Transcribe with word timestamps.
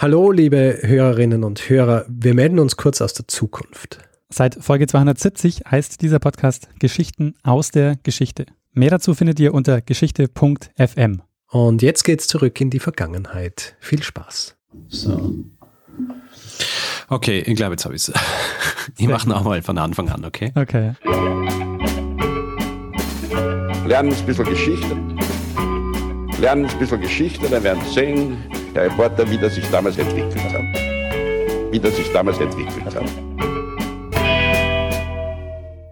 Hallo, 0.00 0.30
liebe 0.30 0.78
Hörerinnen 0.82 1.42
und 1.42 1.68
Hörer. 1.68 2.04
Wir 2.08 2.32
melden 2.32 2.60
uns 2.60 2.76
kurz 2.76 3.00
aus 3.00 3.14
der 3.14 3.26
Zukunft. 3.26 3.98
Seit 4.28 4.54
Folge 4.54 4.86
270 4.86 5.62
heißt 5.68 6.02
dieser 6.02 6.20
Podcast 6.20 6.68
Geschichten 6.78 7.34
aus 7.42 7.72
der 7.72 7.96
Geschichte. 8.04 8.46
Mehr 8.72 8.90
dazu 8.90 9.16
findet 9.16 9.40
ihr 9.40 9.52
unter 9.52 9.80
geschichte.fm. 9.80 11.22
Und 11.50 11.82
jetzt 11.82 12.04
geht's 12.04 12.28
zurück 12.28 12.60
in 12.60 12.70
die 12.70 12.78
Vergangenheit. 12.78 13.74
Viel 13.80 14.00
Spaß. 14.00 14.56
So. 14.86 15.34
Okay, 17.08 17.40
ich 17.44 17.56
glaube, 17.56 17.72
jetzt 17.72 17.84
habe 17.84 17.94
ich 17.96 18.06
es. 18.06 18.12
Ich 18.98 19.08
mache 19.08 19.28
nochmal 19.28 19.62
von 19.62 19.78
Anfang 19.78 20.10
an, 20.10 20.24
okay? 20.24 20.52
Okay. 20.54 20.92
Lernen 23.84 24.14
ein 24.14 24.26
bisschen 24.26 24.44
Geschichte. 24.44 24.96
Lernen 26.40 26.66
ein 26.66 26.78
bisschen 26.78 27.00
Geschichte, 27.00 27.48
dann 27.48 27.64
werden 27.64 27.82
Sie 27.84 27.94
sehen, 27.94 28.36
der 28.78 28.86
Reporter, 28.86 29.28
wie 29.28 29.38
das 29.38 29.56
sich 29.56 29.68
damals 29.70 29.98
entwickelt 29.98 30.36
hat. 30.52 31.72
Wie 31.72 31.80
das 31.80 31.96
sich 31.96 32.12
damals 32.12 32.38
entwickelt 32.38 32.84
hat. 32.84 33.02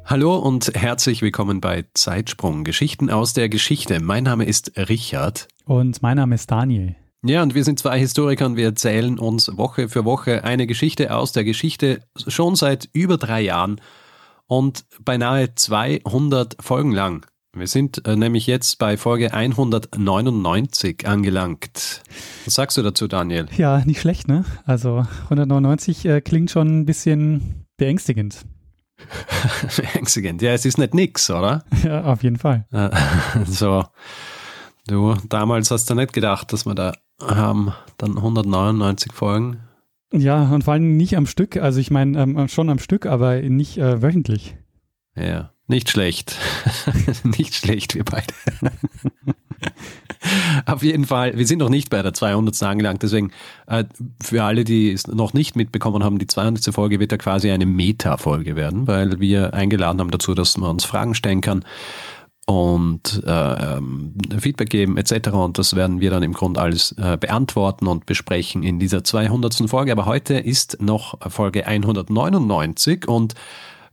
Hallo 0.04 0.36
und 0.36 0.70
herzlich 0.72 1.20
willkommen 1.20 1.60
bei 1.60 1.84
Zeitsprung, 1.95 2.62
Geschichten 2.62 3.10
aus 3.10 3.32
der 3.32 3.48
Geschichte. 3.48 3.98
Mein 3.98 4.22
Name 4.22 4.45
ist 4.45 4.72
Richard. 4.76 5.48
Und 5.64 6.00
mein 6.00 6.16
Name 6.16 6.36
ist 6.36 6.48
Daniel. 6.48 6.95
Ja, 7.24 7.42
und 7.42 7.56
wir 7.56 7.64
sind 7.64 7.80
zwei 7.80 7.98
Historiker 7.98 8.46
und 8.46 8.56
wir 8.56 8.66
erzählen 8.66 9.18
uns 9.18 9.56
Woche 9.56 9.88
für 9.88 10.04
Woche 10.04 10.45
eine 10.45 10.68
Geschichte 10.68 11.12
aus 11.12 11.32
der 11.32 11.42
Geschichte 11.42 12.02
schon 12.28 12.54
seit 12.54 12.88
über 12.92 13.16
drei 13.16 13.40
Jahren 13.40 13.80
und 14.46 14.84
beinahe 15.00 15.56
200 15.56 16.56
Folgen 16.60 16.92
lang. 16.92 17.26
Wir 17.56 17.66
sind 17.69 18.06
äh, 18.06 18.16
nämlich 18.16 18.46
jetzt 18.46 18.78
bei 18.78 18.98
Folge 18.98 19.33
199 19.33 21.09
angelangt. 21.09 22.02
Was 22.45 22.55
sagst 22.55 22.77
du 22.77 22.82
dazu, 22.82 23.09
Daniel? 23.09 23.46
Ja, 23.56 23.82
nicht 23.87 23.98
schlecht, 23.98 24.29
ne? 24.29 24.45
Also 24.66 25.06
199 25.24 26.05
äh, 26.05 26.20
klingt 26.20 26.51
schon 26.51 26.80
ein 26.80 26.84
bisschen 26.84 27.65
beängstigend. 27.79 28.45
beängstigend. 29.76 30.43
Ja, 30.43 30.52
es 30.52 30.66
ist 30.66 30.76
nicht 30.76 30.93
nix, 30.93 31.30
oder? 31.30 31.65
Ja, 31.82 32.04
auf 32.04 32.23
jeden 32.23 32.37
Fall. 32.37 32.66
Äh, 32.73 32.90
so, 33.46 33.85
du, 34.87 35.15
damals 35.30 35.70
hast 35.70 35.88
du 35.88 35.95
nicht 35.95 36.13
gedacht, 36.13 36.52
dass 36.52 36.66
wir 36.66 36.74
da 36.74 36.93
haben 37.23 37.73
dann 37.96 38.18
199 38.18 39.15
Folgen. 39.15 39.60
Ja, 40.13 40.43
und 40.51 40.65
vor 40.65 40.74
allem 40.74 40.98
nicht 40.98 41.16
am 41.16 41.24
Stück. 41.24 41.57
Also 41.57 41.80
ich 41.80 41.91
meine, 41.91 42.20
ähm, 42.20 42.48
schon 42.48 42.68
am 42.68 42.79
Stück, 42.79 43.07
aber 43.07 43.41
nicht 43.41 43.79
äh, 43.79 44.02
wöchentlich. 44.02 44.59
Ja. 45.15 45.52
Nicht 45.68 45.90
schlecht. 45.90 46.36
nicht 47.24 47.54
schlecht, 47.54 47.95
wir 47.95 48.04
beide. 48.04 48.32
Auf 50.66 50.82
jeden 50.82 51.06
Fall, 51.06 51.36
wir 51.36 51.46
sind 51.46 51.58
noch 51.58 51.68
nicht 51.68 51.90
bei 51.90 52.02
der 52.02 52.14
200. 52.14 52.62
angelangt, 52.62 53.02
deswegen 53.02 53.32
äh, 53.66 53.84
für 54.23 54.45
alle, 54.45 54.64
die 54.64 54.92
es 54.92 55.06
noch 55.06 55.34
nicht 55.34 55.56
mitbekommen 55.56 56.04
haben, 56.04 56.18
die 56.18 56.26
200. 56.26 56.74
Folge 56.74 57.00
wird 57.00 57.12
ja 57.12 57.18
quasi 57.18 57.50
eine 57.50 57.66
Meta-Folge 57.66 58.56
werden, 58.56 58.86
weil 58.86 59.20
wir 59.20 59.54
eingeladen 59.54 60.00
haben 60.00 60.10
dazu, 60.10 60.34
dass 60.34 60.56
man 60.56 60.70
uns 60.70 60.84
Fragen 60.84 61.14
stellen 61.14 61.40
kann 61.40 61.64
und 62.46 63.24
äh, 63.24 63.80
Feedback 64.38 64.70
geben 64.70 64.97
etc. 64.97 65.30
Und 65.30 65.58
das 65.58 65.75
werden 65.75 66.00
wir 66.00 66.10
dann 66.10 66.22
im 66.22 66.32
Grunde 66.32 66.60
alles 66.60 66.92
äh, 66.92 67.16
beantworten 67.19 67.88
und 67.88 68.06
besprechen 68.06 68.62
in 68.62 68.78
dieser 68.78 69.03
200. 69.03 69.69
Folge. 69.69 69.92
Aber 69.92 70.06
heute 70.06 70.34
ist 70.34 70.80
noch 70.80 71.19
Folge 71.30 71.66
199 71.66 73.08
und 73.08 73.34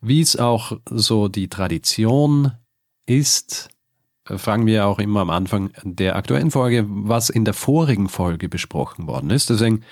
wie 0.03 0.21
es 0.21 0.35
auch 0.35 0.77
so 0.89 1.27
die 1.27 1.47
Tradition 1.47 2.51
ist, 3.05 3.69
fragen 4.25 4.65
wir 4.65 4.85
auch 4.85 4.99
immer 4.99 5.21
am 5.21 5.29
Anfang 5.29 5.71
der 5.83 6.15
aktuellen 6.15 6.51
Folge, 6.51 6.85
was 6.87 7.29
in 7.29 7.45
der 7.45 7.53
vorigen 7.53 8.09
Folge 8.09 8.49
besprochen 8.49 9.07
worden 9.07 9.29
ist. 9.29 9.49
Deswegen, 9.49 9.83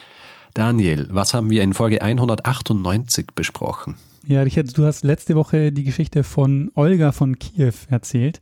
Daniel, 0.54 1.08
was 1.12 1.34
haben 1.34 1.50
wir 1.50 1.64
in 1.64 1.74
Folge 1.74 2.02
198 2.02 3.28
besprochen? 3.36 3.96
Ja, 4.28 4.42
Richard, 4.44 4.78
du 4.78 4.86
hast 4.86 5.04
letzte 5.04 5.36
Woche 5.36 5.72
die 5.72 5.84
Geschichte 5.84 6.24
von 6.24 6.72
Olga 6.76 7.12
von 7.12 7.40
Kiew 7.40 7.74
erzählt. 7.90 8.40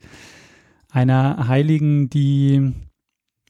Einer 0.91 1.47
Heiligen, 1.47 2.09
die 2.09 2.73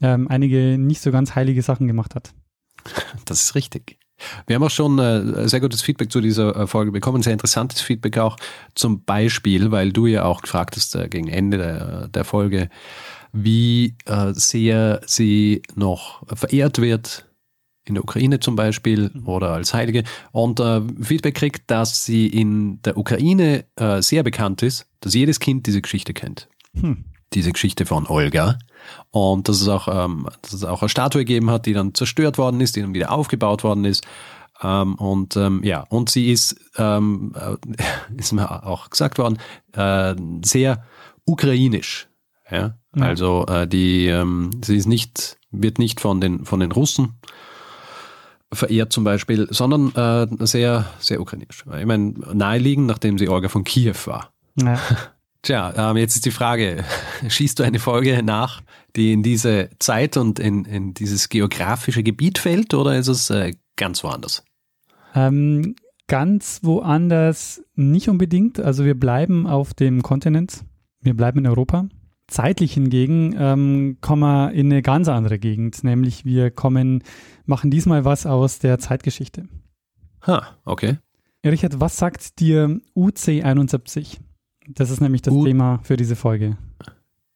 ähm, 0.01 0.27
einige 0.27 0.77
nicht 0.77 1.01
so 1.01 1.11
ganz 1.11 1.35
heilige 1.35 1.61
Sachen 1.61 1.87
gemacht 1.87 2.15
hat. 2.15 2.33
Das 3.25 3.43
ist 3.43 3.55
richtig. 3.55 3.98
Wir 4.47 4.55
haben 4.55 4.63
auch 4.63 4.69
schon 4.69 4.99
äh, 4.99 5.47
sehr 5.47 5.59
gutes 5.59 5.81
Feedback 5.81 6.11
zu 6.11 6.21
dieser 6.21 6.55
äh, 6.55 6.67
Folge 6.67 6.91
bekommen, 6.91 7.23
sehr 7.23 7.33
interessantes 7.33 7.81
Feedback 7.81 8.17
auch 8.17 8.37
zum 8.75 9.03
Beispiel, 9.03 9.71
weil 9.71 9.91
du 9.91 10.05
ja 10.07 10.23
auch 10.23 10.41
gefragt 10.41 10.75
hast 10.75 10.95
äh, 10.95 11.07
gegen 11.09 11.27
Ende 11.27 11.57
der, 11.57 12.07
der 12.07 12.23
Folge, 12.23 12.69
wie 13.31 13.95
äh, 14.05 14.33
sehr 14.33 15.01
sie 15.05 15.61
noch 15.75 16.23
verehrt 16.35 16.79
wird, 16.79 17.25
in 17.85 17.95
der 17.95 18.03
Ukraine 18.03 18.39
zum 18.39 18.55
Beispiel 18.55 19.11
mhm. 19.13 19.27
oder 19.27 19.51
als 19.51 19.73
Heilige 19.73 20.03
und 20.31 20.59
äh, 20.59 20.81
Feedback 21.01 21.35
kriegt, 21.35 21.69
dass 21.71 22.05
sie 22.05 22.27
in 22.27 22.81
der 22.83 22.97
Ukraine 22.97 23.65
äh, 23.75 24.01
sehr 24.01 24.23
bekannt 24.23 24.61
ist, 24.61 24.85
dass 25.01 25.13
jedes 25.13 25.39
Kind 25.39 25.67
diese 25.67 25.81
Geschichte 25.81 26.13
kennt. 26.13 26.47
Hm. 26.79 27.05
Diese 27.33 27.51
Geschichte 27.51 27.85
von 27.85 28.07
Olga. 28.07 28.57
Und 29.11 29.49
dass 29.49 29.61
es 29.61 29.67
auch, 29.67 29.87
ähm, 29.87 30.27
dass 30.41 30.53
es 30.53 30.63
auch 30.63 30.81
eine 30.81 30.89
Statue 30.89 31.21
gegeben 31.21 31.49
hat, 31.51 31.65
die 31.65 31.73
dann 31.73 31.93
zerstört 31.93 32.37
worden 32.37 32.61
ist, 32.61 32.75
die 32.75 32.81
dann 32.81 32.93
wieder 32.93 33.11
aufgebaut 33.11 33.63
worden 33.63 33.85
ist. 33.85 34.05
Ähm, 34.61 34.95
und 34.95 35.37
ähm, 35.37 35.61
ja, 35.63 35.81
und 35.89 36.09
sie 36.09 36.31
ist, 36.31 36.55
ähm, 36.77 37.33
äh, 37.35 37.55
ist 38.17 38.33
mir 38.33 38.65
auch 38.65 38.89
gesagt 38.89 39.17
worden, 39.17 39.37
äh, 39.73 40.15
sehr 40.43 40.83
ukrainisch. 41.25 42.07
Ja? 42.49 42.75
ja. 42.95 43.03
Also 43.03 43.45
äh, 43.47 43.67
die, 43.67 44.07
ähm, 44.07 44.49
sie 44.63 44.77
ist 44.77 44.87
nicht, 44.87 45.37
wird 45.51 45.79
nicht 45.79 46.01
von 46.01 46.19
den, 46.19 46.45
von 46.45 46.59
den 46.59 46.71
Russen 46.71 47.19
verehrt 48.51 48.91
zum 48.91 49.03
Beispiel, 49.03 49.47
sondern 49.51 49.93
äh, 49.93 50.45
sehr, 50.45 50.85
sehr 50.99 51.21
ukrainisch. 51.21 51.63
Ich 51.79 51.85
meine, 51.85 52.13
naheliegend, 52.33 52.87
nachdem 52.87 53.17
sie 53.17 53.29
Olga 53.29 53.47
von 53.47 53.63
Kiew 53.63 53.95
war. 54.05 54.31
Ja. 54.55 54.79
Tja, 55.41 55.91
ähm, 55.91 55.97
jetzt 55.97 56.15
ist 56.15 56.25
die 56.25 56.31
Frage, 56.31 56.83
schießt 57.27 57.59
du 57.59 57.63
eine 57.63 57.79
Folge 57.79 58.21
nach, 58.23 58.61
die 58.95 59.13
in 59.13 59.23
diese 59.23 59.69
Zeit 59.79 60.17
und 60.17 60.39
in, 60.39 60.65
in 60.65 60.93
dieses 60.93 61.29
geografische 61.29 62.03
Gebiet 62.03 62.37
fällt 62.37 62.73
oder 62.73 62.97
ist 62.97 63.07
es 63.07 63.29
äh, 63.29 63.53
ganz 63.77 64.03
woanders? 64.03 64.43
Ähm, 65.15 65.75
ganz 66.07 66.59
woanders 66.63 67.63
nicht 67.75 68.09
unbedingt. 68.09 68.59
Also 68.59 68.83
wir 68.83 68.99
bleiben 68.99 69.47
auf 69.47 69.73
dem 69.73 70.01
Kontinent, 70.01 70.65
wir 71.01 71.15
bleiben 71.15 71.39
in 71.39 71.47
Europa. 71.47 71.87
Zeitlich 72.27 72.73
hingegen 72.73 73.35
ähm, 73.39 73.97
kommen 74.01 74.21
wir 74.21 74.51
in 74.51 74.71
eine 74.71 74.81
ganz 74.83 75.07
andere 75.07 75.39
Gegend, 75.39 75.83
nämlich 75.83 76.25
wir 76.25 76.51
kommen, 76.51 77.03
machen 77.45 77.71
diesmal 77.71 78.05
was 78.05 78.27
aus 78.27 78.59
der 78.59 78.77
Zeitgeschichte. 78.77 79.47
Ha, 80.27 80.57
okay. 80.65 80.97
Richard, 81.43 81.79
was 81.79 81.97
sagt 81.97 82.39
dir 82.39 82.81
UC 82.93 83.43
71? 83.43 84.19
Das 84.75 84.91
ist 84.91 85.01
nämlich 85.01 85.21
das 85.21 85.33
U 85.33 85.45
Thema 85.45 85.79
für 85.83 85.97
diese 85.97 86.15
Folge. 86.15 86.57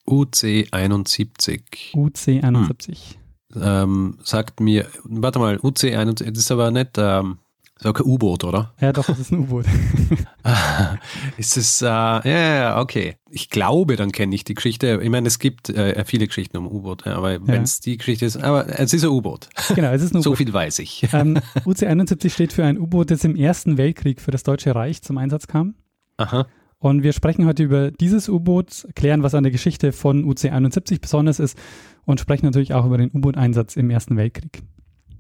UC71. 0.07 1.94
UC71. 1.94 3.16
Hm. 3.53 3.61
Ähm, 3.61 4.17
sagt 4.23 4.59
mir, 4.59 4.88
warte 5.03 5.39
mal, 5.39 5.57
UC71, 5.57 6.31
das 6.31 6.39
ist 6.39 6.51
aber 6.51 6.72
nicht, 6.72 6.97
ähm, 6.97 7.38
ist 7.75 7.85
auch 7.85 7.93
kein 7.93 8.07
U-Boot, 8.07 8.43
oder? 8.43 8.73
Ja, 8.81 8.91
doch, 8.91 9.05
das 9.05 9.19
ist 9.19 9.31
ein 9.31 9.39
U-Boot. 9.39 9.66
ist 11.38 11.57
es, 11.57 11.81
äh, 11.81 11.85
ja, 11.85 12.22
ja, 12.23 12.81
okay. 12.81 13.16
Ich 13.29 13.49
glaube, 13.49 13.95
dann 13.95 14.11
kenne 14.11 14.33
ich 14.35 14.43
die 14.43 14.53
Geschichte. 14.53 14.99
Ich 15.01 15.09
meine, 15.09 15.27
es 15.27 15.39
gibt 15.39 15.69
äh, 15.69 16.03
viele 16.05 16.27
Geschichten 16.27 16.57
um 16.57 16.67
U-Boot, 16.67 17.05
aber 17.07 17.33
ja. 17.33 17.39
wenn 17.43 17.63
es 17.63 17.79
die 17.79 17.97
Geschichte 17.97 18.25
ist, 18.25 18.38
aber 18.38 18.79
es 18.79 18.93
ist 18.93 19.03
ein 19.03 19.09
U-Boot. 19.09 19.49
Genau, 19.75 19.91
es 19.91 20.01
ist 20.01 20.13
ein 20.13 20.17
U-Boot. 20.19 20.23
So 20.23 20.35
viel 20.35 20.51
weiß 20.51 20.79
ich. 20.79 21.07
Ähm, 21.13 21.39
UC71 21.66 22.29
steht 22.29 22.53
für 22.53 22.66
ein 22.66 22.79
U-Boot, 22.79 23.11
das 23.11 23.23
im 23.23 23.35
Ersten 23.35 23.77
Weltkrieg 23.77 24.22
für 24.22 24.31
das 24.31 24.43
Deutsche 24.43 24.73
Reich 24.73 25.01
zum 25.01 25.17
Einsatz 25.17 25.47
kam. 25.47 25.75
Aha. 26.17 26.47
Und 26.83 27.01
wir 27.01 27.13
sprechen 27.13 27.45
heute 27.45 27.63
über 27.63 27.91
dieses 27.91 28.27
U-Boot, 28.27 28.89
klären, 28.94 29.23
was 29.23 29.33
an 29.35 29.44
der 29.44 29.53
Geschichte 29.53 29.94
von 29.94 30.25
UC-71 30.25 30.99
besonders 30.99 31.39
ist 31.39 31.57
und 32.03 32.19
sprechen 32.19 32.45
natürlich 32.45 32.73
auch 32.73 32.85
über 32.85 32.97
den 32.97 33.09
U-Boot-Einsatz 33.13 33.77
im 33.77 33.89
Ersten 33.89 34.17
Weltkrieg. 34.17 34.63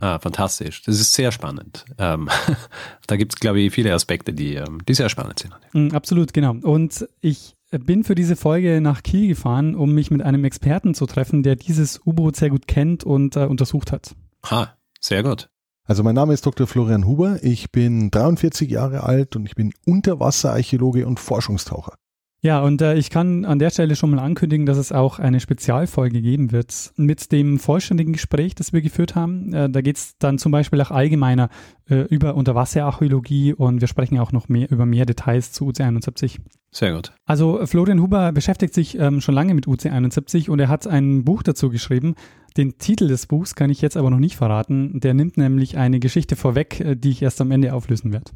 Ah, 0.01 0.19
fantastisch. 0.19 0.81
Das 0.81 0.99
ist 0.99 1.13
sehr 1.13 1.31
spannend. 1.31 1.85
Ähm, 1.97 2.27
da 3.07 3.15
gibt 3.15 3.33
es, 3.33 3.39
glaube 3.39 3.61
ich, 3.61 3.71
viele 3.71 3.93
Aspekte, 3.93 4.33
die, 4.33 4.55
ähm, 4.55 4.79
die 4.85 4.93
sehr 4.93 5.07
spannend 5.07 5.39
sind. 5.39 5.53
Mm, 5.71 5.95
absolut, 5.95 6.33
genau. 6.33 6.51
Und 6.51 7.07
ich 7.21 7.55
bin 7.71 8.03
für 8.03 8.15
diese 8.15 8.35
Folge 8.35 8.81
nach 8.81 9.01
Kiel 9.01 9.29
gefahren, 9.29 9.73
um 9.73 9.93
mich 9.93 10.11
mit 10.11 10.21
einem 10.21 10.43
Experten 10.43 10.93
zu 10.93 11.05
treffen, 11.05 11.43
der 11.43 11.55
dieses 11.55 12.05
U-Boot 12.05 12.35
sehr 12.35 12.49
gut 12.49 12.67
kennt 12.67 13.05
und 13.05 13.37
äh, 13.37 13.45
untersucht 13.45 13.93
hat. 13.93 14.17
Ha, 14.51 14.75
sehr 14.99 15.23
gut. 15.23 15.47
Also 15.85 16.01
mein 16.01 16.15
Name 16.15 16.33
ist 16.33 16.45
Dr. 16.45 16.65
Florian 16.65 17.05
Huber, 17.05 17.39
ich 17.43 17.71
bin 17.71 18.09
43 18.09 18.69
Jahre 18.69 19.03
alt 19.03 19.35
und 19.35 19.45
ich 19.45 19.55
bin 19.55 19.73
Unterwasserarchäologe 19.85 21.05
und 21.05 21.19
Forschungstaucher. 21.19 21.95
Ja, 22.43 22.61
und 22.61 22.81
äh, 22.81 22.95
ich 22.95 23.09
kann 23.09 23.45
an 23.45 23.57
der 23.57 23.69
Stelle 23.69 23.95
schon 23.95 24.11
mal 24.11 24.19
ankündigen, 24.19 24.65
dass 24.65 24.77
es 24.77 24.91
auch 24.91 25.17
eine 25.17 25.39
Spezialfolge 25.39 26.21
geben 26.21 26.51
wird 26.51 26.91
mit 26.97 27.31
dem 27.31 27.57
vollständigen 27.57 28.11
Gespräch, 28.11 28.53
das 28.53 28.73
wir 28.73 28.81
geführt 28.81 29.15
haben. 29.15 29.53
Äh, 29.53 29.69
da 29.69 29.79
geht 29.79 29.95
es 29.95 30.17
dann 30.19 30.37
zum 30.37 30.51
Beispiel 30.51 30.81
auch 30.81 30.91
allgemeiner 30.91 31.47
äh, 31.89 32.01
über 32.01 32.35
Unterwasserarchäologie 32.35 33.53
und 33.53 33.79
wir 33.79 33.87
sprechen 33.87 34.19
auch 34.19 34.33
noch 34.33 34.49
mehr 34.49 34.69
über 34.69 34.85
mehr 34.85 35.05
Details 35.05 35.53
zu 35.53 35.69
UC71. 35.69 36.39
Sehr 36.71 36.93
gut. 36.93 37.13
Also 37.25 37.65
Florian 37.65 38.01
Huber 38.01 38.33
beschäftigt 38.33 38.73
sich 38.73 38.99
ähm, 38.99 39.21
schon 39.21 39.35
lange 39.35 39.53
mit 39.53 39.65
UC71 39.65 40.49
und 40.49 40.59
er 40.59 40.67
hat 40.67 40.85
ein 40.85 41.23
Buch 41.23 41.43
dazu 41.43 41.69
geschrieben, 41.69 42.15
Den 42.57 42.77
Titel 42.77 43.07
des 43.07 43.25
Buchs 43.25 43.55
kann 43.55 43.69
ich 43.69 43.81
jetzt 43.81 43.97
aber 43.97 44.09
noch 44.11 44.19
nicht 44.19 44.35
verraten. 44.35 44.99
Der 44.99 45.13
nimmt 45.13 45.37
nämlich 45.37 45.77
eine 45.77 45.99
Geschichte 45.99 46.35
vorweg, 46.35 46.79
äh, 46.79 46.95
die 46.95 47.09
ich 47.09 47.21
erst 47.21 47.41
am 47.41 47.51
Ende 47.51 47.73
auflösen 47.73 48.11
werde. 48.13 48.31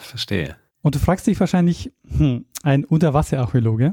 Verstehe. 0.00 0.56
Und 0.82 0.94
du 0.94 0.98
fragst 0.98 1.26
dich 1.26 1.38
wahrscheinlich, 1.38 1.92
hm, 2.08 2.46
ein 2.62 2.84
Unterwasserarchäologe. 2.84 3.92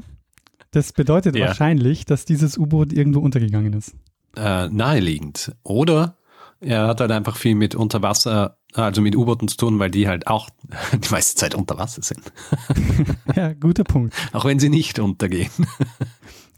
Das 0.70 0.92
bedeutet 0.92 1.36
Ja. 1.36 1.46
wahrscheinlich, 1.48 2.04
dass 2.04 2.24
dieses 2.24 2.58
U-Boot 2.58 2.92
irgendwo 2.92 3.20
untergegangen 3.20 3.72
ist. 3.74 3.94
Äh, 4.36 4.68
naheliegend. 4.68 5.52
Oder 5.62 6.16
er 6.60 6.86
hat 6.88 7.00
halt 7.00 7.10
einfach 7.12 7.36
viel 7.36 7.54
mit 7.54 7.74
Unterwasser, 7.74 8.58
also 8.74 9.00
mit 9.00 9.16
U-Booten 9.16 9.48
zu 9.48 9.56
tun, 9.56 9.78
weil 9.78 9.90
die 9.90 10.08
halt 10.08 10.26
auch 10.26 10.50
die 10.92 11.08
meiste 11.10 11.36
Zeit 11.36 11.54
unter 11.54 11.78
Wasser 11.78 12.02
sind. 12.02 12.22
Ja, 13.36 13.52
guter 13.52 13.84
Punkt. 13.84 14.14
Auch 14.32 14.44
wenn 14.46 14.58
sie 14.58 14.68
nicht 14.70 14.98
untergehen. 14.98 15.50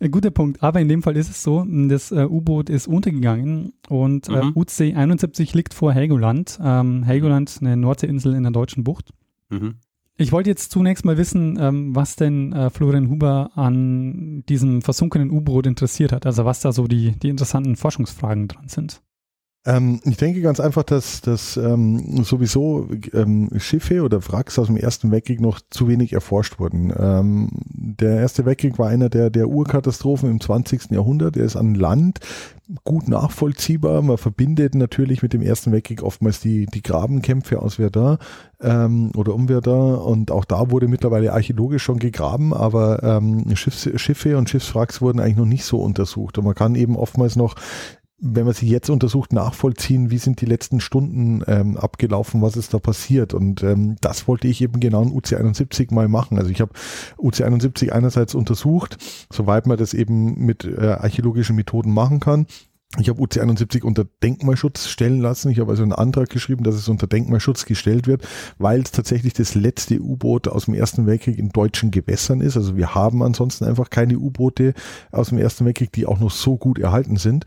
Äh, 0.01 0.09
Guter 0.09 0.31
Punkt. 0.31 0.63
Aber 0.63 0.81
in 0.81 0.89
dem 0.89 1.03
Fall 1.03 1.17
ist 1.17 1.31
es 1.31 1.43
so, 1.43 1.65
das 1.69 2.11
äh, 2.11 2.25
U-Boot 2.29 2.69
ist 2.69 2.89
untergegangen 2.89 3.73
und 3.89 4.29
äh, 4.29 4.45
Mhm. 4.45 4.53
UC 4.57 4.97
71 4.97 5.55
liegt 5.55 5.75
vor 5.75 5.93
Helgoland. 5.93 6.59
Ähm, 6.63 7.05
Helgoland, 7.05 7.59
eine 7.61 7.77
Nordseeinsel 7.77 8.35
in 8.35 8.43
der 8.43 8.53
deutschen 8.53 8.83
Bucht. 8.83 9.11
Mhm. 9.51 9.75
Ich 10.17 10.33
wollte 10.33 10.51
jetzt 10.51 10.71
zunächst 10.71 11.05
mal 11.07 11.17
wissen, 11.17 11.57
ähm, 11.59 11.95
was 11.97 12.17
denn 12.17 12.53
äh, 12.53 12.69
Florian 12.69 13.09
Huber 13.09 13.53
an 13.55 14.43
diesem 14.49 14.83
versunkenen 14.83 15.31
U-Boot 15.31 15.67
interessiert 15.67 16.13
hat. 16.13 16.27
Also 16.27 16.45
was 16.45 16.61
da 16.61 16.73
so 16.73 16.87
die, 16.87 17.13
die 17.13 17.29
interessanten 17.31 17.77
Forschungsfragen 17.77 18.49
dran 18.49 18.69
sind. 18.69 19.01
Ähm, 19.67 20.01
ich 20.05 20.17
denke 20.17 20.41
ganz 20.41 20.59
einfach, 20.59 20.85
dass, 20.85 21.21
dass 21.21 21.59
ähm, 21.59 22.25
sowieso 22.25 22.89
ähm, 23.13 23.51
Schiffe 23.59 24.03
oder 24.03 24.27
Wracks 24.29 24.59
aus 24.59 24.69
dem 24.69 24.79
Ersten 24.79 25.11
Weltkrieg 25.11 25.41
noch 25.41 25.61
zu 25.69 25.87
wenig 25.87 26.15
erforscht 26.15 26.59
wurden. 26.59 26.93
Ähm, 26.99 27.51
der 27.67 28.21
Erste 28.21 28.47
Weltkrieg 28.47 28.79
war 28.79 28.89
einer 28.89 29.11
der, 29.11 29.29
der 29.29 29.49
Urkatastrophen 29.49 30.31
im 30.31 30.41
20. 30.41 30.93
Jahrhundert. 30.93 31.37
Er 31.37 31.45
ist 31.45 31.57
an 31.57 31.75
Land 31.75 32.21
gut 32.85 33.09
nachvollziehbar. 33.09 34.01
Man 34.01 34.17
verbindet 34.17 34.75
natürlich 34.75 35.23
mit 35.23 35.33
dem 35.33 35.43
Ersten 35.43 35.73
Weltkrieg 35.73 36.03
oftmals 36.03 36.41
die, 36.41 36.67
die 36.67 36.83
Grabenkämpfe 36.83 37.61
aus 37.61 37.75
Verdun 37.75 38.19
ähm, 38.61 39.11
oder 39.17 39.35
um 39.35 39.49
Verdun 39.49 39.97
und 39.97 40.31
auch 40.31 40.45
da 40.45 40.71
wurde 40.71 40.89
mittlerweile 40.89 41.33
archäologisch 41.33 41.83
schon 41.83 41.99
gegraben, 41.99 42.55
aber 42.55 43.03
ähm, 43.03 43.57
Schiffs, 43.57 43.91
Schiffe 43.97 44.37
und 44.39 44.49
Schiffswracks 44.49 45.01
wurden 45.01 45.21
eigentlich 45.21 45.37
noch 45.37 45.47
nicht 45.47 45.65
so 45.65 45.79
untersucht 45.79 46.39
und 46.39 46.45
man 46.45 46.55
kann 46.55 46.75
eben 46.75 46.97
oftmals 46.97 47.37
noch 47.37 47.57
wenn 48.21 48.45
man 48.45 48.55
sie 48.55 48.69
jetzt 48.69 48.91
untersucht, 48.91 49.33
nachvollziehen, 49.33 50.11
wie 50.11 50.19
sind 50.19 50.41
die 50.41 50.47
letzten 50.47 50.81
Stunden 50.81 51.43
ähm, 51.47 51.77
abgelaufen, 51.77 52.43
was 52.43 52.57
ist 52.57 52.75
da 52.75 52.79
passiert. 52.79 53.33
Und 53.33 53.63
ähm, 53.63 53.97
das 54.01 54.29
wollte 54.29 54.47
ich 54.47 54.61
eben 54.61 54.79
genau 54.79 55.03
in 55.03 55.13
UC71 55.13 55.93
mal 55.95 56.09
machen. 56.09 56.39
Also 56.39 56.51
ich 56.51 56.61
habe 56.61 56.73
UC71 57.19 57.91
einerseits 57.91 58.35
untersucht, 58.35 58.99
soweit 59.33 59.67
man 59.67 59.79
das 59.79 59.95
eben 59.95 60.45
mit 60.45 60.65
äh, 60.65 60.97
archäologischen 61.01 61.57
Methoden 61.57 61.93
machen 61.93 62.21
kann. 62.21 62.47
Ich 62.99 63.09
habe 63.09 63.23
UC71 63.23 63.85
unter 63.85 64.05
Denkmalschutz 64.05 64.89
stellen 64.89 65.21
lassen. 65.21 65.49
Ich 65.51 65.61
habe 65.61 65.71
also 65.71 65.85
einen 65.85 65.93
Antrag 65.93 66.29
geschrieben, 66.29 66.65
dass 66.65 66.75
es 66.75 66.89
unter 66.89 67.07
Denkmalschutz 67.07 67.65
gestellt 67.65 68.09
wird, 68.09 68.27
weil 68.59 68.81
es 68.81 68.91
tatsächlich 68.91 69.33
das 69.33 69.55
letzte 69.55 70.01
U-Boot 70.01 70.49
aus 70.49 70.65
dem 70.65 70.75
Ersten 70.75 71.07
Weltkrieg 71.07 71.39
in 71.39 71.51
deutschen 71.51 71.93
Gewässern 71.93 72.41
ist. 72.41 72.57
Also 72.57 72.77
wir 72.77 72.97
haben 72.97 73.23
ansonsten 73.23 73.65
einfach 73.65 73.91
keine 73.91 74.19
U-Boote 74.19 74.75
aus 75.13 75.29
dem 75.29 75.39
Ersten 75.39 75.67
Weltkrieg, 75.67 75.93
die 75.93 76.05
auch 76.05 76.19
noch 76.19 76.33
so 76.33 76.57
gut 76.57 76.81
erhalten 76.81 77.15
sind. 77.15 77.45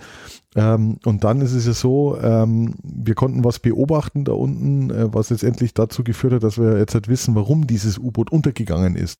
Ähm, 0.55 0.99
und 1.03 1.25
dann 1.25 1.41
ist 1.41 1.51
es 1.51 1.65
ja 1.65 1.73
so, 1.73 2.17
ähm, 2.21 2.75
wir 2.81 3.15
konnten 3.15 3.43
was 3.43 3.59
beobachten 3.59 4.23
da 4.23 4.31
unten, 4.31 4.91
äh, 4.91 5.13
was 5.13 5.29
letztendlich 5.29 5.73
dazu 5.73 6.05
geführt 6.05 6.33
hat, 6.33 6.43
dass 6.43 6.57
wir 6.57 6.77
jetzt 6.77 6.93
halt 6.93 7.09
wissen, 7.09 7.35
warum 7.35 7.67
dieses 7.67 7.97
U-Boot 7.97 8.31
untergegangen 8.31 8.95
ist. 8.95 9.17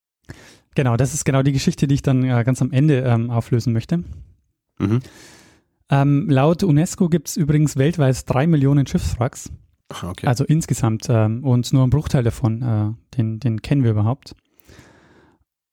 Genau, 0.74 0.96
das 0.96 1.14
ist 1.14 1.26
genau 1.26 1.44
die 1.44 1.52
Geschichte, 1.52 1.86
die 1.86 1.96
ich 1.96 2.02
dann 2.02 2.24
äh, 2.24 2.44
ganz 2.46 2.62
am 2.62 2.72
Ende 2.72 3.02
ähm, 3.02 3.30
auflösen 3.30 3.74
möchte. 3.74 4.06
Mhm. 4.80 5.02
Ähm, 5.90 6.30
laut 6.30 6.64
UNESCO 6.64 7.10
gibt 7.10 7.30
es 7.30 7.38
übrigens 7.38 7.78
weltweit 7.78 8.24
drei 8.30 8.48
Millionen 8.48 8.88
Schiffswracks, 8.88 9.52
Okay. 10.02 10.28
also 10.28 10.44
insgesamt, 10.44 11.08
ähm, 11.10 11.44
und 11.44 11.72
nur 11.74 11.84
ein 11.84 11.90
Bruchteil 11.90 12.24
davon, 12.24 12.62
äh, 12.62 13.18
den, 13.18 13.40
den 13.40 13.62
kennen 13.62 13.84
wir 13.84 13.92
überhaupt. 13.92 14.36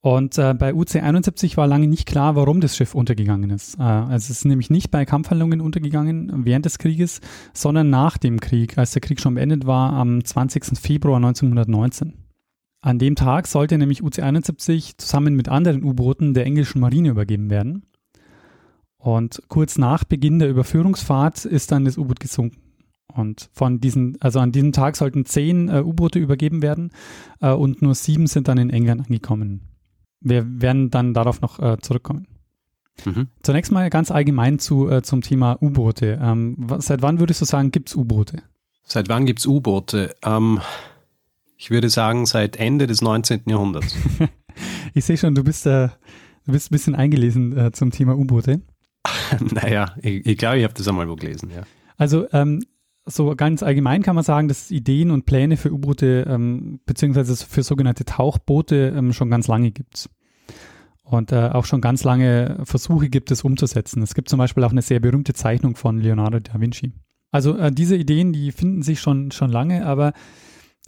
Und 0.03 0.39
äh, 0.39 0.55
bei 0.55 0.73
UC-71 0.73 1.59
war 1.59 1.67
lange 1.67 1.87
nicht 1.87 2.07
klar, 2.07 2.35
warum 2.35 2.63
das 2.63 2.75
Schiff 2.75 2.95
untergegangen 2.95 3.51
ist. 3.51 3.79
Äh, 3.79 3.83
also 3.83 4.15
es 4.15 4.31
ist 4.31 4.45
nämlich 4.47 4.71
nicht 4.71 4.91
bei 4.91 5.05
Kampfhandlungen 5.05 5.61
untergegangen 5.61 6.47
während 6.47 6.65
des 6.65 6.79
Krieges, 6.79 7.21
sondern 7.53 7.91
nach 7.91 8.17
dem 8.17 8.41
Krieg, 8.41 8.79
als 8.79 8.93
der 8.93 9.03
Krieg 9.03 9.21
schon 9.21 9.35
beendet 9.35 9.67
war, 9.67 9.93
am 9.93 10.25
20. 10.25 10.79
Februar 10.79 11.17
1919. 11.17 12.15
An 12.83 12.99
dem 12.99 13.15
Tag 13.15 13.47
sollte 13.47 13.77
nämlich 13.77 14.03
UC-71 14.03 14.97
zusammen 14.97 15.37
mit 15.37 15.51
anderen 15.51 15.85
U-Booten 15.85 16.33
der 16.33 16.47
englischen 16.47 16.81
Marine 16.81 17.11
übergeben 17.11 17.51
werden. 17.51 17.83
Und 19.01 19.43
kurz 19.49 19.79
nach 19.79 20.05
Beginn 20.05 20.39
der 20.39 20.51
Überführungsfahrt 20.51 21.47
ist 21.47 21.73
dann 21.73 21.87
das 21.87 21.97
U-Boot 21.97 22.21
gesunken. 22.21 22.59
Und 23.13 23.49
von 23.53 23.81
diesen, 23.81 24.21
also 24.21 24.39
an 24.39 24.53
diesem 24.53 24.73
Tag 24.73 24.95
sollten 24.95 25.25
zehn 25.25 25.69
äh, 25.69 25.83
U-Boote 25.83 26.19
übergeben 26.19 26.63
werden 26.63 26.91
äh, 27.41 27.51
und 27.51 27.83
nur 27.83 27.95
sieben 27.95 28.27
sind 28.27 28.47
dann 28.47 28.59
in 28.59 28.71
England 28.71 29.07
angekommen. 29.07 29.63
Wir 30.21 30.45
werden 30.61 30.91
dann 30.91 31.15
darauf 31.15 31.41
noch 31.41 31.59
äh, 31.59 31.79
zurückkommen. 31.81 32.29
Mhm. 33.05 33.29
Zunächst 33.43 33.73
mal 33.73 33.89
ganz 33.89 34.11
allgemein 34.11 34.59
zu, 34.59 34.89
äh, 34.89 35.03
zum 35.03 35.23
Thema 35.23 35.61
U-Boote. 35.61 36.19
Ähm, 36.23 36.69
seit 36.79 37.03
wann 37.03 37.19
würdest 37.19 37.41
du 37.41 37.47
sagen, 37.47 37.73
gibt 37.73 37.89
es 37.89 37.97
U-Boote? 37.97 38.43
Seit 38.85 39.09
wann 39.09 39.25
gibt's 39.25 39.47
U-Boote? 39.47 40.15
Ähm, 40.23 40.61
ich 41.57 41.71
würde 41.71 41.89
sagen, 41.89 42.27
seit 42.27 42.57
Ende 42.57 42.87
des 42.87 43.03
19. 43.03 43.43
Jahrhunderts. 43.47 43.97
Ich 44.93 45.05
sehe 45.05 45.17
schon, 45.17 45.37
du 45.37 45.45
bist, 45.45 45.65
äh, 45.67 45.89
du 46.45 46.53
bist 46.53 46.71
ein 46.71 46.75
bisschen 46.75 46.95
eingelesen 46.97 47.57
äh, 47.57 47.71
zum 47.71 47.93
Thema 47.93 48.19
U-Boote. 48.19 48.61
naja, 49.53 49.95
ich, 50.03 50.27
ich 50.27 50.39
glaube, 50.39 50.59
ich 50.59 50.65
habe 50.65 50.75
das 50.75 50.87
einmal 50.89 51.09
wo 51.09 51.17
gelesen, 51.17 51.51
ja. 51.55 51.63
Also 51.97 52.27
ähm, 52.33 52.61
so 53.07 53.35
ganz 53.35 53.63
allgemein 53.63 54.03
kann 54.03 54.15
man 54.15 54.25
sagen, 54.25 54.49
dass 54.49 54.65
es 54.65 54.71
Ideen 54.71 55.11
und 55.11 55.27
Pläne 55.27 55.57
für 55.57 55.73
U-Boote 55.73 56.27
ähm, 56.29 56.81
beziehungsweise 56.87 57.37
für 57.37 57.63
sogenannte 57.63 58.05
Tauchboote 58.05 58.95
ähm, 58.97 59.13
schon 59.13 59.31
ganz 59.31 59.49
lange 59.49 59.71
gibt. 59.71 60.09
Und 61.03 61.33
äh, 61.33 61.49
auch 61.49 61.65
schon 61.65 61.81
ganz 61.81 62.05
lange 62.05 62.61
Versuche 62.65 63.09
gibt 63.09 63.31
es 63.33 63.43
umzusetzen. 63.43 64.03
Es 64.03 64.15
gibt 64.15 64.29
zum 64.29 64.39
Beispiel 64.39 64.63
auch 64.63 64.71
eine 64.71 64.83
sehr 64.83 65.01
berühmte 65.01 65.35
Zeichnung 65.35 65.75
von 65.75 65.99
Leonardo 65.99 66.39
da 66.39 66.61
Vinci. 66.61 66.93
Also 67.33 67.57
äh, 67.57 67.73
diese 67.73 67.97
Ideen, 67.97 68.33
die 68.33 68.53
finden 68.53 68.83
sich 68.83 69.01
schon, 69.01 69.31
schon 69.33 69.51
lange, 69.51 69.85
aber 69.87 70.13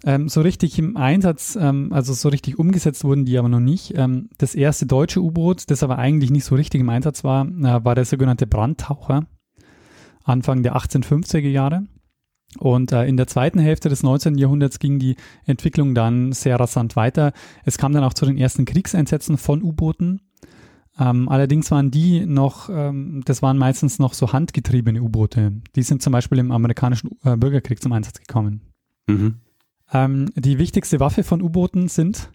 ähm, 0.04 0.28
so 0.28 0.40
richtig 0.40 0.78
im 0.78 0.96
Einsatz, 0.96 1.56
ähm, 1.60 1.93
also 1.93 2.12
so 2.12 2.28
richtig 2.28 2.58
umgesetzt 2.58 3.04
wurden 3.04 3.25
die 3.25 3.38
aber 3.38 3.49
noch 3.49 3.60
nicht. 3.60 3.96
Ähm, 3.96 4.28
das 4.38 4.54
erste 4.54 4.87
deutsche 4.87 5.22
U-Boot, 5.22 5.70
das 5.70 5.82
aber 5.82 5.99
eigentlich 5.99 6.31
nicht 6.31 6.44
so 6.44 6.54
richtig 6.54 6.81
im 6.81 6.88
Einsatz 6.88 7.25
war, 7.25 7.46
äh, 7.46 7.84
war 7.84 7.94
der 7.94 8.04
sogenannte 8.04 8.46
Brandtaucher, 8.46 9.26
Anfang 10.25 10.62
der 10.62 10.76
1850er 10.76 11.49
Jahre. 11.49 11.87
Und 12.58 12.93
äh, 12.93 13.06
in 13.06 13.16
der 13.16 13.26
zweiten 13.26 13.58
Hälfte 13.58 13.88
des 13.88 14.02
19. 14.02 14.37
Jahrhunderts 14.37 14.78
ging 14.78 14.99
die 14.99 15.16
Entwicklung 15.47 15.94
dann 15.94 16.32
sehr 16.32 16.61
rasant 16.61 16.97
weiter. 16.97 17.32
Es 17.64 17.78
kam 17.78 17.92
dann 17.92 18.04
auch 18.04 18.12
zu 18.12 18.26
den 18.26 18.37
ersten 18.37 18.64
Kriegseinsätzen 18.64 19.38
von 19.38 19.62
U-Booten. 19.62 20.21
Ähm, 20.99 21.30
allerdings 21.30 21.71
waren 21.71 21.90
die 21.90 22.26
noch, 22.26 22.68
ähm, 22.68 23.23
das 23.25 23.40
waren 23.40 23.56
meistens 23.56 23.99
noch 23.99 24.12
so 24.12 24.32
handgetriebene 24.32 25.00
U-Boote. 25.00 25.62
Die 25.75 25.82
sind 25.82 26.02
zum 26.02 26.12
Beispiel 26.12 26.38
im 26.38 26.50
amerikanischen 26.50 27.12
äh, 27.25 27.37
Bürgerkrieg 27.37 27.80
zum 27.80 27.92
Einsatz 27.92 28.18
gekommen. 28.18 28.61
Mhm. 29.06 29.37
Ähm, 29.92 30.30
die 30.34 30.58
wichtigste 30.58 31.00
Waffe 31.00 31.22
von 31.25 31.42
U-Booten 31.42 31.88
sind, 31.88 32.30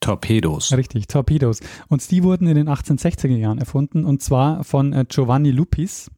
Torpedos. 0.00 0.72
richtig, 0.76 1.08
Torpedos. 1.08 1.60
Und 1.88 2.08
die 2.10 2.22
wurden 2.22 2.46
in 2.46 2.56
den 2.56 2.68
1860er 2.68 3.36
Jahren 3.36 3.58
erfunden 3.58 4.04
und 4.04 4.22
zwar 4.22 4.64
von 4.64 4.92
äh, 4.92 5.04
Giovanni 5.08 5.50
Lupis 5.50 6.10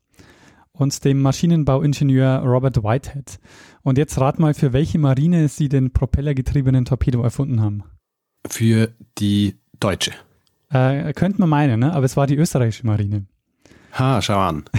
und 0.72 1.04
dem 1.04 1.22
Maschinenbauingenieur 1.22 2.40
Robert 2.40 2.82
Whitehead. 2.82 3.38
Und 3.82 3.98
jetzt 3.98 4.18
rat 4.20 4.38
mal, 4.38 4.54
für 4.54 4.72
welche 4.72 4.98
Marine 4.98 5.48
sie 5.48 5.68
den 5.68 5.92
propellergetriebenen 5.92 6.84
Torpedo 6.84 7.22
erfunden 7.22 7.60
haben. 7.60 7.84
Für 8.48 8.92
die 9.18 9.56
Deutsche. 9.80 10.12
Äh, 10.70 11.12
könnte 11.12 11.40
man 11.40 11.48
meinen, 11.48 11.80
ne? 11.80 11.92
aber 11.92 12.04
es 12.04 12.16
war 12.16 12.26
die 12.26 12.36
österreichische 12.36 12.86
Marine. 12.86 13.26
Ha, 13.92 14.20
schau 14.20 14.38
an. 14.38 14.64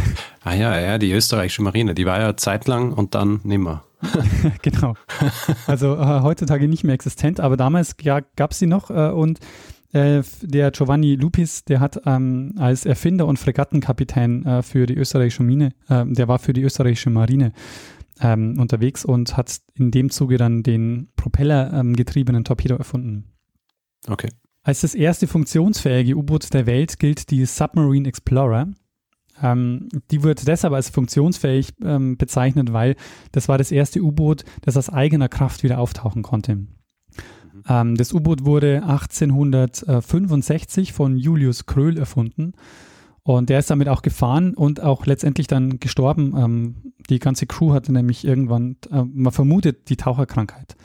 Ah 0.48 0.54
ja, 0.54 0.80
ja, 0.80 0.98
die 0.98 1.12
österreichische 1.12 1.62
Marine, 1.62 1.94
die 1.94 2.06
war 2.06 2.22
ja 2.22 2.38
zeitlang 2.38 2.94
und 2.94 3.16
dann 3.16 3.42
nimmer. 3.44 3.84
genau. 4.62 4.94
Also 5.66 5.98
äh, 5.98 6.22
heutzutage 6.22 6.70
nicht 6.70 6.86
mehr 6.86 6.94
existent, 6.94 7.42
aber 7.42 7.58
damals 7.58 7.98
ja, 8.02 8.22
gab 8.38 8.52
es 8.52 8.60
sie 8.60 8.66
noch 8.66 8.90
äh, 8.90 9.10
und 9.10 9.42
äh, 9.92 10.24
der 10.42 10.72
Giovanni 10.72 11.16
Lupis, 11.16 11.66
der 11.66 11.82
hat 11.82 12.00
ähm, 12.06 12.54
als 12.58 12.86
Erfinder 12.86 13.28
und 13.28 13.40
Fregattenkapitän 13.40 14.46
äh, 14.46 14.62
für 14.62 14.86
die 14.86 14.96
österreichische 14.96 15.44
Marine, 15.44 15.74
äh, 15.90 16.06
der 16.06 16.30
war 16.30 16.40
für 16.40 16.54
die 16.54 16.62
österreichische 16.62 17.10
Marine 17.10 17.52
ähm, 18.22 18.58
unterwegs 18.58 19.04
und 19.04 19.36
hat 19.36 19.58
in 19.74 19.92
dem 19.92 20.10
Zuge 20.12 20.38
dann 20.38 20.64
den 20.64 21.10
propellergetriebenen 21.18 22.46
Torpedo 22.46 22.78
erfunden. 22.78 23.26
Okay. 24.08 24.30
Als 24.64 24.80
das 24.80 24.96
erste 24.96 25.28
funktionsfähige 25.28 26.16
U-Boot 26.16 26.54
der 26.54 26.68
Welt 26.68 27.00
gilt 27.00 27.32
die 27.32 27.46
Submarine 27.46 28.08
Explorer. 28.08 28.68
Ähm, 29.42 29.88
die 30.12 30.24
wird 30.24 30.48
deshalb 30.48 30.74
als 30.74 30.90
funktionsfähig 30.90 31.74
ähm, 31.84 32.18
bezeichnet, 32.18 32.74
weil 32.74 32.96
das 33.32 33.48
war 33.48 33.58
das 33.58 33.72
erste 33.72 34.02
U-Boot, 34.02 34.44
das 34.62 34.78
aus 34.78 34.90
eigener 34.90 35.30
Kraft 35.30 35.64
wieder 35.64 35.80
auftauchen 35.80 36.24
konnte. 36.24 36.68
Ähm, 37.68 37.96
das 37.96 38.14
U-Boot 38.14 38.46
wurde 38.46 38.84
1865 38.84 40.94
von 40.94 41.18
Julius 41.18 41.66
Kröll 41.66 41.98
erfunden 41.98 42.54
Und 43.24 43.50
der 43.50 43.60
ist 43.60 43.70
damit 43.70 43.90
auch 43.90 44.02
gefahren 44.02 44.54
und 44.54 44.82
auch 44.82 45.06
letztendlich 45.06 45.48
dann 45.48 45.80
gestorben. 45.80 46.34
Ähm, 46.38 46.76
die 47.10 47.20
ganze 47.20 47.46
Crew 47.46 47.74
hatte 47.74 47.92
nämlich 47.92 48.26
irgendwann, 48.26 48.78
äh, 48.92 49.04
man 49.04 49.34
vermutet, 49.34 49.90
die 49.90 49.98
Taucherkrankheit. 49.98 50.76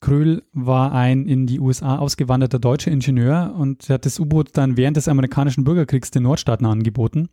Kröll 0.00 0.42
war 0.52 0.92
ein 0.92 1.26
in 1.26 1.46
die 1.46 1.60
USA 1.60 1.98
ausgewanderter 1.98 2.58
deutscher 2.58 2.90
Ingenieur 2.90 3.54
und 3.58 3.88
hat 3.88 4.04
das 4.04 4.20
U-Boot 4.20 4.50
dann 4.52 4.76
während 4.76 4.96
des 4.96 5.08
amerikanischen 5.08 5.64
Bürgerkriegs 5.64 6.10
den 6.10 6.24
Nordstaaten 6.24 6.66
angeboten, 6.66 7.28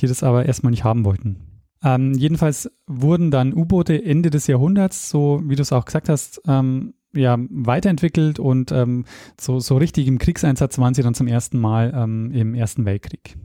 die 0.00 0.06
das 0.06 0.22
aber 0.22 0.46
erstmal 0.46 0.72
nicht 0.72 0.84
haben 0.84 1.04
wollten. 1.04 1.36
Ähm, 1.82 2.14
jedenfalls 2.14 2.70
wurden 2.86 3.30
dann 3.30 3.54
U-Boote 3.54 4.02
Ende 4.02 4.30
des 4.30 4.46
Jahrhunderts, 4.46 5.08
so 5.08 5.40
wie 5.44 5.56
du 5.56 5.62
es 5.62 5.72
auch 5.72 5.84
gesagt 5.84 6.08
hast, 6.08 6.40
ähm, 6.46 6.94
ja, 7.14 7.38
weiterentwickelt 7.50 8.38
und 8.38 8.72
ähm, 8.72 9.04
so, 9.40 9.60
so 9.60 9.76
richtig 9.76 10.06
im 10.06 10.18
Kriegseinsatz 10.18 10.78
waren 10.78 10.94
sie 10.94 11.02
dann 11.02 11.14
zum 11.14 11.28
ersten 11.28 11.58
Mal 11.58 11.92
ähm, 11.94 12.30
im 12.32 12.54
Ersten 12.54 12.84
Weltkrieg. 12.84 13.36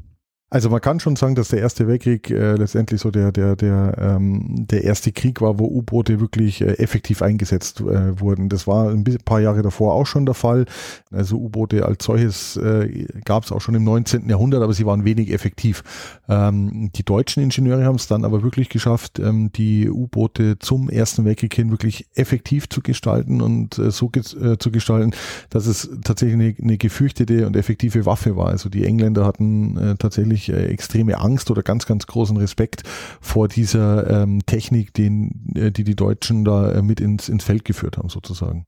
Also 0.54 0.70
man 0.70 0.82
kann 0.82 1.00
schon 1.00 1.16
sagen, 1.16 1.36
dass 1.36 1.48
der 1.48 1.60
Erste 1.60 1.88
Weltkrieg 1.88 2.30
äh, 2.30 2.56
letztendlich 2.56 3.00
so 3.00 3.10
der 3.10 3.32
der 3.32 3.56
der 3.56 3.96
ähm, 3.98 4.68
der 4.68 4.84
erste 4.84 5.14
Krieg 5.14 5.40
war, 5.40 5.58
wo 5.60 5.66
U-Boote 5.66 6.20
wirklich 6.20 6.60
äh, 6.60 6.74
effektiv 6.74 7.22
eingesetzt 7.22 7.80
äh, 7.80 8.20
wurden. 8.20 8.50
Das 8.50 8.68
war 8.68 8.90
ein 8.90 9.06
paar 9.24 9.40
Jahre 9.40 9.62
davor 9.62 9.94
auch 9.94 10.06
schon 10.06 10.26
der 10.26 10.36
Fall. 10.36 10.66
Also 11.10 11.38
U-Boote 11.38 11.86
als 11.86 12.04
solches 12.04 12.58
äh, 12.58 13.06
gab 13.24 13.46
es 13.46 13.54
auch 13.54 13.62
schon 13.62 13.76
im 13.76 13.86
19. 13.86 14.28
Jahrhundert, 14.28 14.62
aber 14.62 14.74
sie 14.74 14.86
waren 14.86 15.06
wenig 15.06 15.32
effektiv. 15.32 15.86
Ähm, 16.28 16.92
die 16.98 17.06
deutschen 17.06 17.42
Ingenieure 17.42 17.86
haben 17.86 17.96
es 17.96 18.08
dann 18.08 18.26
aber 18.26 18.44
wirklich 18.44 18.68
geschafft, 18.68 19.20
ähm, 19.20 19.54
die 19.54 19.90
U-Boote 19.90 20.60
zum 20.60 20.90
Ersten 20.90 21.24
Weltkrieg 21.24 21.54
hin 21.54 21.72
wirklich 21.72 22.08
effektiv 22.16 22.68
zu 22.68 22.82
gestalten 22.82 23.40
und 23.40 23.80
äh, 23.80 23.90
so 23.90 24.10
ge 24.10 24.22
äh, 24.22 24.58
zu 24.58 24.70
gestalten, 24.70 25.12
dass 25.50 25.66
es 25.66 25.90
tatsächlich 26.04 26.34
eine, 26.34 26.56
eine 26.62 26.78
gefürchtete 26.78 27.48
und 27.48 27.56
effektive 27.56 28.06
Waffe 28.06 28.36
war. 28.36 28.48
Also 28.48 28.68
die 28.68 28.84
Engländer 28.84 29.26
hatten 29.26 29.78
äh, 29.78 29.96
tatsächlich 29.96 30.41
wirklich 30.48 30.50
äh, 30.50 30.72
extreme 30.72 31.20
Angst 31.20 31.52
oder 31.52 31.64
ganz, 31.64 31.86
ganz 31.86 32.08
großen 32.08 32.38
Respekt 32.38 32.84
vor 33.20 33.48
dieser 33.48 34.24
ähm, 34.24 34.46
Technik, 34.46 34.94
den, 34.94 35.54
äh, 35.56 35.72
die 35.72 35.84
die 35.84 35.96
Deutschen 35.96 36.44
da 36.44 36.72
äh, 36.72 36.82
mit 36.82 37.00
ins, 37.00 37.30
ins 37.30 37.44
Feld 37.44 37.66
geführt 37.66 37.98
haben, 37.98 38.10
sozusagen. 38.10 38.66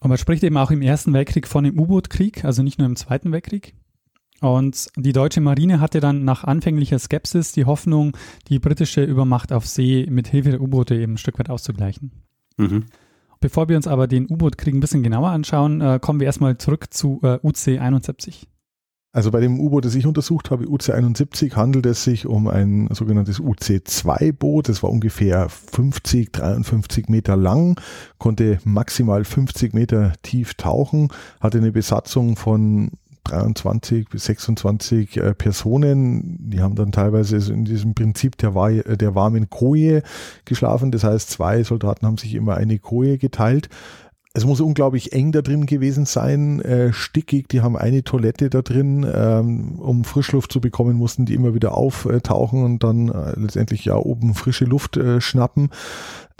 Und 0.00 0.08
man 0.08 0.18
spricht 0.18 0.42
eben 0.42 0.56
auch 0.56 0.70
im 0.70 0.82
Ersten 0.82 1.12
Weltkrieg 1.12 1.46
von 1.46 1.64
dem 1.64 1.78
U-Boot-Krieg, 1.78 2.44
also 2.44 2.62
nicht 2.62 2.78
nur 2.78 2.86
im 2.86 2.96
Zweiten 2.96 3.32
Weltkrieg. 3.32 3.74
Und 4.40 4.88
die 4.96 5.12
deutsche 5.12 5.42
Marine 5.42 5.80
hatte 5.80 6.00
dann 6.00 6.24
nach 6.24 6.44
anfänglicher 6.44 6.98
Skepsis 6.98 7.52
die 7.52 7.66
Hoffnung, 7.66 8.16
die 8.48 8.58
britische 8.58 9.04
Übermacht 9.04 9.52
auf 9.52 9.66
See 9.66 10.06
mit 10.08 10.28
Hilfe 10.28 10.52
der 10.52 10.62
U-Boote 10.62 10.94
eben 10.94 11.14
ein 11.14 11.18
Stück 11.18 11.38
weit 11.38 11.50
auszugleichen. 11.50 12.12
Mhm. 12.56 12.86
Bevor 13.40 13.68
wir 13.68 13.76
uns 13.76 13.86
aber 13.86 14.06
den 14.06 14.30
U-Boot-Krieg 14.30 14.74
ein 14.74 14.80
bisschen 14.80 15.02
genauer 15.02 15.28
anschauen, 15.28 15.82
äh, 15.82 15.98
kommen 16.00 16.20
wir 16.20 16.26
erstmal 16.26 16.56
zurück 16.56 16.86
zu 16.90 17.20
äh, 17.22 17.38
UC-71. 17.42 18.46
Also 19.12 19.32
bei 19.32 19.40
dem 19.40 19.58
U-Boot, 19.58 19.84
das 19.84 19.96
ich 19.96 20.06
untersucht 20.06 20.52
habe, 20.52 20.66
UC-71, 20.66 21.56
handelt 21.56 21.84
es 21.86 22.04
sich 22.04 22.26
um 22.26 22.46
ein 22.46 22.88
sogenanntes 22.92 23.40
UC-2-Boot. 23.40 24.68
Das 24.68 24.84
war 24.84 24.90
ungefähr 24.90 25.48
50, 25.48 26.32
53 26.32 27.08
Meter 27.08 27.36
lang, 27.36 27.80
konnte 28.18 28.60
maximal 28.62 29.24
50 29.24 29.74
Meter 29.74 30.12
tief 30.22 30.54
tauchen, 30.54 31.08
hatte 31.40 31.58
eine 31.58 31.72
Besatzung 31.72 32.36
von 32.36 32.92
23 33.24 34.08
bis 34.08 34.26
26 34.26 35.16
äh, 35.16 35.34
Personen. 35.34 36.48
Die 36.48 36.60
haben 36.60 36.76
dann 36.76 36.92
teilweise 36.92 37.52
in 37.52 37.64
diesem 37.64 37.94
Prinzip 37.94 38.38
der, 38.38 38.52
der 38.96 39.14
warmen 39.16 39.50
Koje 39.50 40.04
geschlafen. 40.44 40.92
Das 40.92 41.02
heißt, 41.02 41.30
zwei 41.30 41.64
Soldaten 41.64 42.06
haben 42.06 42.16
sich 42.16 42.34
immer 42.34 42.54
eine 42.54 42.78
Koje 42.78 43.18
geteilt 43.18 43.70
es 44.40 44.46
muss 44.46 44.60
unglaublich 44.60 45.12
eng 45.12 45.32
da 45.32 45.42
drin 45.42 45.66
gewesen 45.66 46.06
sein, 46.06 46.60
äh, 46.62 46.94
stickig, 46.94 47.48
die 47.48 47.60
haben 47.60 47.76
eine 47.76 48.02
Toilette 48.04 48.48
da 48.48 48.62
drin, 48.62 49.06
ähm, 49.12 49.78
um 49.78 50.04
Frischluft 50.04 50.50
zu 50.50 50.62
bekommen, 50.62 50.96
mussten 50.96 51.26
die 51.26 51.34
immer 51.34 51.52
wieder 51.54 51.76
auftauchen 51.76 52.64
und 52.64 52.82
dann 52.82 53.08
äh, 53.10 53.38
letztendlich 53.38 53.84
ja 53.84 53.96
oben 53.96 54.34
frische 54.34 54.64
Luft 54.64 54.96
äh, 54.96 55.20
schnappen. 55.20 55.68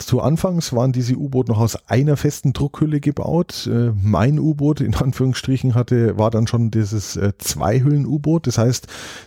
Zu 0.00 0.20
Anfangs 0.20 0.72
waren 0.72 0.92
diese 0.92 1.14
U-Boot 1.14 1.48
noch 1.48 1.60
aus 1.60 1.76
einer 1.88 2.16
festen 2.16 2.54
Druckhülle 2.54 3.00
gebaut. 3.00 3.68
Äh, 3.70 3.92
mein 4.02 4.38
U-Boot 4.38 4.80
in 4.80 4.94
Anführungsstrichen 4.94 5.74
hatte, 5.74 6.16
war 6.16 6.30
dann 6.30 6.46
schon 6.46 6.70
dieses 6.70 7.16
äh, 7.16 7.32
Zweihüllen-U-Boot. 7.36 8.46
Das 8.46 8.56
heißt, 8.56 8.86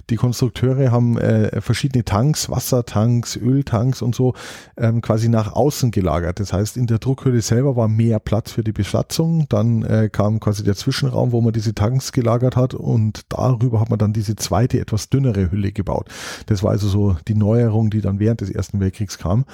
die 0.09 0.15
Konstrukteure 0.15 0.91
haben 0.91 1.17
äh, 1.19 1.61
verschiedene 1.61 2.03
Tanks, 2.03 2.49
Wassertanks, 2.49 3.37
Öltanks 3.37 4.01
und 4.01 4.15
so 4.15 4.33
ähm, 4.75 5.01
quasi 5.01 5.29
nach 5.29 5.53
außen 5.53 5.91
gelagert. 5.91 6.39
Das 6.39 6.53
heißt, 6.53 6.75
in 6.75 6.87
der 6.87 6.97
Druckhülle 6.97 7.41
selber 7.41 7.75
war 7.75 7.87
mehr 7.87 8.19
Platz 8.19 8.51
für 8.51 8.63
die 8.63 8.71
Besatzung. 8.71 9.47
Dann 9.49 10.09
kam 10.11 10.39
quasi 10.39 10.63
der 10.63 10.75
Zwischenraum, 10.75 11.31
wo 11.31 11.41
man 11.41 11.53
diese 11.53 11.73
Tanks 11.73 12.11
gelagert 12.11 12.55
hat 12.55 12.73
und 12.73 13.21
darüber 13.29 13.79
hat 13.79 13.89
man 13.89 13.99
dann 13.99 14.13
diese 14.13 14.35
zweite, 14.35 14.79
etwas 14.79 15.09
dünnere 15.09 15.51
Hülle 15.51 15.71
gebaut. 15.71 16.07
Das 16.47 16.63
war 16.63 16.71
also 16.71 16.87
so 16.87 17.15
die 17.27 17.35
Neuerung, 17.35 17.89
die 17.89 18.01
dann 18.01 18.19
während 18.19 18.41
des 18.41 18.49
Ersten 18.49 18.79
Weltkriegs 18.79 19.17
kam. 19.17 19.45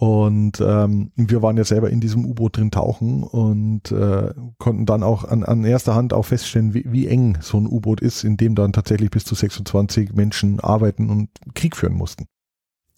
Und 0.00 0.62
ähm, 0.62 1.12
wir 1.14 1.42
waren 1.42 1.58
ja 1.58 1.64
selber 1.64 1.90
in 1.90 2.00
diesem 2.00 2.24
U-Boot 2.24 2.56
drin 2.56 2.70
tauchen 2.70 3.22
und 3.22 3.92
äh, 3.92 4.32
konnten 4.56 4.86
dann 4.86 5.02
auch 5.02 5.24
an, 5.24 5.44
an 5.44 5.62
erster 5.62 5.94
Hand 5.94 6.14
auch 6.14 6.24
feststellen, 6.24 6.72
wie, 6.72 6.86
wie 6.90 7.06
eng 7.06 7.36
so 7.42 7.58
ein 7.58 7.66
U-Boot 7.66 8.00
ist, 8.00 8.24
in 8.24 8.38
dem 8.38 8.54
dann 8.54 8.72
tatsächlich 8.72 9.10
bis 9.10 9.26
zu 9.26 9.34
26 9.34 10.14
Menschen 10.14 10.58
arbeiten 10.58 11.10
und 11.10 11.28
Krieg 11.52 11.76
führen 11.76 11.92
mussten. 11.92 12.24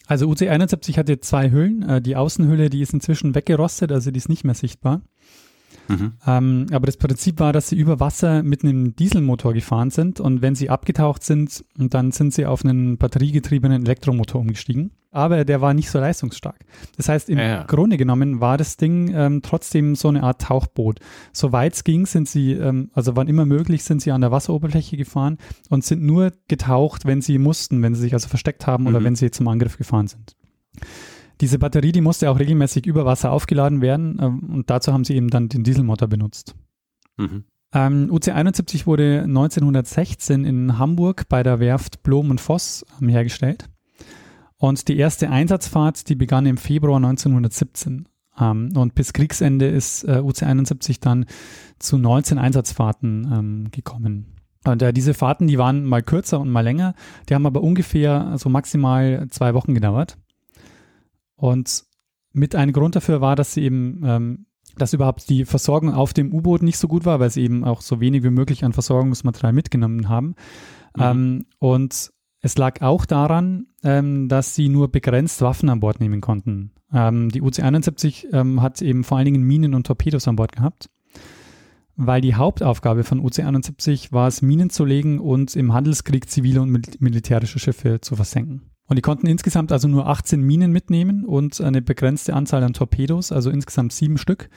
Also 0.06 0.28
UC-71 0.28 0.96
hatte 0.96 1.18
zwei 1.18 1.50
Hüllen. 1.50 1.82
Äh, 1.82 2.02
die 2.02 2.14
Außenhülle, 2.14 2.70
die 2.70 2.82
ist 2.82 2.92
inzwischen 2.92 3.34
weggerostet, 3.34 3.90
also 3.90 4.12
die 4.12 4.18
ist 4.18 4.28
nicht 4.28 4.44
mehr 4.44 4.54
sichtbar. 4.54 5.02
Mhm. 5.88 6.12
Ähm, 6.26 6.66
aber 6.72 6.86
das 6.86 6.96
Prinzip 6.96 7.40
war, 7.40 7.52
dass 7.52 7.68
sie 7.68 7.76
über 7.76 8.00
Wasser 8.00 8.42
mit 8.42 8.64
einem 8.64 8.94
Dieselmotor 8.96 9.52
gefahren 9.52 9.90
sind 9.90 10.20
und 10.20 10.42
wenn 10.42 10.54
sie 10.54 10.70
abgetaucht 10.70 11.24
sind, 11.24 11.64
dann 11.76 12.12
sind 12.12 12.32
sie 12.32 12.46
auf 12.46 12.64
einen 12.64 12.98
batteriegetriebenen 12.98 13.84
Elektromotor 13.84 14.40
umgestiegen 14.40 14.92
aber 15.12 15.44
der 15.44 15.60
war 15.60 15.74
nicht 15.74 15.90
so 15.90 16.00
leistungsstark. 16.00 16.58
Das 16.96 17.08
heißt, 17.08 17.28
im 17.28 17.38
ja. 17.38 17.64
Grunde 17.64 17.98
genommen 17.98 18.40
war 18.40 18.56
das 18.56 18.78
Ding 18.78 19.12
ähm, 19.14 19.42
trotzdem 19.42 19.94
so 19.94 20.08
eine 20.08 20.22
Art 20.22 20.40
Tauchboot. 20.40 21.00
Soweit 21.32 21.74
es 21.74 21.84
ging, 21.84 22.06
sind 22.06 22.28
sie, 22.28 22.52
ähm, 22.52 22.90
also 22.94 23.14
wann 23.14 23.28
immer 23.28 23.44
möglich, 23.44 23.84
sind 23.84 24.00
sie 24.00 24.10
an 24.10 24.22
der 24.22 24.32
Wasseroberfläche 24.32 24.96
gefahren 24.96 25.36
und 25.68 25.84
sind 25.84 26.02
nur 26.02 26.32
getaucht, 26.48 27.04
wenn 27.04 27.20
sie 27.20 27.38
mussten, 27.38 27.82
wenn 27.82 27.94
sie 27.94 28.00
sich 28.00 28.14
also 28.14 28.28
versteckt 28.28 28.66
haben 28.66 28.86
oder 28.86 29.00
mhm. 29.00 29.04
wenn 29.04 29.16
sie 29.16 29.30
zum 29.30 29.46
Angriff 29.48 29.76
gefahren 29.76 30.08
sind. 30.08 30.34
Diese 31.40 31.58
Batterie, 31.58 31.92
die 31.92 32.00
musste 32.00 32.30
auch 32.30 32.38
regelmäßig 32.38 32.86
über 32.86 33.04
Wasser 33.04 33.32
aufgeladen 33.32 33.80
werden 33.80 34.18
ähm, 34.20 34.50
und 34.52 34.70
dazu 34.70 34.92
haben 34.92 35.04
sie 35.04 35.14
eben 35.14 35.28
dann 35.28 35.48
den 35.48 35.64
Dieselmotor 35.64 36.08
benutzt. 36.08 36.54
Mhm. 37.16 37.44
Ähm, 37.74 38.10
UC-71 38.10 38.86
wurde 38.86 39.22
1916 39.22 40.44
in 40.44 40.78
Hamburg 40.78 41.28
bei 41.28 41.42
der 41.42 41.58
Werft 41.58 42.02
Blom 42.02 42.30
und 42.30 42.40
Voss 42.40 42.84
ähm, 43.00 43.08
hergestellt. 43.08 43.68
Und 44.58 44.86
die 44.88 44.96
erste 44.96 45.30
Einsatzfahrt, 45.30 46.08
die 46.08 46.14
begann 46.14 46.46
im 46.46 46.56
Februar 46.56 46.96
1917. 46.96 48.06
Ähm, 48.38 48.72
und 48.76 48.94
bis 48.94 49.12
Kriegsende 49.12 49.66
ist 49.66 50.04
äh, 50.04 50.20
UC-71 50.22 51.00
dann 51.00 51.26
zu 51.78 51.98
19 51.98 52.38
Einsatzfahrten 52.38 53.30
ähm, 53.32 53.70
gekommen. 53.70 54.36
Und 54.64 54.82
äh, 54.82 54.92
diese 54.92 55.14
Fahrten, 55.14 55.46
die 55.48 55.58
waren 55.58 55.84
mal 55.84 56.02
kürzer 56.02 56.38
und 56.38 56.50
mal 56.50 56.60
länger. 56.60 56.94
Die 57.28 57.34
haben 57.34 57.46
aber 57.46 57.62
ungefähr 57.62 58.34
so 58.36 58.48
maximal 58.48 59.26
zwei 59.30 59.54
Wochen 59.54 59.74
gedauert. 59.74 60.18
Und 61.42 61.86
mit 62.32 62.54
einem 62.54 62.72
Grund 62.72 62.94
dafür 62.94 63.20
war, 63.20 63.34
dass 63.34 63.52
sie 63.52 63.62
eben, 63.62 64.00
ähm, 64.04 64.46
dass 64.78 64.92
überhaupt 64.92 65.28
die 65.28 65.44
Versorgung 65.44 65.92
auf 65.92 66.12
dem 66.12 66.32
U-Boot 66.32 66.62
nicht 66.62 66.78
so 66.78 66.86
gut 66.86 67.04
war, 67.04 67.18
weil 67.18 67.30
sie 67.30 67.42
eben 67.42 67.64
auch 67.64 67.80
so 67.80 67.98
wenig 67.98 68.22
wie 68.22 68.30
möglich 68.30 68.64
an 68.64 68.72
Versorgungsmaterial 68.72 69.52
mitgenommen 69.52 70.08
haben. 70.08 70.36
Mhm. 70.96 71.02
Ähm, 71.02 71.46
und 71.58 72.12
es 72.42 72.56
lag 72.56 72.80
auch 72.80 73.06
daran, 73.06 73.66
ähm, 73.82 74.28
dass 74.28 74.54
sie 74.54 74.68
nur 74.68 74.92
begrenzt 74.92 75.42
Waffen 75.42 75.68
an 75.68 75.80
Bord 75.80 75.98
nehmen 75.98 76.20
konnten. 76.20 76.70
Ähm, 76.92 77.28
die 77.30 77.42
UC-71 77.42 78.32
ähm, 78.32 78.62
hat 78.62 78.80
eben 78.80 79.02
vor 79.02 79.18
allen 79.18 79.24
Dingen 79.24 79.42
Minen 79.42 79.74
und 79.74 79.88
Torpedos 79.88 80.28
an 80.28 80.36
Bord 80.36 80.52
gehabt, 80.52 80.90
weil 81.96 82.20
die 82.20 82.36
Hauptaufgabe 82.36 83.02
von 83.02 83.20
UC-71 83.20 84.12
war 84.12 84.28
es, 84.28 84.42
Minen 84.42 84.70
zu 84.70 84.84
legen 84.84 85.18
und 85.18 85.56
im 85.56 85.72
Handelskrieg 85.72 86.30
zivile 86.30 86.62
und 86.62 86.70
mil 86.70 86.82
militärische 87.00 87.58
Schiffe 87.58 88.00
zu 88.00 88.14
versenken. 88.14 88.71
Und 88.88 88.96
die 88.96 89.02
konnten 89.02 89.26
insgesamt 89.26 89.72
also 89.72 89.88
nur 89.88 90.06
18 90.06 90.40
Minen 90.40 90.72
mitnehmen 90.72 91.24
und 91.24 91.60
eine 91.60 91.82
begrenzte 91.82 92.34
Anzahl 92.34 92.62
an 92.62 92.72
Torpedos, 92.72 93.32
also 93.32 93.50
insgesamt 93.50 93.92
sieben 93.92 94.18
Stück. 94.18 94.50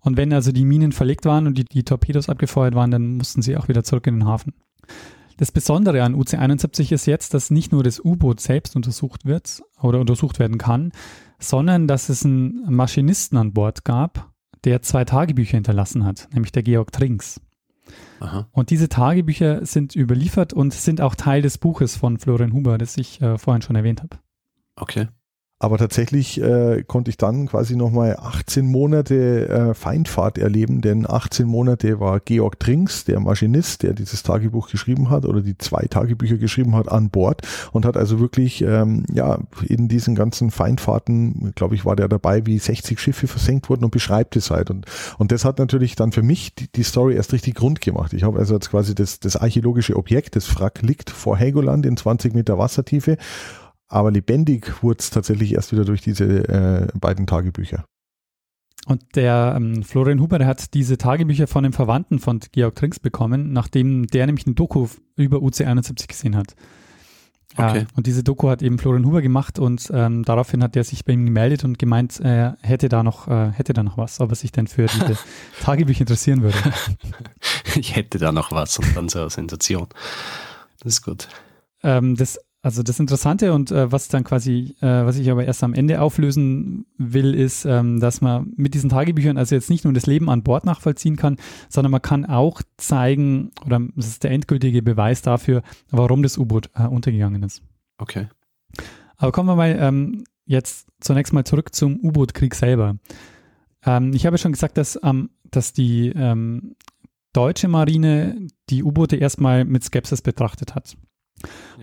Und 0.00 0.16
wenn 0.16 0.32
also 0.32 0.52
die 0.52 0.64
Minen 0.64 0.92
verlegt 0.92 1.24
waren 1.24 1.46
und 1.46 1.58
die, 1.58 1.64
die 1.64 1.82
Torpedos 1.82 2.28
abgefeuert 2.28 2.74
waren, 2.74 2.90
dann 2.90 3.16
mussten 3.16 3.42
sie 3.42 3.56
auch 3.56 3.68
wieder 3.68 3.82
zurück 3.82 4.06
in 4.06 4.20
den 4.20 4.28
Hafen. 4.28 4.54
Das 5.38 5.52
Besondere 5.52 6.02
an 6.02 6.14
UC-71 6.14 6.92
ist 6.92 7.06
jetzt, 7.06 7.32
dass 7.32 7.50
nicht 7.50 7.72
nur 7.72 7.82
das 7.82 7.98
U-Boot 8.04 8.40
selbst 8.40 8.76
untersucht 8.76 9.24
wird 9.24 9.62
oder 9.80 9.98
untersucht 9.98 10.38
werden 10.38 10.58
kann, 10.58 10.92
sondern 11.38 11.88
dass 11.88 12.10
es 12.10 12.24
einen 12.24 12.62
Maschinisten 12.68 13.38
an 13.38 13.54
Bord 13.54 13.84
gab, 13.86 14.30
der 14.64 14.82
zwei 14.82 15.06
Tagebücher 15.06 15.56
hinterlassen 15.56 16.04
hat, 16.04 16.28
nämlich 16.34 16.52
der 16.52 16.62
Georg 16.62 16.92
Trinks. 16.92 17.40
Aha. 18.20 18.48
Und 18.52 18.70
diese 18.70 18.88
Tagebücher 18.88 19.64
sind 19.64 19.96
überliefert 19.96 20.52
und 20.52 20.74
sind 20.74 21.00
auch 21.00 21.14
Teil 21.14 21.42
des 21.42 21.58
Buches 21.58 21.96
von 21.96 22.18
Florian 22.18 22.52
Huber, 22.52 22.78
das 22.78 22.96
ich 22.96 23.20
äh, 23.20 23.38
vorhin 23.38 23.62
schon 23.62 23.76
erwähnt 23.76 24.02
habe. 24.02 24.18
Okay. 24.76 25.08
Aber 25.62 25.76
tatsächlich 25.76 26.40
äh, 26.40 26.82
konnte 26.86 27.10
ich 27.10 27.18
dann 27.18 27.46
quasi 27.46 27.76
nochmal 27.76 28.16
18 28.18 28.64
Monate 28.64 29.46
äh, 29.46 29.74
Feindfahrt 29.74 30.38
erleben, 30.38 30.80
denn 30.80 31.04
18 31.08 31.46
Monate 31.46 32.00
war 32.00 32.18
Georg 32.18 32.58
Trinks, 32.58 33.04
der 33.04 33.20
Maschinist, 33.20 33.82
der 33.82 33.92
dieses 33.92 34.22
Tagebuch 34.22 34.70
geschrieben 34.70 35.10
hat 35.10 35.26
oder 35.26 35.42
die 35.42 35.58
zwei 35.58 35.84
Tagebücher 35.84 36.38
geschrieben 36.38 36.74
hat, 36.74 36.90
an 36.90 37.10
Bord 37.10 37.42
und 37.72 37.84
hat 37.84 37.98
also 37.98 38.20
wirklich 38.20 38.62
ähm, 38.62 39.04
ja 39.12 39.38
in 39.68 39.88
diesen 39.88 40.14
ganzen 40.14 40.50
Feindfahrten, 40.50 41.52
glaube 41.56 41.74
ich, 41.74 41.84
war 41.84 41.94
der 41.94 42.08
dabei, 42.08 42.46
wie 42.46 42.58
60 42.58 42.98
Schiffe 42.98 43.26
versenkt 43.26 43.68
wurden 43.68 43.84
und 43.84 43.90
beschreibt 43.90 44.36
es 44.36 44.50
halt. 44.50 44.70
Und, 44.70 44.86
und 45.18 45.30
das 45.30 45.44
hat 45.44 45.58
natürlich 45.58 45.94
dann 45.94 46.12
für 46.12 46.22
mich 46.22 46.54
die, 46.54 46.72
die 46.72 46.84
Story 46.84 47.16
erst 47.16 47.34
richtig 47.34 47.60
rund 47.60 47.82
gemacht. 47.82 48.14
Ich 48.14 48.22
habe 48.22 48.38
also 48.38 48.54
jetzt 48.54 48.70
quasi 48.70 48.94
das, 48.94 49.20
das 49.20 49.36
archäologische 49.36 49.96
Objekt, 49.96 50.36
das 50.36 50.58
Wrack 50.58 50.80
liegt 50.80 51.10
vor 51.10 51.36
Helgoland 51.36 51.84
in 51.84 51.98
20 51.98 52.32
Meter 52.32 52.56
Wassertiefe 52.56 53.18
aber 53.90 54.10
lebendig 54.10 54.82
wurde 54.82 55.00
es 55.00 55.10
tatsächlich 55.10 55.54
erst 55.54 55.72
wieder 55.72 55.84
durch 55.84 56.00
diese 56.00 56.48
äh, 56.48 56.88
beiden 56.98 57.26
Tagebücher. 57.26 57.84
Und 58.86 59.04
der 59.14 59.54
ähm, 59.56 59.82
Florian 59.82 60.20
Huber, 60.20 60.38
der 60.38 60.46
hat 60.46 60.72
diese 60.72 60.96
Tagebücher 60.96 61.46
von 61.46 61.64
einem 61.64 61.74
Verwandten 61.74 62.18
von 62.18 62.40
Georg 62.52 62.76
Trinks 62.76 62.98
bekommen, 62.98 63.52
nachdem 63.52 64.06
der 64.06 64.26
nämlich 64.26 64.46
eine 64.46 64.54
Doku 64.54 64.88
über 65.16 65.38
UC71 65.38 66.08
gesehen 66.08 66.36
hat. 66.36 66.54
Okay. 67.56 67.80
Ja, 67.80 67.86
und 67.96 68.06
diese 68.06 68.22
Doku 68.22 68.48
hat 68.48 68.62
eben 68.62 68.78
Florian 68.78 69.04
Huber 69.04 69.22
gemacht 69.22 69.58
und 69.58 69.90
ähm, 69.92 70.24
daraufhin 70.24 70.62
hat 70.62 70.76
er 70.76 70.84
sich 70.84 71.04
bei 71.04 71.12
ihm 71.12 71.26
gemeldet 71.26 71.64
und 71.64 71.80
gemeint, 71.80 72.20
er 72.20 72.56
hätte 72.62 72.88
da 72.88 73.02
noch, 73.02 73.26
äh, 73.26 73.50
hätte 73.50 73.72
da 73.72 73.82
noch 73.82 73.98
was, 73.98 74.20
ob 74.20 74.30
er 74.30 74.36
sich 74.36 74.52
denn 74.52 74.68
für 74.68 74.86
diese 74.86 75.18
Tagebücher 75.60 76.02
interessieren 76.02 76.42
würde. 76.42 76.58
ich 77.74 77.96
hätte 77.96 78.18
da 78.18 78.30
noch 78.30 78.52
was 78.52 78.78
und 78.78 78.96
dann 78.96 79.08
so 79.08 79.20
eine 79.20 79.30
Sensation. 79.30 79.88
Das 80.78 80.94
ist 80.94 81.02
gut. 81.02 81.28
Ähm, 81.82 82.14
das 82.14 82.38
also 82.62 82.82
das 82.82 83.00
Interessante 83.00 83.54
und 83.54 83.70
äh, 83.70 83.90
was 83.90 84.08
dann 84.08 84.22
quasi, 84.22 84.76
äh, 84.80 84.86
was 84.86 85.16
ich 85.16 85.30
aber 85.30 85.44
erst 85.44 85.64
am 85.64 85.72
Ende 85.72 86.00
auflösen 86.02 86.84
will, 86.98 87.34
ist, 87.34 87.64
ähm, 87.64 88.00
dass 88.00 88.20
man 88.20 88.52
mit 88.56 88.74
diesen 88.74 88.90
Tagebüchern 88.90 89.38
also 89.38 89.54
jetzt 89.54 89.70
nicht 89.70 89.84
nur 89.84 89.94
das 89.94 90.06
Leben 90.06 90.28
an 90.28 90.42
Bord 90.42 90.66
nachvollziehen 90.66 91.16
kann, 91.16 91.38
sondern 91.70 91.90
man 91.90 92.02
kann 92.02 92.26
auch 92.26 92.60
zeigen, 92.76 93.50
oder 93.64 93.80
das 93.96 94.08
ist 94.08 94.24
der 94.24 94.32
endgültige 94.32 94.82
Beweis 94.82 95.22
dafür, 95.22 95.62
warum 95.90 96.22
das 96.22 96.36
U-Boot 96.36 96.68
äh, 96.74 96.86
untergegangen 96.86 97.42
ist. 97.42 97.62
Okay. 97.96 98.28
Aber 99.16 99.32
kommen 99.32 99.48
wir 99.48 99.56
mal 99.56 99.76
ähm, 99.80 100.24
jetzt 100.44 100.88
zunächst 101.00 101.32
mal 101.32 101.44
zurück 101.44 101.74
zum 101.74 101.98
U-Boot-Krieg 102.00 102.54
selber. 102.54 102.96
Ähm, 103.86 104.12
ich 104.12 104.26
habe 104.26 104.36
schon 104.36 104.52
gesagt, 104.52 104.76
dass, 104.76 104.98
dass 105.50 105.72
die 105.72 106.12
ähm, 106.14 106.76
deutsche 107.32 107.68
Marine 107.68 108.48
die 108.68 108.82
U-Boote 108.82 109.16
erstmal 109.16 109.64
mit 109.64 109.82
Skepsis 109.84 110.20
betrachtet 110.20 110.74
hat. 110.74 110.96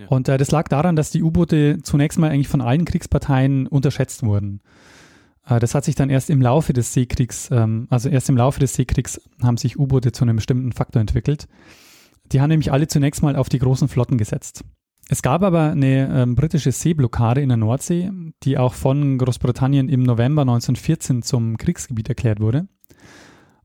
Und 0.08 0.28
äh, 0.28 0.38
das 0.38 0.50
lag 0.50 0.68
daran, 0.68 0.96
dass 0.96 1.10
die 1.10 1.22
U-Boote 1.22 1.78
zunächst 1.82 2.18
mal 2.18 2.30
eigentlich 2.30 2.48
von 2.48 2.60
allen 2.60 2.84
Kriegsparteien 2.84 3.66
unterschätzt 3.66 4.22
wurden. 4.22 4.60
Äh, 5.48 5.58
das 5.58 5.74
hat 5.74 5.84
sich 5.84 5.94
dann 5.94 6.10
erst 6.10 6.30
im 6.30 6.42
Laufe 6.42 6.72
des 6.72 6.92
Seekriegs, 6.92 7.50
ähm, 7.50 7.86
also 7.90 8.08
erst 8.08 8.28
im 8.28 8.36
Laufe 8.36 8.60
des 8.60 8.74
Seekriegs 8.74 9.20
haben 9.42 9.56
sich 9.56 9.78
U-Boote 9.78 10.12
zu 10.12 10.24
einem 10.24 10.36
bestimmten 10.36 10.72
Faktor 10.72 11.00
entwickelt. 11.00 11.48
Die 12.32 12.40
haben 12.40 12.50
nämlich 12.50 12.72
alle 12.72 12.88
zunächst 12.88 13.22
mal 13.22 13.36
auf 13.36 13.48
die 13.48 13.58
großen 13.58 13.88
Flotten 13.88 14.18
gesetzt. 14.18 14.64
Es 15.10 15.22
gab 15.22 15.42
aber 15.42 15.70
eine 15.70 16.08
ähm, 16.14 16.34
britische 16.34 16.70
Seeblockade 16.70 17.40
in 17.40 17.48
der 17.48 17.56
Nordsee, 17.56 18.10
die 18.42 18.58
auch 18.58 18.74
von 18.74 19.16
Großbritannien 19.16 19.88
im 19.88 20.02
November 20.02 20.42
1914 20.42 21.22
zum 21.22 21.56
Kriegsgebiet 21.56 22.10
erklärt 22.10 22.40
wurde. 22.40 22.68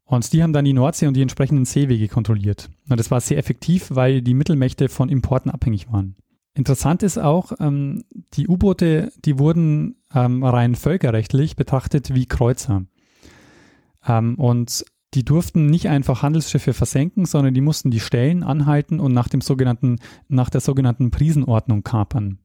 Und 0.06 0.34
die 0.34 0.44
haben 0.44 0.54
dann 0.54 0.66
die 0.66 0.74
Nordsee 0.74 1.08
und 1.08 1.16
die 1.16 1.22
entsprechenden 1.22 1.66
Seewege 1.66 2.08
kontrolliert. 2.08 2.70
Und 2.90 3.00
das 3.00 3.10
war 3.10 3.22
sehr 3.22 3.38
effektiv, 3.38 3.88
weil 3.90 4.22
die 4.22 4.34
Mittelmächte 4.34 4.90
von 4.90 5.10
Importen 5.10 5.50
abhängig 5.50 5.92
waren. 5.92 6.16
Interessant 6.56 7.02
ist 7.02 7.18
auch, 7.18 7.54
ähm, 7.60 8.04
die 8.34 8.48
U-Boote, 8.48 9.12
die 9.26 9.40
wurden 9.40 9.96
ähm, 10.14 10.44
rein 10.44 10.76
völkerrechtlich 10.76 11.56
betrachtet 11.56 12.14
wie 12.14 12.28
Kreuzer. 12.28 12.86
Ähm, 14.06 14.36
und 14.36 14.86
die 15.16 15.24
durften 15.24 15.68
nicht 15.68 15.90
einfach 15.90 16.22
Handelsschiffe 16.22 16.74
versenken, 16.74 17.26
sondern 17.26 17.54
die 17.54 17.62
mussten 17.62 17.92
die 17.92 18.00
Stellen 18.00 18.44
anhalten 18.44 19.00
und 19.00 19.14
nach 19.14 19.30
dem 19.30 19.42
sogenannten, 19.42 20.00
nach 20.28 20.50
der 20.50 20.62
sogenannten 20.62 21.12
Prisenordnung 21.12 21.84
kapern. 21.84 22.40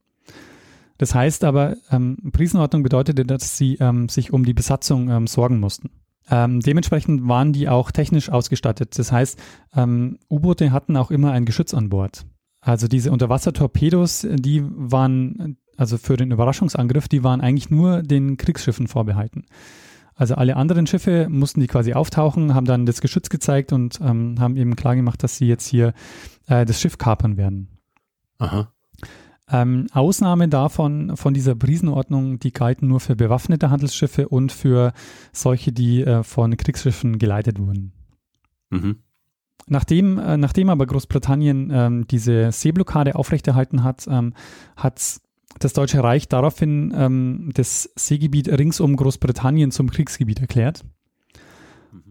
Das 0.97 1.15
heißt 1.15 1.45
aber, 1.45 1.77
ähm, 1.91 2.17
Prisenordnung 2.33 2.83
bedeutete, 2.83 3.25
dass 3.25 3.57
sie 3.57 3.77
ähm, 3.77 4.09
sich 4.09 4.33
um 4.33 4.45
die 4.45 4.55
Besatzung 4.55 5.09
ähm, 5.11 5.27
sorgen 5.27 5.61
mussten. 5.61 5.91
Ähm, 6.31 6.61
dementsprechend 6.61 7.27
waren 7.27 7.53
die 7.53 7.69
auch 7.69 7.91
technisch 7.91 8.31
ausgestattet. 8.31 8.99
Das 8.99 9.13
heißt, 9.13 9.39
ähm, 9.75 10.19
U-Boote 10.31 10.73
hatten 10.73 10.97
auch 10.97 11.11
immer 11.11 11.33
ein 11.33 11.45
Geschütz 11.45 11.75
an 11.75 11.89
Bord. 11.89 12.27
Also 12.61 12.89
diese 12.89 13.13
Unterwassertorpedos, 13.13 14.27
die 14.31 14.63
waren, 14.65 15.57
also 15.77 15.97
für 15.97 16.17
den 16.17 16.31
Überraschungsangriff, 16.31 17.09
die 17.09 17.23
waren 17.25 17.41
eigentlich 17.41 17.71
nur 17.71 18.03
den 18.03 18.37
Kriegsschiffen 18.37 18.89
vorbehalten. 18.89 19.47
Also 20.15 20.35
alle 20.35 20.57
anderen 20.57 20.89
Schiffe 20.89 21.29
mussten 21.31 21.61
die 21.61 21.69
quasi 21.69 21.95
auftauchen, 21.95 22.53
haben 22.53 22.67
dann 22.67 22.87
das 22.87 23.01
Geschütz 23.01 23.29
gezeigt 23.29 23.73
und 23.73 24.01
ähm, 24.03 24.35
haben 24.41 24.57
eben 24.57 24.75
klargemacht, 24.75 25.23
dass 25.23 25.37
sie 25.37 25.47
jetzt 25.47 25.69
hier 25.69 25.95
äh, 26.49 26.67
das 26.67 26.81
Schiff 26.81 26.99
kapern 26.99 27.37
werden. 27.37 27.69
Aha. 28.39 28.73
Ähm, 29.51 29.87
Ausnahme 29.93 30.49
davon, 30.49 31.17
von 31.17 31.33
dieser 31.33 31.55
Brisenordnung, 31.55 32.39
die 32.39 32.53
galten 32.53 32.89
nur 32.89 33.01
für 33.01 33.17
bewaffnete 33.17 33.71
Handelsschiffe 33.71 34.29
und 34.29 34.53
für 34.53 34.93
solche, 35.33 35.73
die 35.73 36.03
äh, 36.03 36.23
von 36.23 36.57
Kriegsschiffen 36.57 37.19
geleitet 37.19 37.59
wurden. 37.59 37.93
Mhm. 38.71 38.97
Nachdem, 39.67 40.19
äh, 40.19 40.37
nachdem 40.37 40.71
aber 40.71 40.87
Großbritannien 40.87 41.71
ähm, 41.73 42.07
diese 42.07 42.53
Seeblockade 42.53 43.15
aufrechterhalten 43.17 43.85
hat, 43.85 44.07
ähm, 44.09 44.35
hat 44.77 45.21
das 45.59 45.73
Deutsche 45.73 46.03
Reich 46.03 46.29
daraufhin 46.29 46.93
ähm, 46.97 47.51
das 47.55 47.91
Seegebiet 47.97 48.49
rings 48.49 48.81
um 48.81 48.97
Großbritannien 48.97 49.71
zum 49.71 49.91
Kriegsgebiet 49.91 50.41
erklärt 50.41 50.85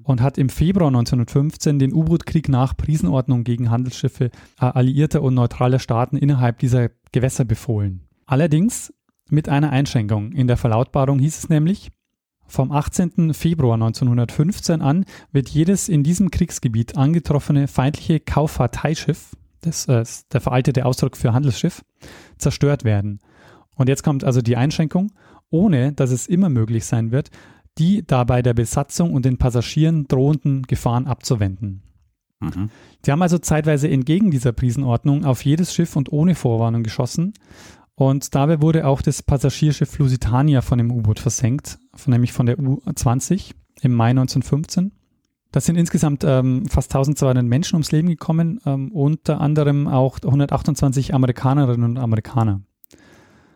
und 0.04 0.21
hat 0.21 0.38
im 0.38 0.50
Februar 0.50 0.88
1915 0.88 1.80
den 1.80 1.93
U-Boot-Krieg 1.93 2.50
nach 2.50 2.76
Prisenordnung 2.76 3.43
gegen 3.43 3.69
Handelsschiffe 3.69 4.26
äh, 4.60 4.65
alliierter 4.65 5.21
und 5.21 5.34
neutraler 5.34 5.80
Staaten 5.80 6.17
innerhalb 6.17 6.60
dieser 6.60 6.89
Gewässer 7.12 7.46
befohlen. 7.46 8.08
Allerdings 8.26 8.93
mit 9.30 9.50
einer 9.50 9.72
Einschränkung. 9.72 10.32
In 10.32 10.48
der 10.48 10.58
Verlautbarung 10.58 11.20
hieß 11.20 11.38
es 11.38 11.50
nämlich, 11.50 11.91
vom 12.48 12.72
18. 12.72 13.34
Februar 13.34 13.74
1915 13.74 14.82
an 14.82 15.06
wird 15.32 15.50
jedes 15.50 15.89
in 15.89 16.04
diesem 16.04 16.32
Kriegsgebiet 16.32 16.98
angetroffene 16.98 17.67
feindliche 17.67 18.22
Kauffahrteischiff, 18.22 19.36
das 19.62 19.86
ist 19.86 19.89
äh, 19.89 20.28
der 20.32 20.41
veraltete 20.41 20.86
Ausdruck 20.86 21.17
für 21.17 21.34
Handelsschiff, 21.34 21.84
zerstört 22.38 22.84
werden. 22.86 23.20
Und 23.76 23.89
jetzt 23.89 24.04
kommt 24.04 24.24
also 24.24 24.41
die 24.41 24.56
Einschränkung, 24.56 25.12
ohne 25.50 25.93
dass 25.93 26.12
es 26.12 26.28
immer 26.28 26.50
möglich 26.50 26.86
sein 26.86 27.12
wird, 27.12 27.30
die 27.78 28.06
dabei 28.06 28.41
der 28.41 28.54
Besatzung 28.54 29.13
und 29.13 29.26
den 29.26 29.38
Passagieren 29.38 30.08
drohenden 30.08 30.63
Gefahren 30.63 31.06
abzuwenden. 31.06 31.84
Mhm. 32.39 32.69
Die 33.06 33.12
haben 33.12 33.21
also 33.21 33.38
zeitweise 33.38 33.89
entgegen 33.89 34.32
dieser 34.32 34.52
Prisenordnung 34.52 35.26
auf 35.26 35.43
jedes 35.43 35.73
Schiff 35.73 35.95
und 35.95 36.12
ohne 36.12 36.36
Vorwarnung 36.36 36.84
geschossen. 36.84 37.34
Und 37.95 38.36
dabei 38.36 38.62
wurde 38.62 38.86
auch 38.86 39.02
das 39.02 39.23
Passagierschiff 39.23 39.97
Lusitania 39.97 40.62
von 40.62 40.78
dem 40.78 40.91
U-Boot 40.91 41.19
versenkt, 41.19 41.80
von, 41.95 42.13
nämlich 42.13 42.32
von 42.32 42.45
der 42.45 42.60
U-20 42.60 43.54
im 43.82 43.93
Mai 43.93 44.12
1915. 44.12 44.91
Da 45.52 45.62
sind 45.62 45.78
insgesamt 45.78 46.23
ähm, 46.23 46.67
fast 46.67 46.93
1200 46.93 47.43
Menschen 47.43 47.76
ums 47.76 47.91
Leben 47.91 48.10
gekommen, 48.10 48.60
ähm, 48.65 48.91
unter 48.91 49.41
anderem 49.41 49.88
auch 49.88 50.19
128 50.19 51.13
Amerikanerinnen 51.13 51.89
und 51.91 51.97
Amerikaner. 51.97 52.62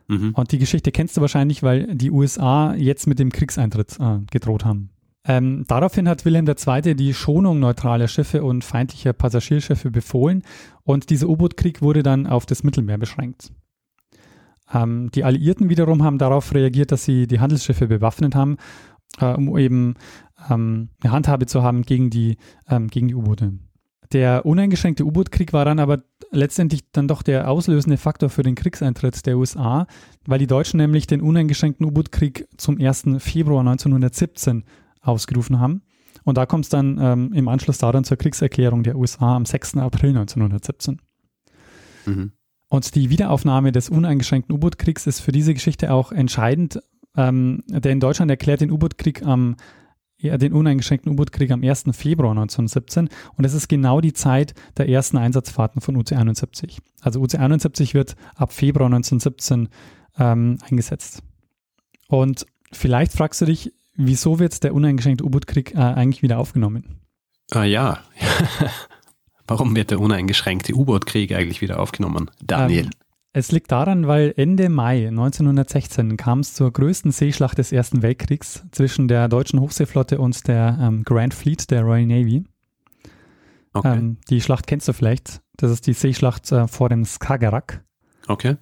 Mhm. 0.07 0.31
Und 0.33 0.51
die 0.51 0.57
Geschichte 0.57 0.91
kennst 0.91 1.17
du 1.17 1.21
wahrscheinlich, 1.21 1.61
weil 1.61 1.95
die 1.95 2.09
USA 2.09 2.73
jetzt 2.73 3.07
mit 3.07 3.19
dem 3.19 3.31
Kriegseintritt 3.31 3.99
äh, 3.99 4.19
gedroht 4.31 4.65
haben. 4.65 4.89
Ähm, 5.27 5.65
daraufhin 5.67 6.09
hat 6.09 6.25
Wilhelm 6.25 6.47
II. 6.47 6.95
die 6.95 7.13
Schonung 7.13 7.59
neutraler 7.59 8.07
Schiffe 8.07 8.43
und 8.43 8.63
feindlicher 8.63 9.13
Passagierschiffe 9.13 9.91
befohlen 9.91 10.41
und 10.83 11.11
dieser 11.11 11.29
U-Boot-Krieg 11.29 11.81
wurde 11.81 12.01
dann 12.01 12.25
auf 12.25 12.47
das 12.47 12.63
Mittelmeer 12.63 12.97
beschränkt. 12.97 13.51
Ähm, 14.73 15.11
die 15.11 15.23
Alliierten 15.23 15.69
wiederum 15.69 16.03
haben 16.03 16.17
darauf 16.17 16.53
reagiert, 16.53 16.91
dass 16.91 17.05
sie 17.05 17.27
die 17.27 17.39
Handelsschiffe 17.39 17.87
bewaffnet 17.87 18.33
haben, 18.33 18.57
äh, 19.19 19.33
um 19.33 19.55
eben 19.57 19.93
ähm, 20.49 20.89
eine 21.03 21.11
Handhabe 21.11 21.45
zu 21.45 21.61
haben 21.61 21.83
gegen 21.83 22.09
die, 22.09 22.37
ähm, 22.67 22.87
gegen 22.87 23.07
die 23.07 23.15
U-Boote. 23.15 23.53
Der 24.13 24.45
uneingeschränkte 24.45 25.05
U-Boot-Krieg 25.05 25.53
war 25.53 25.65
dann 25.65 25.79
aber 25.79 26.03
letztendlich 26.31 26.81
dann 26.91 27.07
doch 27.07 27.21
der 27.21 27.49
auslösende 27.49 27.97
Faktor 27.97 28.29
für 28.29 28.43
den 28.43 28.55
Kriegseintritt 28.55 29.25
der 29.25 29.37
USA, 29.37 29.87
weil 30.25 30.39
die 30.39 30.47
Deutschen 30.47 30.77
nämlich 30.77 31.07
den 31.07 31.21
uneingeschränkten 31.21 31.85
U-Boot-Krieg 31.85 32.47
zum 32.57 32.79
1. 32.79 33.03
Februar 33.19 33.61
1917 33.61 34.65
ausgerufen 35.01 35.59
haben. 35.59 35.81
Und 36.23 36.37
da 36.37 36.45
kommt 36.45 36.65
es 36.65 36.69
dann 36.69 36.97
ähm, 37.01 37.33
im 37.33 37.47
Anschluss 37.47 37.77
daran 37.77 38.03
zur 38.03 38.17
Kriegserklärung 38.17 38.83
der 38.83 38.95
USA 38.97 39.35
am 39.35 39.45
6. 39.45 39.77
April 39.77 40.09
1917. 40.09 41.01
Mhm. 42.05 42.31
Und 42.69 42.95
die 42.95 43.09
Wiederaufnahme 43.09 43.71
des 43.71 43.89
uneingeschränkten 43.89 44.55
U-Boot-Kriegs 44.55 45.07
ist 45.07 45.19
für 45.19 45.31
diese 45.31 45.53
Geschichte 45.53 45.91
auch 45.91 46.11
entscheidend, 46.11 46.79
ähm, 47.17 47.63
denn 47.67 47.99
Deutschland 47.99 48.31
erklärt 48.31 48.61
den 48.61 48.71
U-Boot-Krieg 48.71 49.23
am 49.23 49.55
den 50.21 50.53
uneingeschränkten 50.53 51.11
U-Boot-Krieg 51.11 51.49
am 51.49 51.63
1. 51.63 51.85
Februar 51.93 52.31
1917 52.31 53.09
und 53.37 53.43
es 53.43 53.55
ist 53.55 53.67
genau 53.67 54.01
die 54.01 54.13
Zeit 54.13 54.53
der 54.77 54.87
ersten 54.87 55.17
Einsatzfahrten 55.17 55.81
von 55.81 55.97
UC-71. 55.97 56.77
Also 57.01 57.21
UC-71 57.21 57.95
wird 57.95 58.15
ab 58.35 58.53
Februar 58.53 58.85
1917 58.85 59.69
ähm, 60.19 60.59
eingesetzt. 60.69 61.23
Und 62.07 62.45
vielleicht 62.71 63.13
fragst 63.13 63.41
du 63.41 63.45
dich, 63.45 63.73
wieso 63.95 64.39
wird 64.39 64.63
der 64.63 64.73
uneingeschränkte 64.73 65.23
U-Boot-Krieg 65.23 65.73
äh, 65.75 65.79
eigentlich 65.79 66.21
wieder 66.21 66.39
aufgenommen? 66.39 67.01
Ah 67.51 67.63
ja. 67.63 67.99
Warum 69.47 69.75
wird 69.75 69.91
der 69.91 69.99
uneingeschränkte 69.99 70.73
U-Boot-Krieg 70.73 71.33
eigentlich 71.33 71.61
wieder 71.61 71.79
aufgenommen? 71.79 72.31
Daniel. 72.43 72.85
Ähm, 72.85 72.91
es 73.33 73.51
liegt 73.51 73.71
daran, 73.71 74.07
weil 74.07 74.33
Ende 74.35 74.67
Mai 74.67 75.07
1916 75.07 76.17
kam 76.17 76.41
es 76.41 76.53
zur 76.53 76.71
größten 76.71 77.11
Seeschlacht 77.11 77.57
des 77.57 77.71
Ersten 77.71 78.01
Weltkriegs 78.01 78.65
zwischen 78.71 79.07
der 79.07 79.29
deutschen 79.29 79.61
Hochseeflotte 79.61 80.19
und 80.19 80.47
der 80.47 80.77
ähm, 80.81 81.03
Grand 81.03 81.33
Fleet 81.33 81.71
der 81.71 81.83
Royal 81.83 82.05
Navy. 82.05 82.43
okay. 83.73 83.97
Ähm, 83.97 84.17
die 84.29 84.41
Schlacht 84.41 84.67
kennst 84.67 84.87
du 84.89 84.93
vielleicht. 84.93 85.41
Das 85.55 85.71
ist 85.71 85.87
die 85.87 85.93
Seeschlacht 85.93 86.51
äh, 86.51 86.67
vor 86.67 86.89
dem 86.89 87.05
Skagerrak. 87.05 87.83
okay. 88.27 88.57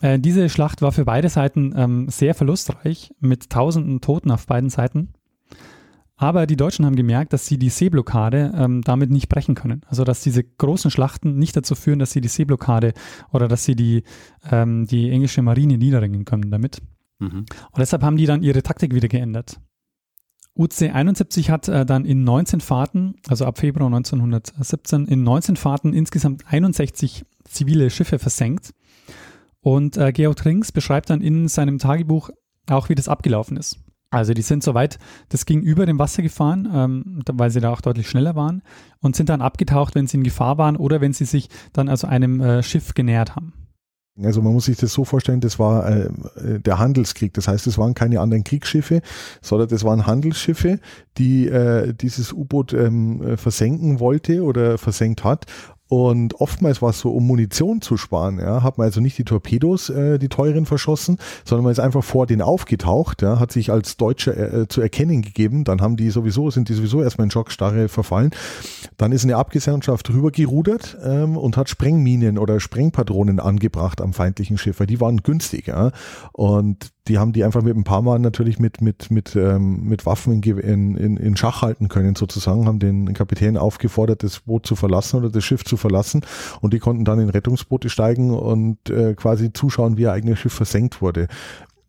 Äh, 0.00 0.18
diese 0.18 0.48
Schlacht 0.48 0.82
war 0.82 0.92
für 0.92 1.04
beide 1.04 1.28
Seiten 1.28 1.72
ähm, 1.76 2.08
sehr 2.08 2.34
verlustreich, 2.34 3.14
mit 3.20 3.50
tausenden 3.50 4.00
Toten 4.00 4.30
auf 4.30 4.46
beiden 4.46 4.70
Seiten. 4.70 5.12
Aber 6.16 6.46
die 6.46 6.56
Deutschen 6.56 6.86
haben 6.86 6.96
gemerkt, 6.96 7.32
dass 7.32 7.46
sie 7.46 7.58
die 7.58 7.70
Seeblockade 7.70 8.52
ähm, 8.56 8.82
damit 8.82 9.10
nicht 9.10 9.28
brechen 9.28 9.54
können. 9.54 9.82
Also 9.88 10.04
dass 10.04 10.22
diese 10.22 10.44
großen 10.44 10.90
Schlachten 10.90 11.38
nicht 11.38 11.56
dazu 11.56 11.74
führen, 11.74 11.98
dass 11.98 12.12
sie 12.12 12.20
die 12.20 12.28
Seeblockade 12.28 12.92
oder 13.32 13.48
dass 13.48 13.64
sie 13.64 13.74
die, 13.74 14.04
ähm, 14.50 14.86
die 14.86 15.10
englische 15.10 15.42
Marine 15.42 15.76
niederringen 15.76 16.24
können 16.24 16.50
damit. 16.50 16.80
Mhm. 17.18 17.38
Und 17.38 17.78
deshalb 17.78 18.02
haben 18.02 18.16
die 18.16 18.26
dann 18.26 18.42
ihre 18.42 18.62
Taktik 18.62 18.94
wieder 18.94 19.08
geändert. 19.08 19.60
UC 20.56 20.82
71 20.94 21.50
hat 21.50 21.68
äh, 21.68 21.84
dann 21.84 22.04
in 22.04 22.22
19 22.22 22.60
Fahrten, 22.60 23.16
also 23.26 23.44
ab 23.44 23.58
Februar 23.58 23.86
1917, 23.86 25.06
in 25.06 25.24
19 25.24 25.56
Fahrten 25.56 25.92
insgesamt 25.92 26.44
61 26.46 27.24
zivile 27.44 27.90
Schiffe 27.90 28.20
versenkt. 28.20 28.72
Und 29.64 29.96
äh, 29.96 30.12
Georg 30.12 30.44
Rings 30.44 30.72
beschreibt 30.72 31.08
dann 31.08 31.22
in 31.22 31.48
seinem 31.48 31.78
Tagebuch 31.78 32.28
auch, 32.68 32.90
wie 32.90 32.94
das 32.94 33.08
abgelaufen 33.08 33.56
ist. 33.56 33.78
Also 34.10 34.34
die 34.34 34.42
sind 34.42 34.62
soweit, 34.62 34.98
das 35.30 35.46
ging 35.46 35.62
über 35.62 35.86
dem 35.86 35.98
Wasser 35.98 36.22
gefahren, 36.22 36.68
ähm, 36.70 37.22
weil 37.32 37.48
sie 37.50 37.60
da 37.60 37.72
auch 37.72 37.80
deutlich 37.80 38.10
schneller 38.10 38.36
waren 38.36 38.62
und 39.00 39.16
sind 39.16 39.30
dann 39.30 39.40
abgetaucht, 39.40 39.94
wenn 39.94 40.06
sie 40.06 40.18
in 40.18 40.22
Gefahr 40.22 40.58
waren 40.58 40.76
oder 40.76 41.00
wenn 41.00 41.14
sie 41.14 41.24
sich 41.24 41.48
dann 41.72 41.88
also 41.88 42.06
einem 42.06 42.42
äh, 42.42 42.62
Schiff 42.62 42.92
genähert 42.92 43.36
haben. 43.36 43.54
Also 44.22 44.42
man 44.42 44.52
muss 44.52 44.66
sich 44.66 44.76
das 44.76 44.92
so 44.92 45.04
vorstellen, 45.04 45.40
das 45.40 45.58
war 45.58 45.88
äh, 45.88 46.04
äh, 46.36 46.60
der 46.60 46.78
Handelskrieg. 46.78 47.34
Das 47.34 47.48
heißt, 47.48 47.66
es 47.66 47.78
waren 47.78 47.94
keine 47.94 48.20
anderen 48.20 48.44
Kriegsschiffe, 48.44 49.00
sondern 49.42 49.68
das 49.68 49.82
waren 49.82 50.06
Handelsschiffe, 50.06 50.78
die 51.18 51.48
äh, 51.48 51.92
dieses 51.94 52.32
U-Boot 52.32 52.72
ähm, 52.74 53.22
äh, 53.22 53.36
versenken 53.36 53.98
wollte 53.98 54.44
oder 54.44 54.78
versenkt 54.78 55.24
hat. 55.24 55.46
Und 55.88 56.40
oftmals 56.40 56.80
war 56.80 56.90
es 56.90 57.00
so, 57.00 57.10
um 57.12 57.26
Munition 57.26 57.82
zu 57.82 57.98
sparen, 57.98 58.38
ja, 58.38 58.62
hat 58.62 58.78
man 58.78 58.86
also 58.86 59.00
nicht 59.00 59.18
die 59.18 59.24
Torpedos, 59.24 59.90
äh, 59.90 60.18
die 60.18 60.30
teuren 60.30 60.64
verschossen, 60.64 61.18
sondern 61.44 61.64
man 61.64 61.72
ist 61.72 61.78
einfach 61.78 62.02
vor 62.02 62.26
denen 62.26 62.40
aufgetaucht, 62.40 63.20
ja, 63.20 63.38
hat 63.38 63.52
sich 63.52 63.70
als 63.70 63.98
Deutscher 63.98 64.36
äh, 64.36 64.68
zu 64.68 64.80
erkennen 64.80 65.20
gegeben. 65.20 65.64
Dann 65.64 65.82
haben 65.82 65.96
die 65.96 66.08
sowieso, 66.08 66.50
sind 66.50 66.70
die 66.70 66.74
sowieso 66.74 67.02
erstmal 67.02 67.26
in 67.26 67.30
Schockstarre 67.30 67.88
verfallen. 67.88 68.30
Dann 68.96 69.12
ist 69.12 69.24
eine 69.24 69.36
Abgesandtschaft 69.36 70.08
rübergerudert 70.08 70.96
ähm, 71.04 71.36
und 71.36 71.58
hat 71.58 71.68
Sprengminen 71.68 72.38
oder 72.38 72.60
Sprengpatronen 72.60 73.38
angebracht 73.38 74.00
am 74.00 74.14
feindlichen 74.14 74.56
Schiff, 74.56 74.80
weil 74.80 74.86
die 74.86 75.00
waren 75.00 75.18
günstig, 75.18 75.66
ja. 75.66 75.90
Und 76.32 76.94
die 77.08 77.18
haben 77.18 77.32
die 77.32 77.44
einfach 77.44 77.62
mit 77.62 77.76
ein 77.76 77.84
paar 77.84 78.00
Mal 78.00 78.18
natürlich 78.18 78.58
mit, 78.58 78.80
mit, 78.80 79.10
mit, 79.10 79.36
ähm, 79.36 79.84
mit 79.84 80.06
Waffen 80.06 80.42
in, 80.42 80.96
in, 80.96 81.16
in 81.18 81.36
Schach 81.36 81.60
halten 81.60 81.88
können, 81.88 82.14
sozusagen, 82.14 82.66
haben 82.66 82.78
den 82.78 83.12
Kapitän 83.12 83.58
aufgefordert, 83.58 84.22
das 84.22 84.40
Boot 84.40 84.66
zu 84.66 84.74
verlassen 84.74 85.18
oder 85.18 85.28
das 85.28 85.44
Schiff 85.44 85.64
zu 85.64 85.76
verlassen. 85.76 86.22
Und 86.62 86.72
die 86.72 86.78
konnten 86.78 87.04
dann 87.04 87.20
in 87.20 87.28
Rettungsboote 87.28 87.90
steigen 87.90 88.30
und 88.30 88.88
äh, 88.88 89.14
quasi 89.14 89.52
zuschauen, 89.52 89.98
wie 89.98 90.02
ihr 90.02 90.12
eigenes 90.12 90.38
Schiff 90.38 90.54
versenkt 90.54 91.02
wurde. 91.02 91.28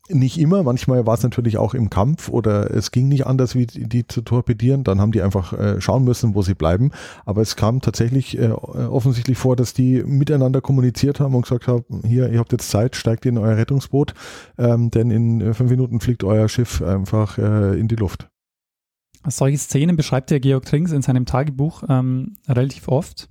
Nicht 0.07 0.37
immer, 0.39 0.61
manchmal 0.61 1.07
war 1.07 1.15
es 1.15 1.23
natürlich 1.23 1.57
auch 1.57 1.73
im 1.73 1.89
Kampf 1.89 2.29
oder 2.29 2.69
es 2.69 2.91
ging 2.91 3.07
nicht 3.07 3.25
anders, 3.25 3.55
wie 3.55 3.65
die, 3.65 4.07
zu 4.07 4.21
torpedieren. 4.21 4.83
Dann 4.83 5.01
haben 5.01 5.11
die 5.11 5.23
einfach 5.23 5.53
äh, 5.53 5.81
schauen 5.81 6.03
müssen, 6.03 6.35
wo 6.35 6.43
sie 6.43 6.53
bleiben. 6.53 6.91
Aber 7.25 7.41
es 7.41 7.55
kam 7.55 7.81
tatsächlich 7.81 8.37
äh, 8.37 8.51
offensichtlich 8.51 9.37
vor, 9.37 9.55
dass 9.55 9.73
die 9.73 10.03
miteinander 10.03 10.61
kommuniziert 10.61 11.19
haben 11.19 11.33
und 11.33 11.41
gesagt 11.41 11.67
haben, 11.67 12.03
hier, 12.05 12.29
ihr 12.29 12.37
habt 12.37 12.51
jetzt 12.51 12.69
Zeit, 12.69 12.95
steigt 12.95 13.25
in 13.25 13.39
euer 13.39 13.57
Rettungsboot, 13.57 14.13
ähm, 14.59 14.91
denn 14.91 15.09
in 15.09 15.41
äh, 15.41 15.53
fünf 15.55 15.71
Minuten 15.71 15.99
fliegt 15.99 16.23
euer 16.23 16.49
Schiff 16.49 16.83
einfach 16.83 17.39
äh, 17.39 17.79
in 17.79 17.87
die 17.87 17.95
Luft. 17.95 18.29
Solche 19.27 19.57
Szenen 19.57 19.95
beschreibt 19.95 20.29
der 20.29 20.39
Georg 20.39 20.65
Trinks 20.65 20.91
in 20.91 21.01
seinem 21.01 21.25
Tagebuch 21.25 21.83
ähm, 21.89 22.35
relativ 22.47 22.89
oft. 22.89 23.27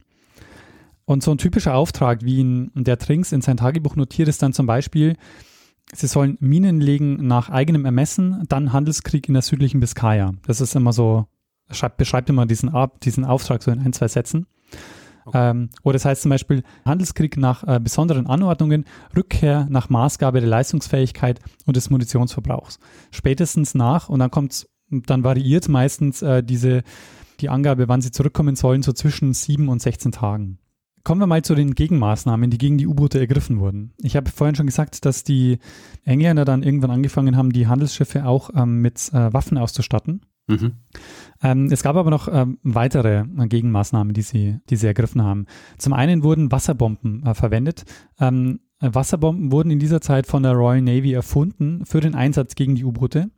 Und 1.05 1.23
so 1.23 1.31
ein 1.31 1.39
typischer 1.39 1.75
Auftrag, 1.75 2.25
wie 2.25 2.39
ihn 2.39 2.71
der 2.75 2.99
Trinks 2.99 3.31
in 3.31 3.43
sein 3.43 3.59
Tagebuch 3.59 3.95
notiert, 3.95 4.27
ist 4.27 4.43
dann 4.43 4.53
zum 4.53 4.67
Beispiel, 4.67 5.17
sie 5.95 6.07
sollen 6.07 6.37
Minen 6.41 6.81
legen 6.81 7.27
nach 7.27 7.49
eigenem 7.51 7.85
Ermessen, 7.85 8.45
dann 8.49 8.73
Handelskrieg 8.73 9.29
in 9.29 9.35
der 9.35 9.43
südlichen 9.43 9.81
Biskaya. 9.81 10.33
Das 10.47 10.61
ist 10.61 10.75
immer 10.77 10.93
so, 10.93 11.27
schreibt, 11.71 11.97
beschreibt 11.97 12.29
immer 12.31 12.47
diesen, 12.47 12.69
Ab- 12.69 13.01
diesen 13.01 13.25
Auftrag 13.25 13.63
so 13.63 13.71
in 13.71 13.81
ein, 13.81 13.93
zwei 13.93 14.09
Sätzen. 14.09 14.47
Ähm, 15.33 15.71
oder 15.83 15.95
das 15.95 16.05
heißt 16.05 16.23
zum 16.23 16.31
Beispiel 16.31 16.63
Handelskrieg 16.85 17.39
nach 17.39 17.65
äh, 17.65 17.81
besonderen 17.81 18.27
Anordnungen, 18.27 18.85
Rückkehr 19.17 19.67
nach 19.71 19.89
Maßgabe 19.89 20.41
der 20.41 20.49
Leistungsfähigkeit 20.51 21.41
und 21.65 21.77
des 21.77 21.89
Munitionsverbrauchs. 21.89 22.79
Spätestens 23.11 23.75
nach, 23.75 24.09
und 24.11 24.19
dann 24.19 24.31
kommt 24.31 24.67
dann 24.91 25.25
variiert 25.25 25.69
meistens 25.69 26.21
äh, 26.21 26.43
diese, 26.43 26.83
die 27.41 27.49
Angabe, 27.49 27.89
wann 27.89 28.03
sie 28.03 28.11
zurückkommen 28.11 28.55
sollen, 28.55 28.83
so 28.83 28.93
zwischen 28.93 29.33
sieben 29.33 29.69
und 29.69 29.81
16 29.81 30.13
Tagen. 30.13 30.59
Kommen 31.05 31.21
wir 31.21 31.27
mal 31.27 31.43
zu 31.43 31.55
den 31.55 31.75
Gegenmaßnahmen, 31.75 32.49
die 32.49 32.57
gegen 32.57 32.79
die 32.79 32.87
U-Boote 32.87 33.21
ergriffen 33.21 33.61
wurden. 33.61 33.93
Ich 34.03 34.17
habe 34.17 34.31
vorhin 34.31 34.55
schon 34.55 34.67
gesagt, 34.67 35.05
dass 35.05 35.23
die 35.23 35.59
Engländer 36.05 36.47
dann 36.47 36.63
irgendwann 36.63 36.91
angefangen 36.91 37.37
haben, 37.37 37.53
die 37.53 37.67
Handelsschiffe 37.67 38.25
auch 38.25 38.51
ähm, 38.57 38.81
mit 38.81 39.13
äh, 39.13 39.33
Waffen 39.33 39.59
auszustatten. 39.59 40.23
Mhm. 40.47 40.73
Ähm, 41.43 41.69
es 41.71 41.83
gab 41.83 41.97
aber 41.97 42.11
noch 42.11 42.29
ähm, 42.33 42.59
weitere 42.63 43.25
Gegenmaßnahmen, 43.27 44.15
die 44.15 44.23
sie, 44.23 44.59
die 44.71 44.77
sie 44.77 44.87
ergriffen 44.87 45.23
haben. 45.23 45.45
Zum 45.77 45.93
einen 45.93 46.23
wurden 46.23 46.51
Wasserbomben 46.51 47.23
äh, 47.25 47.35
verwendet. 47.35 47.85
Ähm, 48.19 48.61
äh, 48.81 48.89
Wasserbomben 48.93 49.53
wurden 49.53 49.71
in 49.71 49.79
dieser 49.79 50.01
Zeit 50.01 50.27
von 50.27 50.43
der 50.43 50.53
Royal 50.53 50.83
Navy 50.83 51.13
erfunden 51.13 51.85
für 51.85 52.01
den 52.01 52.15
Einsatz 52.15 52.55
gegen 52.55 52.77
die 52.77 52.85
U-Boote. 52.85 53.31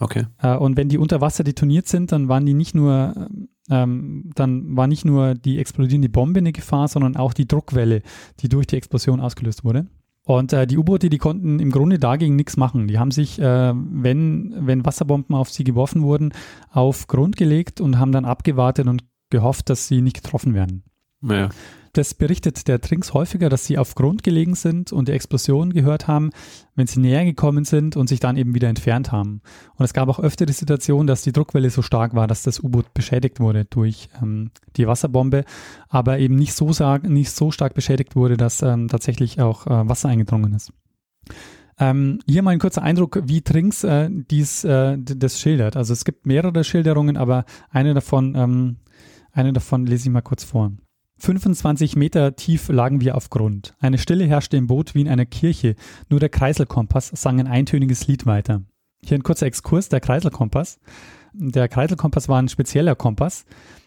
Okay. 0.00 0.26
Äh, 0.38 0.56
und 0.56 0.76
wenn 0.76 0.88
die 0.88 0.98
unter 0.98 1.20
Wasser 1.20 1.44
detoniert 1.44 1.86
sind, 1.86 2.10
dann 2.12 2.28
waren 2.28 2.46
die 2.46 2.54
nicht 2.54 2.74
nur, 2.74 3.28
ähm, 3.70 4.30
dann 4.34 4.76
war 4.76 4.86
nicht 4.86 5.04
nur 5.04 5.34
die 5.34 5.58
explodierende 5.58 6.08
Bombe 6.08 6.38
eine 6.38 6.52
Gefahr, 6.52 6.88
sondern 6.88 7.16
auch 7.16 7.32
die 7.32 7.46
Druckwelle, 7.46 8.02
die 8.40 8.48
durch 8.48 8.66
die 8.66 8.76
Explosion 8.76 9.20
ausgelöst 9.20 9.64
wurde. 9.64 9.86
Und 10.24 10.52
äh, 10.52 10.66
die 10.66 10.76
U-Boote, 10.76 11.08
die 11.08 11.18
konnten 11.18 11.58
im 11.58 11.70
Grunde 11.70 11.98
dagegen 11.98 12.36
nichts 12.36 12.56
machen. 12.56 12.86
Die 12.88 12.98
haben 12.98 13.10
sich, 13.10 13.40
äh, 13.40 13.72
wenn, 13.74 14.54
wenn 14.58 14.84
Wasserbomben 14.84 15.34
auf 15.34 15.50
sie 15.50 15.64
geworfen 15.64 16.02
wurden, 16.02 16.32
auf 16.70 17.06
Grund 17.06 17.36
gelegt 17.36 17.80
und 17.80 17.98
haben 17.98 18.12
dann 18.12 18.24
abgewartet 18.24 18.86
und 18.86 19.04
gehofft, 19.30 19.70
dass 19.70 19.88
sie 19.88 20.02
nicht 20.02 20.22
getroffen 20.22 20.54
werden. 20.54 20.84
Ja. 21.22 21.48
Das 21.92 22.14
berichtet 22.14 22.68
der 22.68 22.80
Trinks 22.80 23.14
häufiger, 23.14 23.48
dass 23.48 23.64
sie 23.64 23.76
auf 23.76 23.94
Grund 23.94 24.22
gelegen 24.22 24.54
sind 24.54 24.92
und 24.92 25.08
die 25.08 25.12
Explosion 25.12 25.72
gehört 25.72 26.06
haben, 26.06 26.30
wenn 26.76 26.86
sie 26.86 27.00
näher 27.00 27.24
gekommen 27.24 27.64
sind 27.64 27.96
und 27.96 28.08
sich 28.08 28.20
dann 28.20 28.36
eben 28.36 28.54
wieder 28.54 28.68
entfernt 28.68 29.10
haben. 29.10 29.42
Und 29.76 29.84
es 29.84 29.92
gab 29.92 30.08
auch 30.08 30.20
öfter 30.20 30.46
die 30.46 30.52
Situation, 30.52 31.06
dass 31.06 31.22
die 31.22 31.32
Druckwelle 31.32 31.70
so 31.70 31.82
stark 31.82 32.14
war, 32.14 32.28
dass 32.28 32.42
das 32.42 32.60
U-Boot 32.60 32.94
beschädigt 32.94 33.40
wurde 33.40 33.64
durch 33.64 34.08
ähm, 34.22 34.50
die 34.76 34.86
Wasserbombe, 34.86 35.44
aber 35.88 36.18
eben 36.18 36.36
nicht 36.36 36.54
so, 36.54 36.70
nicht 37.02 37.32
so 37.32 37.50
stark 37.50 37.74
beschädigt 37.74 38.14
wurde, 38.14 38.36
dass 38.36 38.62
ähm, 38.62 38.88
tatsächlich 38.88 39.40
auch 39.40 39.66
äh, 39.66 39.88
Wasser 39.88 40.08
eingedrungen 40.08 40.54
ist. 40.54 40.72
Ähm, 41.80 42.20
hier 42.26 42.42
mal 42.42 42.50
ein 42.50 42.58
kurzer 42.58 42.82
Eindruck, 42.82 43.22
wie 43.24 43.40
Trinks 43.40 43.84
äh, 43.84 44.10
dies, 44.10 44.64
äh, 44.64 44.98
das 44.98 45.40
schildert. 45.40 45.76
Also 45.76 45.94
es 45.94 46.04
gibt 46.04 46.26
mehrere 46.26 46.62
Schilderungen, 46.62 47.16
aber 47.16 47.46
eine 47.70 47.94
davon, 47.94 48.34
ähm, 48.36 48.76
eine 49.32 49.54
davon 49.54 49.86
lese 49.86 50.08
ich 50.08 50.12
mal 50.12 50.20
kurz 50.20 50.44
vor. 50.44 50.72
25 51.20 51.96
Meter 51.96 52.34
tief 52.36 52.68
lagen 52.68 53.00
wir 53.00 53.16
auf 53.16 53.30
Grund. 53.30 53.74
Eine 53.80 53.98
Stille 53.98 54.24
herrschte 54.24 54.56
im 54.56 54.66
Boot 54.66 54.94
wie 54.94 55.02
in 55.02 55.08
einer 55.08 55.26
Kirche. 55.26 55.74
Nur 56.08 56.20
der 56.20 56.28
Kreiselkompass 56.28 57.12
sang 57.14 57.38
ein 57.40 57.46
eintöniges 57.46 58.06
Lied 58.06 58.26
weiter. 58.26 58.62
Hier 59.04 59.18
ein 59.18 59.22
kurzer 59.22 59.46
Exkurs, 59.46 59.88
der 59.88 60.00
Kreiselkompass. 60.00 60.78
Der 61.32 61.68
Kreiselkompass 61.68 62.28
war 62.28 62.40
ein 62.40 62.48
spezieller 62.48 62.94
Kompass. 62.94 63.44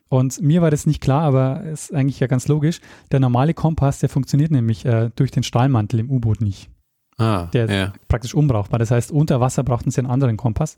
Und 0.10 0.42
mir 0.42 0.62
war 0.62 0.70
das 0.70 0.86
nicht 0.86 1.02
klar, 1.02 1.24
aber 1.24 1.64
ist 1.64 1.94
eigentlich 1.94 2.20
ja 2.20 2.28
ganz 2.28 2.48
logisch. 2.48 2.80
Der 3.12 3.20
normale 3.20 3.54
Kompass, 3.54 4.00
der 4.00 4.10
funktioniert 4.10 4.52
nämlich 4.52 4.86
äh, 4.86 5.10
durch 5.16 5.32
den 5.32 5.44
Stahlmantel 5.44 6.00
im 6.00 6.12
U-Boot 6.12 6.40
nicht. 6.42 6.70
Ah, 7.18 7.48
Der 7.54 7.66
ist 7.66 7.72
ja. 7.72 7.94
praktisch 8.08 8.34
unbrauchbar. 8.34 8.80
Das 8.80 8.92
heißt, 8.92 9.12
unter 9.12 9.40
Wasser 9.40 9.64
brauchten 9.64 9.92
sie 9.92 10.00
einen 10.00 10.10
anderen 10.10 10.38
Kompass. 10.38 10.78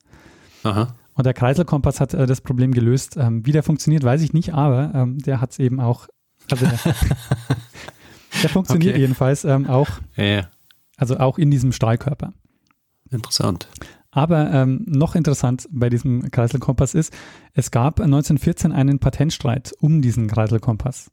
Aha. 0.63 0.96
Und 1.13 1.26
der 1.26 1.34
Kreiselkompass 1.34 2.02
hat 2.02 2.13
äh, 2.13 2.26
das 2.26 2.41
Problem 2.41 2.72
gelöst. 2.74 3.18
Ähm, 3.18 3.46
wie 3.46 3.52
der 3.52 3.63
funktioniert, 3.63 4.04
weiß 4.04 4.22
ich 4.22 4.34
nicht, 4.34 4.54
aber 4.54 4.91
ähm, 4.94 5.18
der 5.20 5.41
hat 5.41 5.52
es 5.52 5.60
eben 5.60 5.80
auch. 5.80 6.08
Also 6.52 6.66
der, 6.66 6.80
der 8.44 8.50
funktioniert 8.50 8.94
Okay. 8.94 9.02
jedenfalls 9.02 9.44
ähm, 9.46 9.68
auch, 9.68 9.90
Ja, 10.16 10.50
also 10.98 11.18
auch 11.18 11.38
in 11.38 11.52
diesem 11.52 11.72
Stahlkörper. 11.72 12.34
Interessant. 13.10 13.68
Aber 14.12 14.52
ähm, 14.52 14.84
noch 14.88 15.16
interessant 15.16 15.68
bei 15.72 15.90
diesem 15.90 16.32
Kreiselkompass 16.32 16.94
ist, 16.94 17.14
es 17.54 17.70
gab 17.72 18.00
1914 18.00 18.72
einen 18.72 19.00
Patentstreit 19.00 19.74
um 19.82 20.02
diesen 20.02 20.28
Kreiselkompass. 20.28 21.12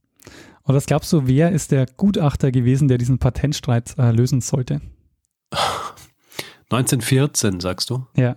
Und 0.62 0.77
was 0.77 0.87
glaubst 0.87 1.12
du, 1.12 1.27
wer 1.27 1.51
ist 1.51 1.73
der 1.73 1.87
Gutachter 1.87 2.53
gewesen, 2.53 2.87
der 2.87 2.99
diesen 2.99 3.18
Patentstreit 3.18 3.99
äh, 3.99 4.12
lösen 4.12 4.40
sollte? 4.40 4.81
1914, 6.71 7.61
sagst 7.61 7.90
du? 7.90 8.07
Ja. 8.16 8.37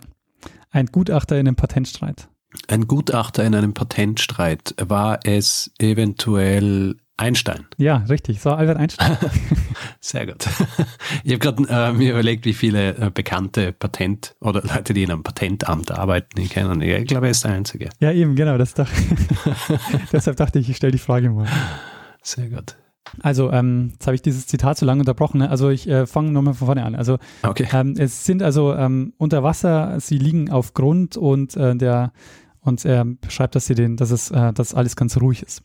Ein 0.71 0.87
Gutachter 0.87 1.39
in 1.39 1.47
einem 1.47 1.55
Patentstreit. 1.55 2.27
Ein 2.67 2.87
Gutachter 2.87 3.43
in 3.43 3.55
einem 3.55 3.73
Patentstreit. 3.73 4.75
War 4.81 5.19
es 5.23 5.71
eventuell 5.79 6.95
Einstein? 7.17 7.65
Ja, 7.77 7.97
richtig. 8.09 8.41
So 8.41 8.51
Albert 8.51 8.77
Einstein. 8.77 9.17
Sehr 10.01 10.25
gut. 10.25 10.47
Ich 11.23 11.31
habe 11.33 11.39
gerade 11.39 11.63
äh, 11.69 11.93
mir 11.93 12.11
überlegt, 12.11 12.45
wie 12.45 12.53
viele 12.53 12.95
äh, 12.97 13.09
bekannte 13.13 13.71
Patent- 13.71 14.35
oder 14.41 14.61
Leute, 14.61 14.93
die 14.93 15.03
in 15.03 15.11
einem 15.11 15.23
Patentamt 15.23 15.91
arbeiten, 15.91 16.39
ich 16.41 16.49
kenne. 16.49 16.85
Ich 16.99 17.07
glaube, 17.07 17.27
er 17.27 17.31
ist 17.31 17.43
der 17.43 17.51
Einzige. 17.51 17.89
ja, 17.99 18.11
eben, 18.11 18.35
genau. 18.35 18.57
Das 18.57 18.73
doch 18.73 18.87
Deshalb 20.11 20.37
dachte 20.37 20.59
ich, 20.59 20.69
ich 20.69 20.77
stelle 20.77 20.91
die 20.91 20.97
Frage 20.97 21.29
mal. 21.29 21.47
Sehr 22.21 22.49
gut. 22.49 22.75
Also, 23.21 23.51
ähm, 23.51 23.91
jetzt 23.93 24.07
habe 24.07 24.15
ich 24.15 24.21
dieses 24.23 24.47
Zitat 24.47 24.77
so 24.77 24.85
lange 24.85 24.99
unterbrochen. 25.01 25.37
Ne? 25.37 25.49
Also, 25.49 25.69
ich 25.69 25.87
äh, 25.87 26.05
fange 26.07 26.31
nochmal 26.31 26.53
von 26.55 26.65
vorne 26.65 26.83
an. 26.83 26.95
Also, 26.95 27.17
Okay. 27.43 27.67
ähm, 27.71 27.93
es 27.97 28.25
sind 28.25 28.41
also 28.43 28.73
ähm, 28.73 29.13
unter 29.17 29.43
Wasser, 29.43 29.99
sie 29.99 30.17
liegen 30.17 30.49
auf 30.49 30.73
Grund 30.73 31.15
und 31.15 31.55
äh, 31.55 31.75
der 31.75 32.11
und 32.65 32.83
er 32.83 33.05
beschreibt, 33.05 33.55
dass 33.55 33.67
sie 33.67 33.75
den, 33.75 33.95
dass 33.95 34.11
es, 34.11 34.31
äh, 34.31 34.51
dass 34.53 34.73
alles 34.73 34.95
ganz 34.95 35.17
ruhig 35.17 35.43
ist. 35.43 35.63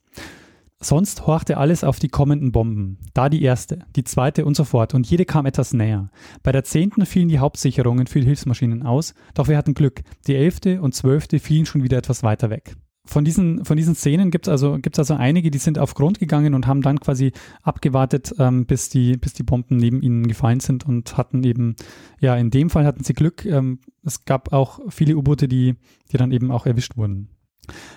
Sonst 0.83 1.27
horchte 1.27 1.59
alles 1.59 1.85
auf 1.85 1.99
die 1.99 2.09
kommenden 2.09 2.53
Bomben. 2.53 2.97
Da 3.13 3.29
die 3.29 3.43
erste, 3.43 3.81
die 3.97 4.05
zweite 4.05 4.47
und 4.47 4.57
so 4.57 4.65
fort. 4.65 4.95
Und 4.95 5.07
jede 5.11 5.27
kam 5.27 5.45
etwas 5.45 5.75
näher. 5.75 6.11
Bei 6.43 6.53
der 6.53 6.65
zehnten 6.65 7.05
fielen 7.05 7.29
die 7.29 7.39
Hauptsicherungen 7.39 8.07
für 8.07 8.21
die 8.21 8.27
Hilfsmaschinen 8.27 8.83
aus, 8.83 9.13
doch 9.35 9.49
wir 9.49 9.59
hatten 9.59 9.75
Glück. 9.75 10.01
Die 10.27 10.37
elfte 10.37 10.81
und 10.81 10.95
zwölfte 10.95 11.39
fielen 11.39 11.67
schon 11.67 11.83
wieder 11.83 11.99
etwas 11.99 12.23
weiter 12.23 12.49
weg. 12.49 12.77
Von 13.07 13.25
diesen, 13.25 13.65
von 13.65 13.77
diesen 13.77 13.95
Szenen 13.95 14.31
gibt 14.31 14.47
es 14.47 14.51
also, 14.51 14.79
gibt's 14.79 14.99
also 14.99 15.15
einige, 15.15 15.51
die 15.51 15.59
sind 15.59 15.79
auf 15.79 15.95
Grund 15.95 16.19
gegangen 16.19 16.55
und 16.55 16.67
haben 16.67 16.83
dann 16.83 17.01
quasi 17.01 17.33
abgewartet, 17.63 18.35
ähm, 18.39 18.67
bis, 18.67 18.89
die, 18.89 19.17
bis 19.17 19.33
die 19.33 19.43
Bomben 19.43 19.79
neben 19.79 20.03
ihnen 20.03 20.29
gefallen 20.29 20.61
sind 20.61 20.87
und 20.87 21.17
hatten 21.17 21.43
eben, 21.43 21.77
ja, 22.21 22.37
in 22.37 22.51
dem 22.51 22.71
Fall 22.71 22.85
hatten 22.85 23.03
sie 23.03 23.15
Glück. 23.15 23.45
Ähm, 23.47 23.81
es 24.05 24.25
gab 24.27 24.53
auch 24.53 24.81
viele 24.89 25.17
U-Boote, 25.17 25.49
die, 25.49 25.77
die 26.13 26.17
dann 26.19 26.31
eben 26.31 26.51
auch 26.51 26.67
erwischt 26.67 26.97
wurden. 26.97 27.31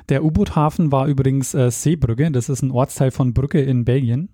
Der 0.09 0.23
U-Boot-Hafen 0.23 0.91
war 0.91 1.07
übrigens 1.07 1.53
äh, 1.53 1.69
Seebrügge, 1.69 2.31
das 2.31 2.49
ist 2.49 2.61
ein 2.61 2.71
Ortsteil 2.71 3.11
von 3.11 3.33
Brügge 3.33 3.61
in 3.61 3.85
Belgien. 3.85 4.29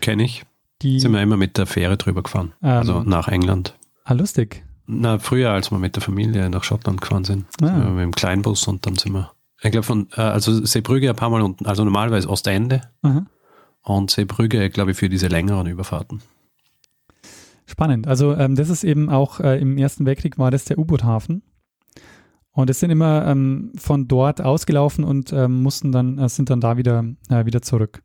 Kenne 0.00 0.24
ich. 0.24 0.44
Die, 0.82 0.98
Sind 0.98 1.12
wir 1.12 1.22
immer 1.22 1.36
mit 1.36 1.58
der 1.58 1.66
Fähre 1.66 1.96
drüber 1.98 2.22
gefahren. 2.22 2.52
Ähm. 2.62 2.70
also 2.70 3.02
nach 3.02 3.28
England. 3.28 3.76
ah, 4.04 4.14
lustig. 4.14 4.64
Na, 4.86 5.18
früher, 5.18 5.50
als 5.50 5.70
wir 5.70 5.78
mit 5.78 5.94
der 5.94 6.02
Familie 6.02 6.48
nach 6.50 6.64
Schottland 6.64 7.00
gefahren 7.00 7.24
sind. 7.24 7.46
Ah. 7.60 7.66
Sind 7.66 7.84
wir 7.84 7.90
mit 7.90 8.02
dem 8.02 8.12
Kleinbus 8.12 8.66
und 8.66 8.86
dann 8.86 8.96
sind 8.96 9.12
wir, 9.12 9.30
ich 9.62 9.70
glaube 9.70 9.84
von, 9.84 10.08
äh, 10.16 10.20
also 10.20 10.64
Seebrügge 10.64 11.10
ein 11.10 11.16
paar 11.16 11.30
Mal 11.30 11.42
unten, 11.42 11.66
also 11.66 11.84
normalerweise 11.84 12.28
Ostende 12.28 12.82
Aha. 13.02 13.26
und 13.82 14.10
Seebrügge, 14.10 14.70
glaube 14.70 14.92
ich, 14.92 14.96
für 14.96 15.08
diese 15.08 15.28
längeren 15.28 15.66
Überfahrten. 15.66 16.22
Spannend. 17.66 18.08
Also 18.08 18.34
ähm, 18.34 18.56
das 18.56 18.68
ist 18.68 18.84
eben 18.84 19.10
auch 19.10 19.40
äh, 19.40 19.60
im 19.60 19.78
Ersten 19.78 20.04
Weltkrieg 20.06 20.38
war 20.38 20.50
das 20.50 20.64
der 20.64 20.78
U-Boot-Hafen. 20.78 21.42
Und 22.52 22.68
es 22.68 22.80
sind 22.80 22.90
immer 22.90 23.26
ähm, 23.26 23.72
von 23.76 24.08
dort 24.08 24.40
ausgelaufen 24.40 25.04
und 25.04 25.32
ähm, 25.32 25.62
mussten 25.62 25.92
dann, 25.92 26.18
äh, 26.18 26.28
sind 26.28 26.50
dann 26.50 26.60
da 26.60 26.76
wieder, 26.76 27.04
äh, 27.28 27.46
wieder 27.46 27.62
zurück. 27.62 28.02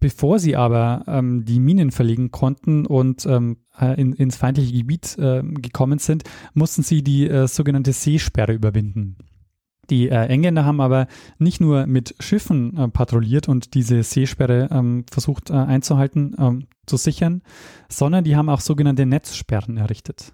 Bevor 0.00 0.40
sie 0.40 0.56
aber 0.56 1.04
ähm, 1.06 1.44
die 1.44 1.60
Minen 1.60 1.92
verlegen 1.92 2.32
konnten 2.32 2.84
und 2.86 3.24
ähm, 3.26 3.58
äh, 3.78 4.00
in, 4.00 4.12
ins 4.14 4.36
feindliche 4.36 4.72
Gebiet 4.72 5.16
äh, 5.18 5.42
gekommen 5.44 6.00
sind, 6.00 6.24
mussten 6.54 6.82
sie 6.82 7.02
die 7.02 7.28
äh, 7.28 7.46
sogenannte 7.46 7.92
Seesperre 7.92 8.52
überwinden. 8.52 9.18
Die 9.90 10.08
äh, 10.08 10.26
Engländer 10.26 10.64
haben 10.64 10.80
aber 10.80 11.06
nicht 11.38 11.60
nur 11.60 11.86
mit 11.86 12.14
Schiffen 12.20 12.76
äh, 12.76 12.88
patrouilliert 12.88 13.48
und 13.48 13.74
diese 13.74 14.02
Seesperre 14.02 14.68
ähm, 14.70 15.04
versucht 15.10 15.50
äh, 15.50 15.54
einzuhalten, 15.54 16.36
ähm, 16.38 16.66
zu 16.86 16.96
sichern, 16.96 17.42
sondern 17.88 18.24
die 18.24 18.36
haben 18.36 18.48
auch 18.48 18.60
sogenannte 18.60 19.06
Netzsperren 19.06 19.76
errichtet. 19.76 20.32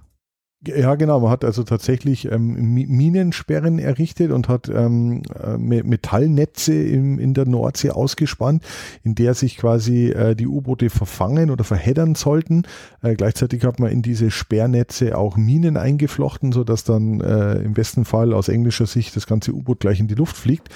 Ja, 0.66 0.96
genau. 0.96 1.20
Man 1.20 1.30
hat 1.30 1.44
also 1.44 1.62
tatsächlich 1.62 2.32
ähm, 2.32 2.74
Mi- 2.74 2.88
Minensperren 2.88 3.78
errichtet 3.78 4.32
und 4.32 4.48
hat 4.48 4.68
ähm, 4.68 5.22
äh, 5.40 5.56
Me- 5.56 5.84
Metallnetze 5.84 6.74
im, 6.74 7.20
in 7.20 7.32
der 7.32 7.46
Nordsee 7.46 7.90
ausgespannt, 7.90 8.64
in 9.04 9.14
der 9.14 9.34
sich 9.34 9.56
quasi 9.56 10.08
äh, 10.08 10.34
die 10.34 10.48
U-Boote 10.48 10.90
verfangen 10.90 11.50
oder 11.50 11.62
verheddern 11.62 12.16
sollten. 12.16 12.64
Äh, 13.02 13.14
gleichzeitig 13.14 13.62
hat 13.62 13.78
man 13.78 13.92
in 13.92 14.02
diese 14.02 14.32
Sperrnetze 14.32 15.16
auch 15.16 15.36
Minen 15.36 15.76
eingeflochten, 15.76 16.50
sodass 16.50 16.82
dann 16.82 17.20
äh, 17.20 17.60
im 17.60 17.74
besten 17.74 18.04
Fall 18.04 18.32
aus 18.32 18.48
englischer 18.48 18.86
Sicht 18.86 19.14
das 19.14 19.28
ganze 19.28 19.52
U-Boot 19.52 19.78
gleich 19.78 20.00
in 20.00 20.08
die 20.08 20.16
Luft 20.16 20.36
fliegt. 20.36 20.70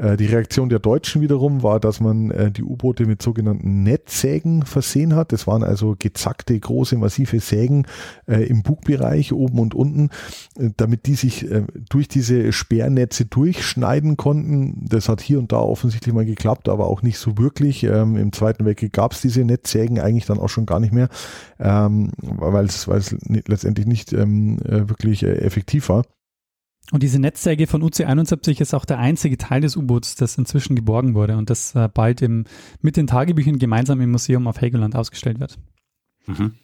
Äh, 0.00 0.16
Die 0.16 0.26
Reaktion 0.26 0.68
der 0.68 0.78
Deutschen 0.78 1.20
wiederum 1.20 1.62
war, 1.62 1.78
dass 1.78 2.00
man 2.00 2.30
äh, 2.30 2.50
die 2.50 2.62
U-Boote 2.62 3.06
mit 3.06 3.22
sogenannten 3.22 3.82
Netzsägen 3.82 4.64
versehen 4.64 5.14
hat. 5.14 5.32
Das 5.32 5.46
waren 5.46 5.62
also 5.62 5.94
gezackte, 5.98 6.58
große, 6.58 6.96
massive 6.96 7.40
Sägen 7.40 7.86
äh, 8.26 8.44
im 8.46 8.62
Bugbereich 8.62 9.32
oben 9.32 9.58
und 9.58 9.74
unten, 9.74 10.10
damit 10.76 11.06
die 11.06 11.14
sich 11.14 11.46
durch 11.88 12.08
diese 12.08 12.52
Sperrnetze 12.52 13.24
durchschneiden 13.26 14.16
konnten. 14.16 14.86
Das 14.88 15.08
hat 15.08 15.20
hier 15.20 15.38
und 15.38 15.52
da 15.52 15.58
offensichtlich 15.58 16.14
mal 16.14 16.24
geklappt, 16.24 16.68
aber 16.68 16.86
auch 16.86 17.02
nicht 17.02 17.18
so 17.18 17.38
wirklich. 17.38 17.84
Ähm, 17.84 18.16
Im 18.16 18.32
Zweiten 18.32 18.64
Weltkrieg 18.64 18.92
gab 18.92 19.12
es 19.12 19.20
diese 19.20 19.44
Netzsägen 19.44 20.00
eigentlich 20.00 20.26
dann 20.26 20.38
auch 20.38 20.48
schon 20.48 20.66
gar 20.66 20.80
nicht 20.80 20.92
mehr, 20.92 21.08
ähm, 21.58 22.12
weil 22.20 22.66
es 22.66 22.88
letztendlich 23.26 23.86
nicht 23.86 24.12
ähm, 24.12 24.58
äh, 24.64 24.88
wirklich 24.88 25.22
effektiv 25.22 25.88
war. 25.88 26.04
Und 26.92 27.02
diese 27.02 27.20
Netzsäge 27.20 27.66
von 27.66 27.82
UC-71 27.82 28.60
ist 28.60 28.74
auch 28.74 28.84
der 28.84 28.98
einzige 28.98 29.38
Teil 29.38 29.60
des 29.60 29.76
U-Boots, 29.76 30.16
das 30.16 30.36
inzwischen 30.36 30.74
geborgen 30.74 31.14
wurde 31.14 31.36
und 31.36 31.48
das 31.48 31.74
äh, 31.74 31.88
bald 31.92 32.20
im, 32.20 32.44
mit 32.80 32.96
den 32.96 33.06
Tagebüchern 33.06 33.58
gemeinsam 33.58 34.00
im 34.00 34.10
Museum 34.10 34.46
auf 34.48 34.60
Helgoland 34.60 34.96
ausgestellt 34.96 35.38
wird. 35.38 35.58
Mhm. 36.26 36.54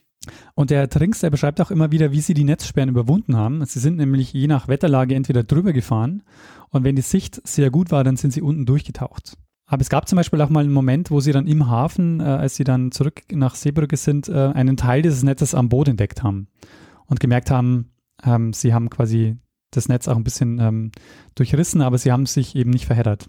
Und 0.54 0.70
der 0.70 0.88
Trinks, 0.88 1.20
der 1.20 1.30
beschreibt 1.30 1.60
auch 1.60 1.70
immer 1.70 1.92
wieder, 1.92 2.10
wie 2.10 2.20
sie 2.20 2.34
die 2.34 2.42
Netzsperren 2.42 2.88
überwunden 2.88 3.36
haben. 3.36 3.64
Sie 3.64 3.78
sind 3.78 3.96
nämlich 3.96 4.32
je 4.32 4.48
nach 4.48 4.66
Wetterlage 4.66 5.14
entweder 5.14 5.44
drüber 5.44 5.72
gefahren 5.72 6.24
und 6.70 6.82
wenn 6.82 6.96
die 6.96 7.02
Sicht 7.02 7.46
sehr 7.46 7.70
gut 7.70 7.92
war, 7.92 8.02
dann 8.02 8.16
sind 8.16 8.32
sie 8.32 8.42
unten 8.42 8.66
durchgetaucht. 8.66 9.36
Aber 9.66 9.82
es 9.82 9.88
gab 9.88 10.08
zum 10.08 10.16
Beispiel 10.16 10.40
auch 10.40 10.48
mal 10.48 10.64
einen 10.64 10.72
Moment, 10.72 11.10
wo 11.10 11.20
sie 11.20 11.32
dann 11.32 11.46
im 11.46 11.68
Hafen, 11.68 12.20
äh, 12.20 12.24
als 12.24 12.56
sie 12.56 12.64
dann 12.64 12.92
zurück 12.92 13.22
nach 13.32 13.56
Seebrücke 13.56 13.96
sind, 13.96 14.28
äh, 14.28 14.32
einen 14.32 14.76
Teil 14.76 15.02
dieses 15.02 15.22
Netzes 15.22 15.54
am 15.54 15.68
Boot 15.68 15.88
entdeckt 15.88 16.22
haben 16.22 16.48
und 17.06 17.20
gemerkt 17.20 17.50
haben, 17.50 17.90
ähm, 18.24 18.52
sie 18.52 18.72
haben 18.72 18.90
quasi 18.90 19.36
das 19.70 19.88
Netz 19.88 20.08
auch 20.08 20.16
ein 20.16 20.24
bisschen 20.24 20.58
ähm, 20.58 20.92
durchrissen, 21.34 21.82
aber 21.82 21.98
sie 21.98 22.12
haben 22.12 22.26
sich 22.26 22.54
eben 22.56 22.70
nicht 22.70 22.86
verheddert. 22.86 23.28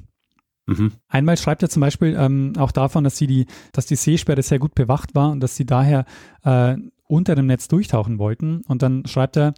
Mhm. 0.67 0.93
Einmal 1.07 1.37
schreibt 1.37 1.63
er 1.63 1.69
zum 1.69 1.81
Beispiel 1.81 2.15
ähm, 2.17 2.53
auch 2.57 2.71
davon, 2.71 3.03
dass, 3.03 3.17
sie 3.17 3.27
die, 3.27 3.45
dass 3.71 3.85
die 3.85 3.95
Seesperre 3.95 4.41
sehr 4.41 4.59
gut 4.59 4.75
bewacht 4.75 5.15
war 5.15 5.31
und 5.31 5.39
dass 5.39 5.55
sie 5.55 5.65
daher 5.65 6.05
äh, 6.43 6.75
unter 7.07 7.35
dem 7.35 7.47
Netz 7.47 7.67
durchtauchen 7.67 8.19
wollten. 8.19 8.61
Und 8.67 8.81
dann 8.81 9.05
schreibt 9.05 9.37
er, 9.37 9.53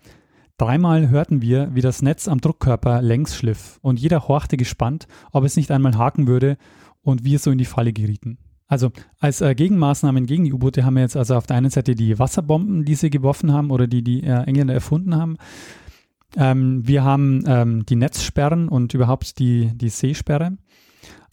dreimal 0.57 1.09
hörten 1.09 1.41
wir, 1.41 1.73
wie 1.73 1.81
das 1.81 2.01
Netz 2.01 2.27
am 2.27 2.41
Druckkörper 2.41 3.01
längs 3.01 3.35
schliff 3.35 3.79
und 3.81 3.99
jeder 3.99 4.27
horchte 4.27 4.55
gespannt, 4.55 5.07
ob 5.31 5.43
es 5.43 5.55
nicht 5.55 5.71
einmal 5.71 5.97
haken 5.97 6.27
würde 6.27 6.57
und 7.01 7.23
wir 7.23 7.39
so 7.39 7.49
in 7.49 7.57
die 7.57 7.65
Falle 7.65 7.91
gerieten. 7.91 8.37
Also 8.67 8.91
als 9.19 9.41
äh, 9.41 9.55
Gegenmaßnahmen 9.55 10.27
gegen 10.27 10.43
die 10.43 10.53
U-Boote 10.53 10.85
haben 10.85 10.93
wir 10.93 11.01
jetzt 11.01 11.17
also 11.17 11.35
auf 11.35 11.47
der 11.47 11.57
einen 11.57 11.71
Seite 11.71 11.95
die 11.95 12.19
Wasserbomben, 12.19 12.85
die 12.85 12.93
sie 12.93 13.09
geworfen 13.09 13.51
haben 13.51 13.71
oder 13.71 13.87
die 13.87 14.03
die 14.03 14.21
äh, 14.23 14.43
Engländer 14.43 14.75
erfunden 14.75 15.15
haben. 15.15 15.37
Ähm, 16.35 16.87
wir 16.87 17.03
haben 17.03 17.43
ähm, 17.47 17.85
die 17.85 17.95
Netzsperren 17.95 18.69
und 18.69 18.93
überhaupt 18.93 19.39
die, 19.39 19.71
die 19.75 19.89
Seesperre. 19.89 20.57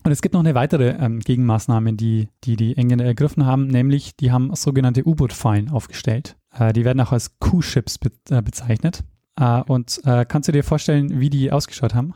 Und 0.05 0.13
es 0.13 0.23
gibt 0.23 0.35
noch 0.35 0.41
eine 0.41 0.55
weitere 0.55 0.91
ähm, 0.91 1.19
Gegenmaßnahme, 1.19 1.95
die, 1.95 2.29
die 2.45 2.57
die 2.57 2.77
Engländer 2.77 3.05
ergriffen 3.05 3.45
haben, 3.45 3.67
nämlich 3.67 4.17
die 4.17 4.31
haben 4.31 4.55
sogenannte 4.55 5.07
U-Boot-Fallen 5.07 5.69
aufgestellt. 5.69 6.37
Äh, 6.57 6.73
die 6.73 6.85
werden 6.85 7.01
auch 7.01 7.13
als 7.13 7.39
Q-Ships 7.41 7.99
be 7.99 8.13
äh, 8.31 8.41
bezeichnet. 8.41 9.03
Äh, 9.39 9.63
und 9.63 10.01
äh, 10.05 10.25
kannst 10.25 10.49
du 10.49 10.53
dir 10.53 10.63
vorstellen, 10.63 11.21
wie 11.21 11.31
die 11.31 11.51
ausgeschaut 11.51 11.95
haben? 11.95 12.15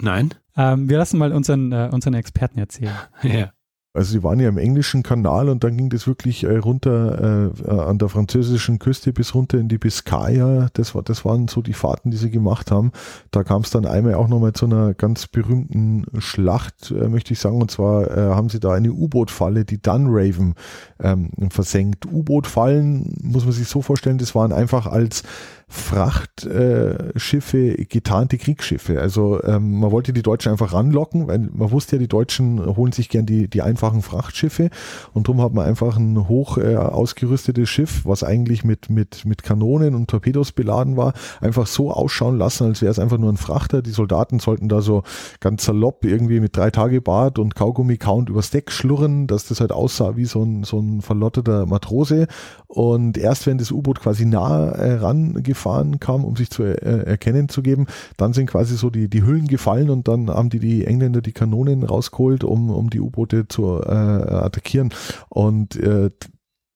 Nein? 0.00 0.34
Ähm, 0.56 0.88
wir 0.88 0.98
lassen 0.98 1.18
mal 1.18 1.32
unseren, 1.32 1.72
äh, 1.72 1.88
unseren 1.90 2.14
Experten 2.14 2.58
erzählen. 2.58 2.94
Ja. 3.22 3.52
Also 3.98 4.16
die 4.16 4.22
waren 4.22 4.38
ja 4.38 4.48
im 4.48 4.58
englischen 4.58 5.02
Kanal 5.02 5.48
und 5.48 5.64
dann 5.64 5.76
ging 5.76 5.90
das 5.90 6.06
wirklich 6.06 6.44
äh, 6.44 6.56
runter 6.58 7.50
äh, 7.66 7.68
äh, 7.68 7.80
an 7.80 7.98
der 7.98 8.08
französischen 8.08 8.78
Küste 8.78 9.12
bis 9.12 9.34
runter 9.34 9.58
in 9.58 9.68
die 9.68 9.76
Biskaya. 9.78 10.68
Das, 10.74 10.94
war, 10.94 11.02
das 11.02 11.24
waren 11.24 11.48
so 11.48 11.62
die 11.62 11.72
Fahrten, 11.72 12.12
die 12.12 12.16
sie 12.16 12.30
gemacht 12.30 12.70
haben. 12.70 12.92
Da 13.32 13.42
kam 13.42 13.62
es 13.62 13.70
dann 13.70 13.86
einmal 13.86 14.14
auch 14.14 14.28
nochmal 14.28 14.52
zu 14.52 14.66
einer 14.66 14.94
ganz 14.94 15.26
berühmten 15.26 16.06
Schlacht, 16.20 16.92
äh, 16.92 17.08
möchte 17.08 17.32
ich 17.32 17.40
sagen. 17.40 17.60
Und 17.60 17.72
zwar 17.72 18.08
äh, 18.08 18.34
haben 18.36 18.48
sie 18.48 18.60
da 18.60 18.72
eine 18.72 18.92
U-Boot-Falle, 18.92 19.64
die 19.64 19.82
Dunraven, 19.82 20.54
ähm, 21.00 21.30
versenkt. 21.50 22.06
U-Boot-Fallen 22.06 23.16
muss 23.20 23.46
man 23.46 23.52
sich 23.52 23.66
so 23.66 23.82
vorstellen, 23.82 24.18
das 24.18 24.32
waren 24.36 24.52
einfach 24.52 24.86
als 24.86 25.24
Frachtschiffe, 25.70 27.74
getarnte 27.90 28.38
Kriegsschiffe. 28.38 29.02
Also 29.02 29.44
ähm, 29.44 29.80
man 29.80 29.92
wollte 29.92 30.14
die 30.14 30.22
Deutschen 30.22 30.50
einfach 30.50 30.72
ranlocken, 30.72 31.28
weil 31.28 31.50
man 31.52 31.70
wusste 31.70 31.96
ja, 31.96 32.00
die 32.00 32.08
Deutschen 32.08 32.74
holen 32.74 32.92
sich 32.92 33.10
gern 33.10 33.26
die, 33.26 33.48
die 33.48 33.60
einfachen 33.60 34.00
Frachtschiffe 34.00 34.70
und 35.12 35.28
darum 35.28 35.42
hat 35.42 35.52
man 35.52 35.66
einfach 35.66 35.98
ein 35.98 36.26
hoch 36.26 36.56
äh, 36.56 36.76
ausgerüstetes 36.76 37.68
Schiff, 37.68 38.06
was 38.06 38.24
eigentlich 38.24 38.64
mit, 38.64 38.88
mit, 38.88 39.26
mit 39.26 39.42
Kanonen 39.42 39.94
und 39.94 40.08
Torpedos 40.08 40.52
beladen 40.52 40.96
war, 40.96 41.12
einfach 41.42 41.66
so 41.66 41.92
ausschauen 41.92 42.38
lassen, 42.38 42.64
als 42.64 42.80
wäre 42.80 42.90
es 42.90 42.98
einfach 42.98 43.18
nur 43.18 43.30
ein 43.30 43.36
Frachter. 43.36 43.82
Die 43.82 43.90
Soldaten 43.90 44.38
sollten 44.38 44.70
da 44.70 44.80
so 44.80 45.02
ganz 45.40 45.66
salopp 45.66 46.06
irgendwie 46.06 46.40
mit 46.40 46.56
drei 46.56 46.70
Tage 46.70 47.02
Bart 47.02 47.38
und 47.38 47.54
Kaugummi-Count 47.54 48.30
übers 48.30 48.50
Deck 48.50 48.70
schlurren, 48.70 49.26
dass 49.26 49.46
das 49.46 49.60
halt 49.60 49.72
aussah 49.72 50.16
wie 50.16 50.24
so 50.24 50.42
ein, 50.42 50.64
so 50.64 50.80
ein 50.80 51.02
verlotteter 51.02 51.66
Matrose. 51.66 52.26
Und 52.68 53.18
erst 53.18 53.46
wenn 53.46 53.58
das 53.58 53.70
U-Boot 53.70 54.00
quasi 54.00 54.24
nah 54.24 54.70
äh, 54.70 54.94
rangefahren 54.94 55.57
kam, 56.00 56.24
um 56.24 56.36
sich 56.36 56.50
zu 56.50 56.62
äh, 56.62 57.04
erkennen 57.04 57.48
zu 57.48 57.62
geben, 57.62 57.86
dann 58.16 58.32
sind 58.32 58.46
quasi 58.46 58.76
so 58.76 58.90
die, 58.90 59.08
die 59.08 59.24
Hüllen 59.24 59.46
gefallen 59.46 59.90
und 59.90 60.08
dann 60.08 60.30
haben 60.30 60.50
die, 60.50 60.60
die 60.60 60.84
Engländer 60.84 61.20
die 61.20 61.32
Kanonen 61.32 61.82
rausgeholt, 61.82 62.44
um, 62.44 62.70
um 62.70 62.90
die 62.90 63.00
U-Boote 63.00 63.48
zu 63.48 63.80
äh, 63.82 63.88
attackieren. 63.88 64.92
Und 65.28 65.76
äh, 65.76 66.10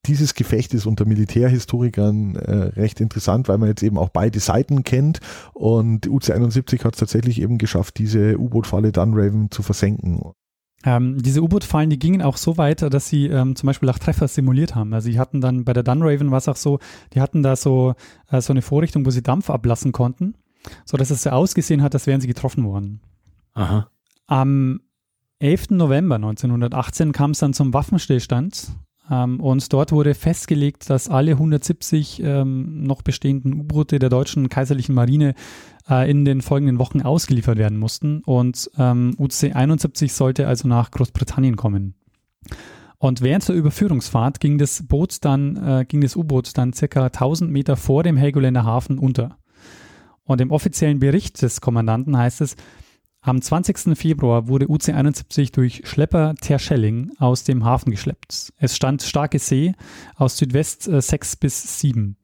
dieses 0.07 0.35
Gefecht 0.35 0.75
ist 0.75 0.87
unter 0.87 1.05
Militärhistorikern 1.05 2.35
äh, 2.37 2.55
recht 2.81 3.01
interessant, 3.01 3.49
weil 3.49 3.59
man 3.59 3.69
jetzt 3.69 3.85
eben 3.85 3.99
auch 3.99 4.09
beide 4.09 4.41
Seiten 4.41 4.83
kennt 4.83 5.21
und 5.53 6.09
UC-71 6.09 6.85
hat 6.85 6.95
es 6.95 7.01
tatsächlich 7.01 7.41
eben 7.41 7.59
geschafft, 7.59 7.99
diese 7.99 8.37
U-Boot-Falle 8.37 8.91
Dunraven 8.91 9.51
zu 9.51 9.63
versenken. 9.63 10.21
Ähm, 10.85 11.23
diese 11.23 11.43
U-Boot-Fallen, 11.43 11.91
die 11.91 11.99
gingen 11.99 12.23
auch 12.23 12.37
so 12.37 12.57
weit, 12.59 12.83
dass 12.83 13.09
sie 13.09 13.27
ähm, 13.27 13.55
zum 13.55 13.67
Beispiel 13.69 13.89
auch 13.89 13.99
Treffer 13.99 14.29
simuliert 14.29 14.75
haben. 14.75 14.93
Also 14.93 15.11
sie 15.11 15.19
hatten 15.19 15.41
dann 15.41 15.65
bei 15.65 15.73
der 15.73 15.83
Dunraven 15.83 16.31
war 16.31 16.39
es 16.39 16.49
auch 16.49 16.57
so, 16.57 16.79
die 17.15 17.21
hatten 17.21 17.43
da 17.43 17.57
so, 17.57 17.95
äh, 18.31 18.41
so 18.41 18.53
eine 18.53 18.63
Vorrichtung, 18.63 19.07
wo 19.07 19.11
sie 19.11 19.23
Dampf 19.23 19.51
ablassen 19.51 19.93
konnten, 19.93 20.35
sodass 20.85 21.11
es 21.11 21.23
so 21.23 21.31
ausgesehen 21.31 21.83
hat, 21.83 21.95
als 21.95 22.07
wären 22.07 22.21
sie 22.21 22.27
getroffen 22.27 22.65
worden. 22.65 23.01
Aha. 23.55 23.89
Am 24.27 24.81
11. 25.39 25.71
November 25.71 26.17
1918 26.17 27.13
kam 27.13 27.33
es 27.33 27.39
dann 27.39 27.53
zum 27.53 27.75
Waffenstillstand 27.75 28.69
ähm, 29.11 29.41
und 29.41 29.73
dort 29.73 29.93
wurde 29.93 30.15
festgelegt, 30.15 30.89
dass 30.89 31.09
alle 31.09 31.33
170 31.33 32.23
ähm, 32.23 32.85
noch 32.85 33.03
bestehenden 33.03 33.55
U-Boote 33.55 33.99
der 33.99 34.09
deutschen 34.09 34.49
kaiserlichen 34.49 34.95
Marine 34.95 35.35
äh, 35.89 36.11
in 36.11 36.25
den 36.25 36.41
folgenden 36.41 36.79
Wochen 36.79 37.03
ausgeliefert 37.03 37.59
werden 37.59 37.79
mussten. 37.79 38.23
Und 38.25 38.71
ähm, 38.79 39.15
UC 39.19 39.55
71 39.55 40.13
sollte 40.13 40.47
also 40.47 40.69
nach 40.69 40.91
Großbritannien 40.91 41.57
kommen. 41.57 41.95
Und 42.99 43.21
während 43.21 43.49
der 43.49 43.57
Überführungsfahrt 43.57 44.39
ging 44.39 44.59
das 44.59 44.87
Boot 44.87 45.25
dann, 45.25 45.57
äh, 45.57 46.17
U-Boot 46.17 46.57
dann 46.57 46.73
circa 46.73 47.07
1000 47.07 47.51
Meter 47.51 47.77
vor 47.77 48.05
dem 48.05 48.17
Helgoländer 48.17 48.65
Hafen 48.65 48.99
unter. 48.99 49.39
Und 50.23 50.41
im 50.41 50.53
offiziellen 50.53 51.01
Bericht 51.01 51.43
des 51.43 51.61
Kommandanten 51.61 52.17
heißt 52.17 52.41
es, 52.43 52.55
am 53.25 53.41
20. 53.41 53.97
Februar 53.97 54.49
wurde 54.49 54.67
UC-71 54.67 55.53
durch 55.53 55.83
Schlepper 55.85 56.35
Terschelling 56.41 57.13
aus 57.19 57.45
dem 57.45 57.65
Hafen 57.65 57.93
geschleppt. 57.93 58.53
Es 58.57 58.75
stand 58.75 59.01
starke 59.03 59.39
See 59.39 59.75
aus 60.17 60.37
Südwest 60.37 60.89
äh, 60.89 61.01
6 61.01 61.37
bis 61.37 61.81
7. 61.81 62.17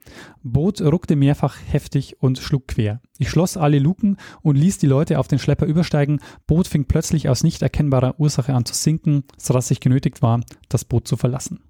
Boot 0.43 0.81
ruckte 0.81 1.15
mehrfach 1.15 1.57
heftig 1.71 2.17
und 2.21 2.39
schlug 2.39 2.67
quer. 2.67 3.01
Ich 3.17 3.31
schloss 3.31 3.57
alle 3.57 3.79
Luken 3.79 4.17
und 4.43 4.57
ließ 4.57 4.79
die 4.79 4.87
Leute 4.89 5.21
auf 5.21 5.29
den 5.29 5.39
Schlepper 5.39 5.67
übersteigen. 5.67 6.19
Boot 6.49 6.67
fing 6.67 6.87
plötzlich 6.87 7.29
aus 7.29 7.45
nicht 7.45 7.63
erkennbarer 7.63 8.19
Ursache 8.19 8.53
an 8.53 8.65
zu 8.65 8.75
sinken, 8.75 9.23
sodass 9.37 9.71
ich 9.71 9.79
genötigt 9.79 10.21
war, 10.21 10.41
das 10.69 10.85
Boot 10.85 11.07
zu 11.07 11.17
verlassen 11.17 11.61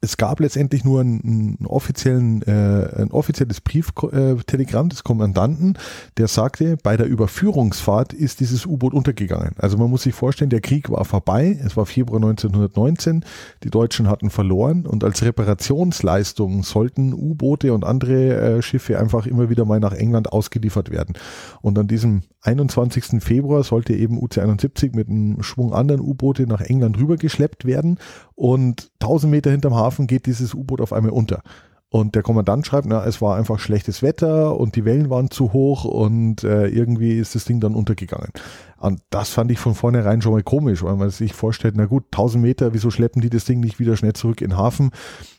es 0.00 0.16
gab 0.16 0.40
letztendlich 0.40 0.84
nur 0.84 1.00
einen, 1.00 1.56
einen 1.58 1.66
offiziellen, 1.66 2.42
äh, 2.42 3.02
ein 3.02 3.10
offizielles 3.10 3.60
Brieftelegramm 3.60 4.90
des 4.90 5.02
Kommandanten, 5.02 5.78
der 6.18 6.28
sagte, 6.28 6.76
bei 6.82 6.96
der 6.96 7.06
Überführungsfahrt 7.06 8.12
ist 8.12 8.40
dieses 8.40 8.66
U-Boot 8.66 8.92
untergegangen. 8.92 9.54
Also 9.56 9.78
man 9.78 9.88
muss 9.90 10.02
sich 10.02 10.14
vorstellen, 10.14 10.50
der 10.50 10.60
Krieg 10.60 10.90
war 10.90 11.04
vorbei, 11.04 11.58
es 11.64 11.76
war 11.76 11.86
Februar 11.86 12.18
1919, 12.18 13.24
die 13.64 13.70
Deutschen 13.70 14.08
hatten 14.08 14.30
verloren 14.30 14.86
und 14.86 15.04
als 15.04 15.22
Reparationsleistung 15.22 16.62
sollten 16.62 17.14
U-Boote 17.14 17.72
und 17.72 17.84
andere 17.84 18.58
äh, 18.58 18.62
Schiffe 18.62 18.98
einfach 18.98 19.26
immer 19.26 19.48
wieder 19.48 19.64
mal 19.64 19.80
nach 19.80 19.92
England 19.94 20.32
ausgeliefert 20.32 20.90
werden. 20.90 21.14
Und 21.62 21.78
an 21.78 21.88
diesem 21.88 22.22
21. 22.42 23.22
Februar 23.22 23.64
sollte 23.64 23.94
eben 23.94 24.18
UC-71 24.18 24.94
mit 24.94 25.08
einem 25.08 25.42
Schwung 25.42 25.72
anderen 25.72 26.00
U-Boote 26.00 26.46
nach 26.46 26.60
England 26.60 26.98
rübergeschleppt 26.98 27.64
werden 27.64 27.98
und 28.38 28.92
1000 29.00 29.32
Meter 29.32 29.50
hinterm 29.50 29.74
Hafen 29.74 30.06
geht 30.06 30.26
dieses 30.26 30.54
U-Boot 30.54 30.80
auf 30.80 30.92
einmal 30.92 31.10
unter. 31.10 31.42
Und 31.88 32.14
der 32.14 32.22
Kommandant 32.22 32.64
schreibt, 32.64 32.86
na, 32.86 33.04
es 33.04 33.20
war 33.20 33.34
einfach 33.34 33.58
schlechtes 33.58 34.00
Wetter 34.00 34.56
und 34.56 34.76
die 34.76 34.84
Wellen 34.84 35.10
waren 35.10 35.32
zu 35.32 35.52
hoch 35.52 35.84
und 35.84 36.44
äh, 36.44 36.68
irgendwie 36.68 37.18
ist 37.18 37.34
das 37.34 37.46
Ding 37.46 37.58
dann 37.58 37.74
untergegangen. 37.74 38.30
Und 38.76 39.00
das 39.10 39.30
fand 39.30 39.50
ich 39.50 39.58
von 39.58 39.74
vornherein 39.74 40.22
schon 40.22 40.30
mal 40.30 40.44
komisch, 40.44 40.84
weil 40.84 40.94
man 40.94 41.10
sich 41.10 41.32
vorstellt, 41.32 41.74
na 41.76 41.86
gut, 41.86 42.04
1000 42.12 42.40
Meter, 42.40 42.74
wieso 42.74 42.90
schleppen 42.90 43.22
die 43.22 43.30
das 43.30 43.44
Ding 43.44 43.58
nicht 43.58 43.80
wieder 43.80 43.96
schnell 43.96 44.12
zurück 44.12 44.40
in 44.40 44.50
den 44.50 44.56
Hafen? 44.56 44.92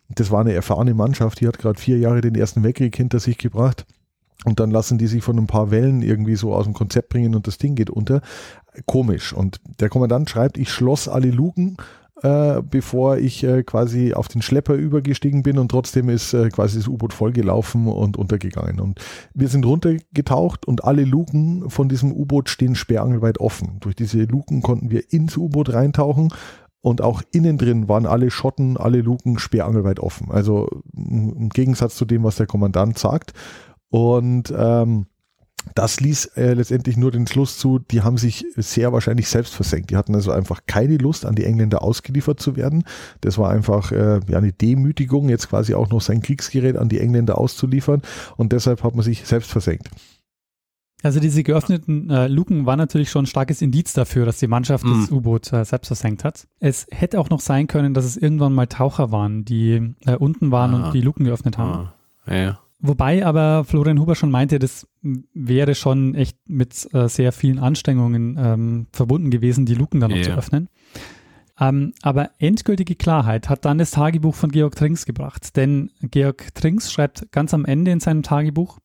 Das 0.09 0.29
war 0.29 0.41
eine 0.41 0.51
erfahrene 0.51 0.93
Mannschaft, 0.93 1.39
die 1.39 1.47
hat 1.47 1.57
gerade 1.57 1.79
vier 1.79 1.99
Jahre 1.99 2.19
den 2.19 2.35
Ersten 2.35 2.63
Weltkrieg 2.63 2.97
hinter 2.97 3.19
sich 3.19 3.37
gebracht. 3.37 3.85
Und 4.43 4.59
dann 4.59 4.71
lassen 4.71 4.97
die 4.97 5.07
sich 5.07 5.23
von 5.23 5.37
ein 5.37 5.47
paar 5.47 5.71
Wellen 5.71 6.01
irgendwie 6.01 6.35
so 6.35 6.53
aus 6.53 6.65
dem 6.65 6.73
Konzept 6.73 7.07
bringen 7.07 7.33
und 7.33 7.47
das 7.47 7.59
Ding 7.59 7.75
geht 7.75 7.89
unter. 7.89 8.21
Komisch. 8.85 9.31
Und 9.31 9.61
der 9.79 9.87
Kommandant 9.87 10.29
schreibt, 10.29 10.57
ich 10.57 10.69
schloss 10.69 11.07
alle 11.07 11.31
Luken 11.31 11.77
äh, 12.21 12.61
bevor 12.61 13.17
ich 13.17 13.43
äh, 13.43 13.63
quasi 13.63 14.13
auf 14.13 14.27
den 14.27 14.41
Schlepper 14.41 14.73
übergestiegen 14.73 15.43
bin 15.43 15.57
und 15.57 15.69
trotzdem 15.69 16.09
ist 16.09 16.33
äh, 16.33 16.49
quasi 16.49 16.77
das 16.77 16.87
U-Boot 16.87 17.13
vollgelaufen 17.13 17.87
und 17.87 18.17
untergegangen. 18.17 18.79
Und 18.79 18.99
wir 19.33 19.47
sind 19.47 19.65
runtergetaucht 19.65 20.65
und 20.65 20.83
alle 20.83 21.03
Luken 21.03 21.69
von 21.69 21.89
diesem 21.89 22.11
U-Boot 22.11 22.49
stehen 22.49 22.75
sperrangelweit 22.75 23.39
offen. 23.39 23.77
Durch 23.79 23.95
diese 23.95 24.23
Luken 24.23 24.61
konnten 24.61 24.89
wir 24.89 25.13
ins 25.13 25.37
U-Boot 25.37 25.73
reintauchen 25.73 26.33
und 26.81 27.01
auch 27.01 27.21
innen 27.31 27.57
drin 27.57 27.89
waren 27.89 28.05
alle 28.05 28.31
Schotten, 28.31 28.77
alle 28.77 29.01
Luken 29.01 29.37
sperrangelweit 29.37 29.99
offen. 29.99 30.31
Also 30.31 30.67
im 30.93 31.49
Gegensatz 31.49 31.95
zu 31.95 32.05
dem, 32.05 32.23
was 32.23 32.37
der 32.37 32.47
Kommandant 32.47 32.97
sagt. 32.97 33.33
Und 33.89 34.53
ähm, 34.57 35.07
das 35.75 35.99
ließ 35.99 36.25
äh, 36.37 36.53
letztendlich 36.53 36.97
nur 36.97 37.11
den 37.11 37.27
Schluss 37.27 37.57
zu, 37.57 37.79
die 37.79 38.01
haben 38.01 38.17
sich 38.17 38.45
sehr 38.55 38.91
wahrscheinlich 38.93 39.27
selbst 39.27 39.55
versenkt. 39.55 39.91
Die 39.91 39.97
hatten 39.97 40.15
also 40.15 40.31
einfach 40.31 40.61
keine 40.67 40.97
Lust, 40.97 41.25
an 41.25 41.35
die 41.35 41.45
Engländer 41.45 41.81
ausgeliefert 41.81 42.39
zu 42.39 42.55
werden. 42.55 42.83
Das 43.21 43.37
war 43.37 43.49
einfach 43.49 43.91
äh, 43.91 44.19
ja, 44.27 44.37
eine 44.37 44.53
Demütigung, 44.53 45.29
jetzt 45.29 45.49
quasi 45.49 45.73
auch 45.73 45.89
noch 45.89 46.01
sein 46.01 46.21
Kriegsgerät 46.21 46.77
an 46.77 46.89
die 46.89 46.99
Engländer 46.99 47.37
auszuliefern. 47.37 48.01
Und 48.37 48.51
deshalb 48.51 48.83
hat 48.83 48.95
man 48.95 49.03
sich 49.03 49.25
selbst 49.25 49.51
versenkt. 49.51 49.89
Also 51.01 51.21
diese 51.21 51.43
geöffneten 51.43 52.09
äh, 52.09 52.27
Luken 52.27 52.65
war 52.65 52.75
natürlich 52.75 53.09
schon 53.09 53.23
ein 53.23 53.27
starkes 53.27 53.61
Indiz 53.61 53.93
dafür, 53.93 54.25
dass 54.25 54.37
die 54.37 54.47
Mannschaft 54.47 54.83
mm. 54.83 55.01
das 55.01 55.11
U-Boot 55.11 55.53
äh, 55.53 55.63
selbst 55.63 55.87
versenkt 55.87 56.25
hat. 56.25 56.45
Es 56.59 56.87
hätte 56.91 57.21
auch 57.21 57.29
noch 57.29 57.39
sein 57.39 57.67
können, 57.67 57.93
dass 57.93 58.03
es 58.03 58.17
irgendwann 58.17 58.51
mal 58.51 58.67
Taucher 58.67 59.11
waren, 59.11 59.45
die 59.45 59.95
äh, 60.05 60.15
unten 60.17 60.51
waren 60.51 60.73
ah. 60.73 60.87
und 60.87 60.93
die 60.93 60.99
Luken 60.99 61.23
geöffnet 61.23 61.57
haben. 61.57 61.89
Ah. 62.25 62.35
Ja. 62.35 62.59
Wobei 62.81 63.25
aber 63.25 63.65
Florian 63.65 63.99
Huber 63.99 64.15
schon 64.15 64.31
meinte, 64.31 64.57
das 64.57 64.87
wäre 65.01 65.75
schon 65.75 66.15
echt 66.15 66.37
mit 66.47 66.87
äh, 66.93 67.09
sehr 67.09 67.33
vielen 67.33 67.59
Anstrengungen 67.59 68.37
ähm, 68.39 68.87
verbunden 68.93 69.31
gewesen, 69.31 69.65
die 69.65 69.75
Luken 69.75 69.99
dann 69.99 70.11
noch 70.11 70.17
yeah. 70.17 70.27
zu 70.27 70.37
öffnen. 70.37 70.69
Ähm, 71.59 71.93
aber 72.01 72.31
endgültige 72.39 72.95
Klarheit 72.95 73.49
hat 73.49 73.65
dann 73.65 73.79
das 73.79 73.91
Tagebuch 73.91 74.33
von 74.33 74.51
Georg 74.51 74.75
Trinks 74.75 75.05
gebracht. 75.05 75.57
Denn 75.57 75.91
Georg 76.01 76.55
Trinks 76.55 76.91
schreibt 76.91 77.31
ganz 77.33 77.53
am 77.53 77.65
Ende 77.65 77.91
in 77.91 77.99
seinem 77.99 78.23
Tagebuch, 78.23 78.79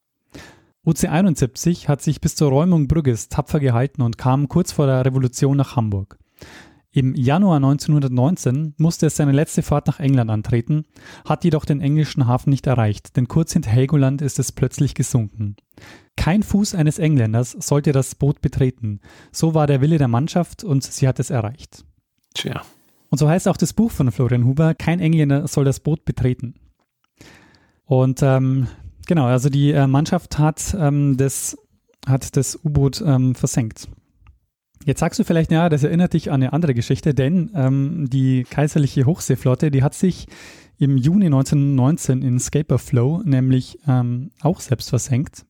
UC 0.84 1.04
71 1.08 1.88
hat 1.88 2.02
sich 2.02 2.20
bis 2.20 2.34
zur 2.34 2.50
Räumung 2.50 2.88
Brügges 2.88 3.28
tapfer 3.28 3.60
gehalten 3.60 4.02
und 4.02 4.18
kam 4.18 4.48
kurz 4.48 4.72
vor 4.72 4.86
der 4.86 5.04
Revolution 5.04 5.56
nach 5.56 5.76
Hamburg. 5.76 6.18
Im 6.96 7.16
Januar 7.16 7.56
1919 7.56 8.74
musste 8.78 9.06
es 9.06 9.16
seine 9.16 9.32
letzte 9.32 9.62
Fahrt 9.62 9.88
nach 9.88 9.98
England 9.98 10.30
antreten, 10.30 10.84
hat 11.24 11.42
jedoch 11.42 11.64
den 11.64 11.80
englischen 11.80 12.28
Hafen 12.28 12.50
nicht 12.50 12.68
erreicht, 12.68 13.16
denn 13.16 13.26
kurz 13.26 13.52
hinter 13.52 13.70
Helgoland 13.70 14.22
ist 14.22 14.38
es 14.38 14.52
plötzlich 14.52 14.94
gesunken. 14.94 15.56
Kein 16.16 16.44
Fuß 16.44 16.76
eines 16.76 17.00
Engländers 17.00 17.50
sollte 17.50 17.90
das 17.90 18.14
Boot 18.14 18.40
betreten. 18.40 19.00
So 19.32 19.54
war 19.54 19.66
der 19.66 19.80
Wille 19.80 19.98
der 19.98 20.06
Mannschaft 20.06 20.62
und 20.62 20.84
sie 20.84 21.08
hat 21.08 21.18
es 21.18 21.30
erreicht. 21.30 21.84
Tja. 22.32 22.62
Und 23.10 23.18
so 23.18 23.28
heißt 23.28 23.48
auch 23.48 23.56
das 23.56 23.72
Buch 23.72 23.90
von 23.90 24.12
Florian 24.12 24.44
Huber, 24.44 24.74
kein 24.74 25.00
Engländer 25.00 25.48
soll 25.48 25.64
das 25.64 25.80
Boot 25.80 26.04
betreten. 26.04 26.54
Und 27.86 28.22
ähm, 28.22 28.68
genau, 29.08 29.26
also 29.26 29.48
die 29.48 29.72
äh, 29.72 29.88
Mannschaft 29.88 30.38
hat, 30.38 30.76
ähm, 30.78 31.16
das, 31.16 31.58
hat 32.06 32.36
das 32.36 32.56
U-Boot 32.64 33.02
ähm, 33.04 33.34
versenkt. 33.34 33.88
Jetzt 34.84 35.00
sagst 35.00 35.18
du 35.18 35.24
vielleicht, 35.24 35.50
ja, 35.50 35.68
das 35.70 35.82
erinnert 35.82 36.12
dich 36.12 36.30
an 36.30 36.42
eine 36.42 36.52
andere 36.52 36.74
Geschichte, 36.74 37.14
denn 37.14 37.50
ähm, 37.54 38.06
die 38.10 38.44
kaiserliche 38.44 39.06
Hochseeflotte, 39.06 39.70
die 39.70 39.82
hat 39.82 39.94
sich 39.94 40.26
im 40.78 40.98
Juni 40.98 41.26
1919 41.26 42.20
in 42.22 42.38
Scaper 42.38 42.78
Flow 42.78 43.22
nämlich 43.24 43.78
ähm, 43.88 44.30
auch 44.42 44.60
selbst 44.60 44.90
versenkt. 44.90 45.46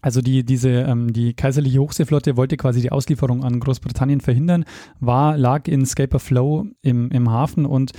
Also 0.00 0.20
die, 0.20 0.44
diese, 0.44 0.70
ähm, 0.70 1.12
die 1.12 1.34
kaiserliche 1.34 1.78
Hochseeflotte 1.78 2.36
wollte 2.36 2.56
quasi 2.56 2.80
die 2.80 2.90
Auslieferung 2.90 3.44
an 3.44 3.60
Großbritannien 3.60 4.20
verhindern, 4.20 4.64
war, 4.98 5.38
lag 5.38 5.68
in 5.68 5.86
Scaper 5.86 6.18
Flow 6.18 6.66
im, 6.82 7.10
im 7.12 7.30
Hafen 7.30 7.66
und 7.66 7.92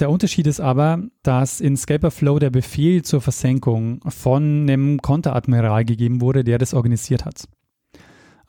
Der 0.00 0.10
Unterschied 0.10 0.46
ist 0.48 0.60
aber, 0.60 1.02
dass 1.22 1.60
in 1.60 1.76
Scalper 1.76 2.10
Flow 2.10 2.40
der 2.40 2.50
Befehl 2.50 3.02
zur 3.02 3.20
Versenkung 3.20 4.00
von 4.08 4.62
einem 4.62 5.00
Konteradmiral 5.00 5.84
gegeben 5.84 6.20
wurde, 6.20 6.42
der 6.42 6.58
das 6.58 6.74
organisiert 6.74 7.24
hat. 7.24 7.44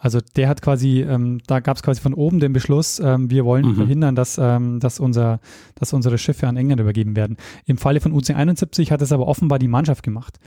Also 0.05 0.19
der 0.35 0.49
hat 0.49 0.61
quasi, 0.61 1.01
ähm, 1.01 1.39
da 1.47 1.61
gab 1.61 1.77
es 1.77 1.81
quasi 1.81 1.99
von 1.99 2.13
oben 2.13 2.39
den 2.39 2.53
Beschluss, 2.53 2.99
ähm, 2.99 3.31
wir 3.31 3.43
wollen 3.43 3.69
mhm. 3.69 3.75
verhindern, 3.75 4.15
dass, 4.15 4.37
ähm, 4.37 4.79
dass, 4.79 4.99
unser, 4.99 5.39
dass 5.73 5.93
unsere 5.93 6.19
Schiffe 6.19 6.47
an 6.47 6.57
England 6.57 6.79
übergeben 6.79 7.15
werden. 7.15 7.37
Im 7.65 7.79
Falle 7.79 7.99
von 7.99 8.13
UC-71 8.13 8.91
hat 8.91 9.01
es 9.01 9.11
aber 9.11 9.27
offenbar 9.27 9.57
die 9.57 9.67
Mannschaft 9.67 10.03
gemacht, 10.03 10.39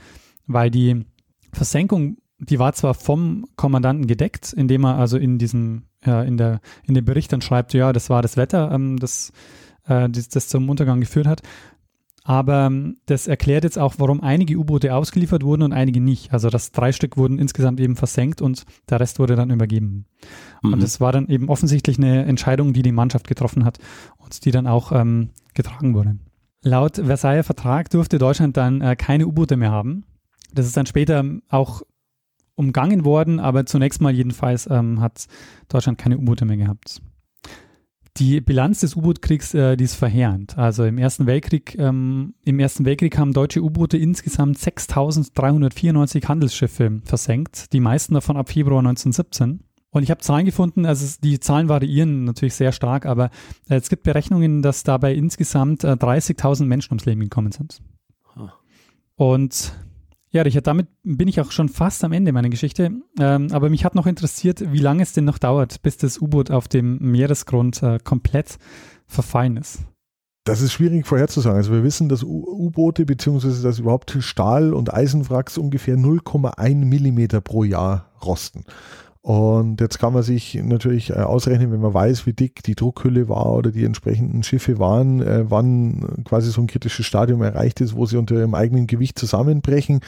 weil 0.47 0.71
die 0.71 1.03
Versenkung, 1.51 2.19
die 2.37 2.57
war 2.57 2.71
zwar 2.71 2.93
vom 2.93 3.47
Kommandanten 3.57 4.07
gedeckt, 4.07 4.53
indem 4.53 4.85
er 4.85 4.95
also 4.95 5.17
in 5.17 5.37
diesem, 5.39 5.83
äh, 6.05 6.25
in 6.25 6.37
der, 6.37 6.61
in 6.85 6.93
dem 6.93 7.03
Bericht 7.03 7.33
dann 7.33 7.41
schreibt, 7.41 7.73
ja, 7.73 7.91
das 7.91 8.09
war 8.09 8.21
das 8.21 8.37
Wetter, 8.37 8.71
ähm, 8.71 8.95
das, 8.95 9.33
äh, 9.87 10.07
das, 10.07 10.29
das 10.29 10.47
zum 10.47 10.69
Untergang 10.69 11.01
geführt 11.01 11.27
hat. 11.27 11.41
Aber 12.23 12.65
ähm, 12.67 12.97
das 13.05 13.27
erklärt 13.27 13.63
jetzt 13.63 13.79
auch, 13.79 13.95
warum 13.97 14.21
einige 14.21 14.57
U-Boote 14.57 14.93
ausgeliefert 14.93 15.43
wurden 15.43 15.63
und 15.63 15.73
einige 15.73 16.01
nicht. 16.01 16.33
Also 16.33 16.49
das 16.49 16.71
drei 16.71 16.91
Stück 16.91 17.17
wurden 17.17 17.39
insgesamt 17.39 17.79
eben 17.79 17.95
versenkt 17.95 18.41
und 18.41 18.65
der 18.89 18.99
Rest 18.99 19.19
wurde 19.19 19.35
dann 19.35 19.49
übergeben. 19.49 20.05
Mhm. 20.61 20.73
Und 20.73 20.83
das 20.83 20.99
war 20.99 21.11
dann 21.11 21.27
eben 21.27 21.49
offensichtlich 21.49 21.97
eine 21.97 22.25
Entscheidung, 22.25 22.73
die 22.73 22.81
die 22.81 22.91
Mannschaft 22.91 23.27
getroffen 23.27 23.65
hat 23.65 23.79
und 24.17 24.45
die 24.45 24.51
dann 24.51 24.67
auch 24.67 24.91
ähm, 24.91 25.29
getragen 25.53 25.93
wurde. 25.93 26.17
Laut 26.61 26.97
Versailler 26.97 27.43
Vertrag 27.43 27.89
durfte 27.89 28.17
Deutschland 28.17 28.57
dann 28.57 28.81
äh, 28.81 28.95
keine 28.95 29.27
U-Boote 29.27 29.55
mehr 29.55 29.71
haben. 29.71 30.03
Das 30.53 30.65
ist 30.65 30.75
dann 30.75 30.85
später 30.85 31.23
auch 31.47 31.83
umgangen 32.55 33.05
worden, 33.05 33.39
aber 33.39 33.65
zunächst 33.65 34.01
mal 34.01 34.13
jedenfalls 34.13 34.67
ähm, 34.69 34.99
hat 34.99 35.27
Deutschland 35.69 35.97
keine 35.97 36.17
U-Boote 36.17 36.43
mehr 36.43 36.57
gehabt. 36.57 37.01
Die 38.19 38.41
Bilanz 38.41 38.81
des 38.81 38.97
U-Boot-Kriegs, 38.97 39.53
äh, 39.53 39.77
die 39.77 39.85
ist 39.85 39.95
verheerend. 39.95 40.57
Also 40.57 40.83
im 40.83 40.97
Ersten 40.97 41.25
Weltkrieg, 41.25 41.77
ähm, 41.79 42.33
im 42.43 42.59
Ersten 42.59 42.83
Weltkrieg 42.83 43.17
haben 43.17 43.31
deutsche 43.31 43.63
U-Boote 43.63 43.97
insgesamt 43.97 44.57
6.394 44.57 46.27
Handelsschiffe 46.27 47.01
versenkt, 47.05 47.71
die 47.71 47.79
meisten 47.79 48.15
davon 48.15 48.35
ab 48.35 48.49
Februar 48.49 48.79
1917. 48.79 49.61
Und 49.91 50.03
ich 50.03 50.11
habe 50.11 50.19
Zahlen 50.19 50.45
gefunden, 50.45 50.85
also 50.85 51.17
die 51.23 51.39
Zahlen 51.39 51.69
variieren 51.69 52.25
natürlich 52.25 52.55
sehr 52.55 52.73
stark, 52.73 53.05
aber 53.05 53.29
äh, 53.69 53.75
es 53.75 53.89
gibt 53.89 54.03
Berechnungen, 54.03 54.61
dass 54.61 54.83
dabei 54.83 55.13
insgesamt 55.13 55.85
äh, 55.85 55.93
30.000 55.93 56.65
Menschen 56.65 56.91
ums 56.91 57.05
Leben 57.05 57.21
gekommen 57.21 57.53
sind. 57.53 57.81
Und 59.15 59.73
ja, 60.31 60.43
Richard, 60.43 60.67
damit 60.67 60.87
bin 61.03 61.27
ich 61.27 61.41
auch 61.41 61.51
schon 61.51 61.69
fast 61.69 62.03
am 62.03 62.11
Ende 62.11 62.31
meiner 62.31 62.49
Geschichte. 62.49 62.91
Ähm, 63.19 63.47
aber 63.51 63.69
mich 63.69 63.83
hat 63.83 63.95
noch 63.95 64.05
interessiert, 64.05 64.71
wie 64.71 64.79
lange 64.79 65.01
es 65.01 65.13
denn 65.13 65.25
noch 65.25 65.39
dauert, 65.39 65.81
bis 65.81 65.97
das 65.97 66.21
U-Boot 66.21 66.51
auf 66.51 66.67
dem 66.67 66.99
Meeresgrund 66.99 67.81
äh, 67.81 67.97
komplett 68.03 68.59
verfallen 69.07 69.57
ist. 69.57 69.79
Das 70.43 70.61
ist 70.61 70.73
schwierig 70.73 71.05
vorherzusagen. 71.05 71.57
Also 71.57 71.71
wir 71.71 71.83
wissen, 71.83 72.09
dass 72.09 72.23
U-Boote 72.23 73.05
beziehungsweise 73.05 73.61
dass 73.61 73.79
überhaupt 73.79 74.17
Stahl- 74.19 74.73
und 74.73 74.93
Eisenwracks 74.93 75.57
ungefähr 75.57 75.95
0,1 75.95 76.85
Millimeter 76.85 77.41
pro 77.41 77.63
Jahr 77.63 78.11
rosten. 78.23 78.65
Und 79.21 79.81
jetzt 79.81 79.99
kann 79.99 80.13
man 80.13 80.23
sich 80.23 80.55
natürlich 80.63 81.09
äh, 81.09 81.15
ausrechnen, 81.15 81.73
wenn 81.73 81.81
man 81.81 81.93
weiß, 81.93 82.25
wie 82.25 82.31
dick 82.31 82.63
die 82.63 82.75
Druckhülle 82.75 83.27
war 83.27 83.53
oder 83.53 83.69
die 83.69 83.83
entsprechenden 83.83 84.43
Schiffe 84.43 84.79
waren, 84.79 85.21
äh, 85.21 85.43
wann 85.49 86.23
quasi 86.23 86.49
so 86.51 86.61
ein 86.61 86.67
kritisches 86.67 87.05
Stadium 87.05 87.41
erreicht 87.41 87.81
ist, 87.81 87.97
wo 87.97 88.05
sie 88.05 88.15
unter 88.15 88.35
ihrem 88.35 88.55
eigenen 88.55 88.87
Gewicht 88.87 89.19
zusammenbrechen. 89.19 89.99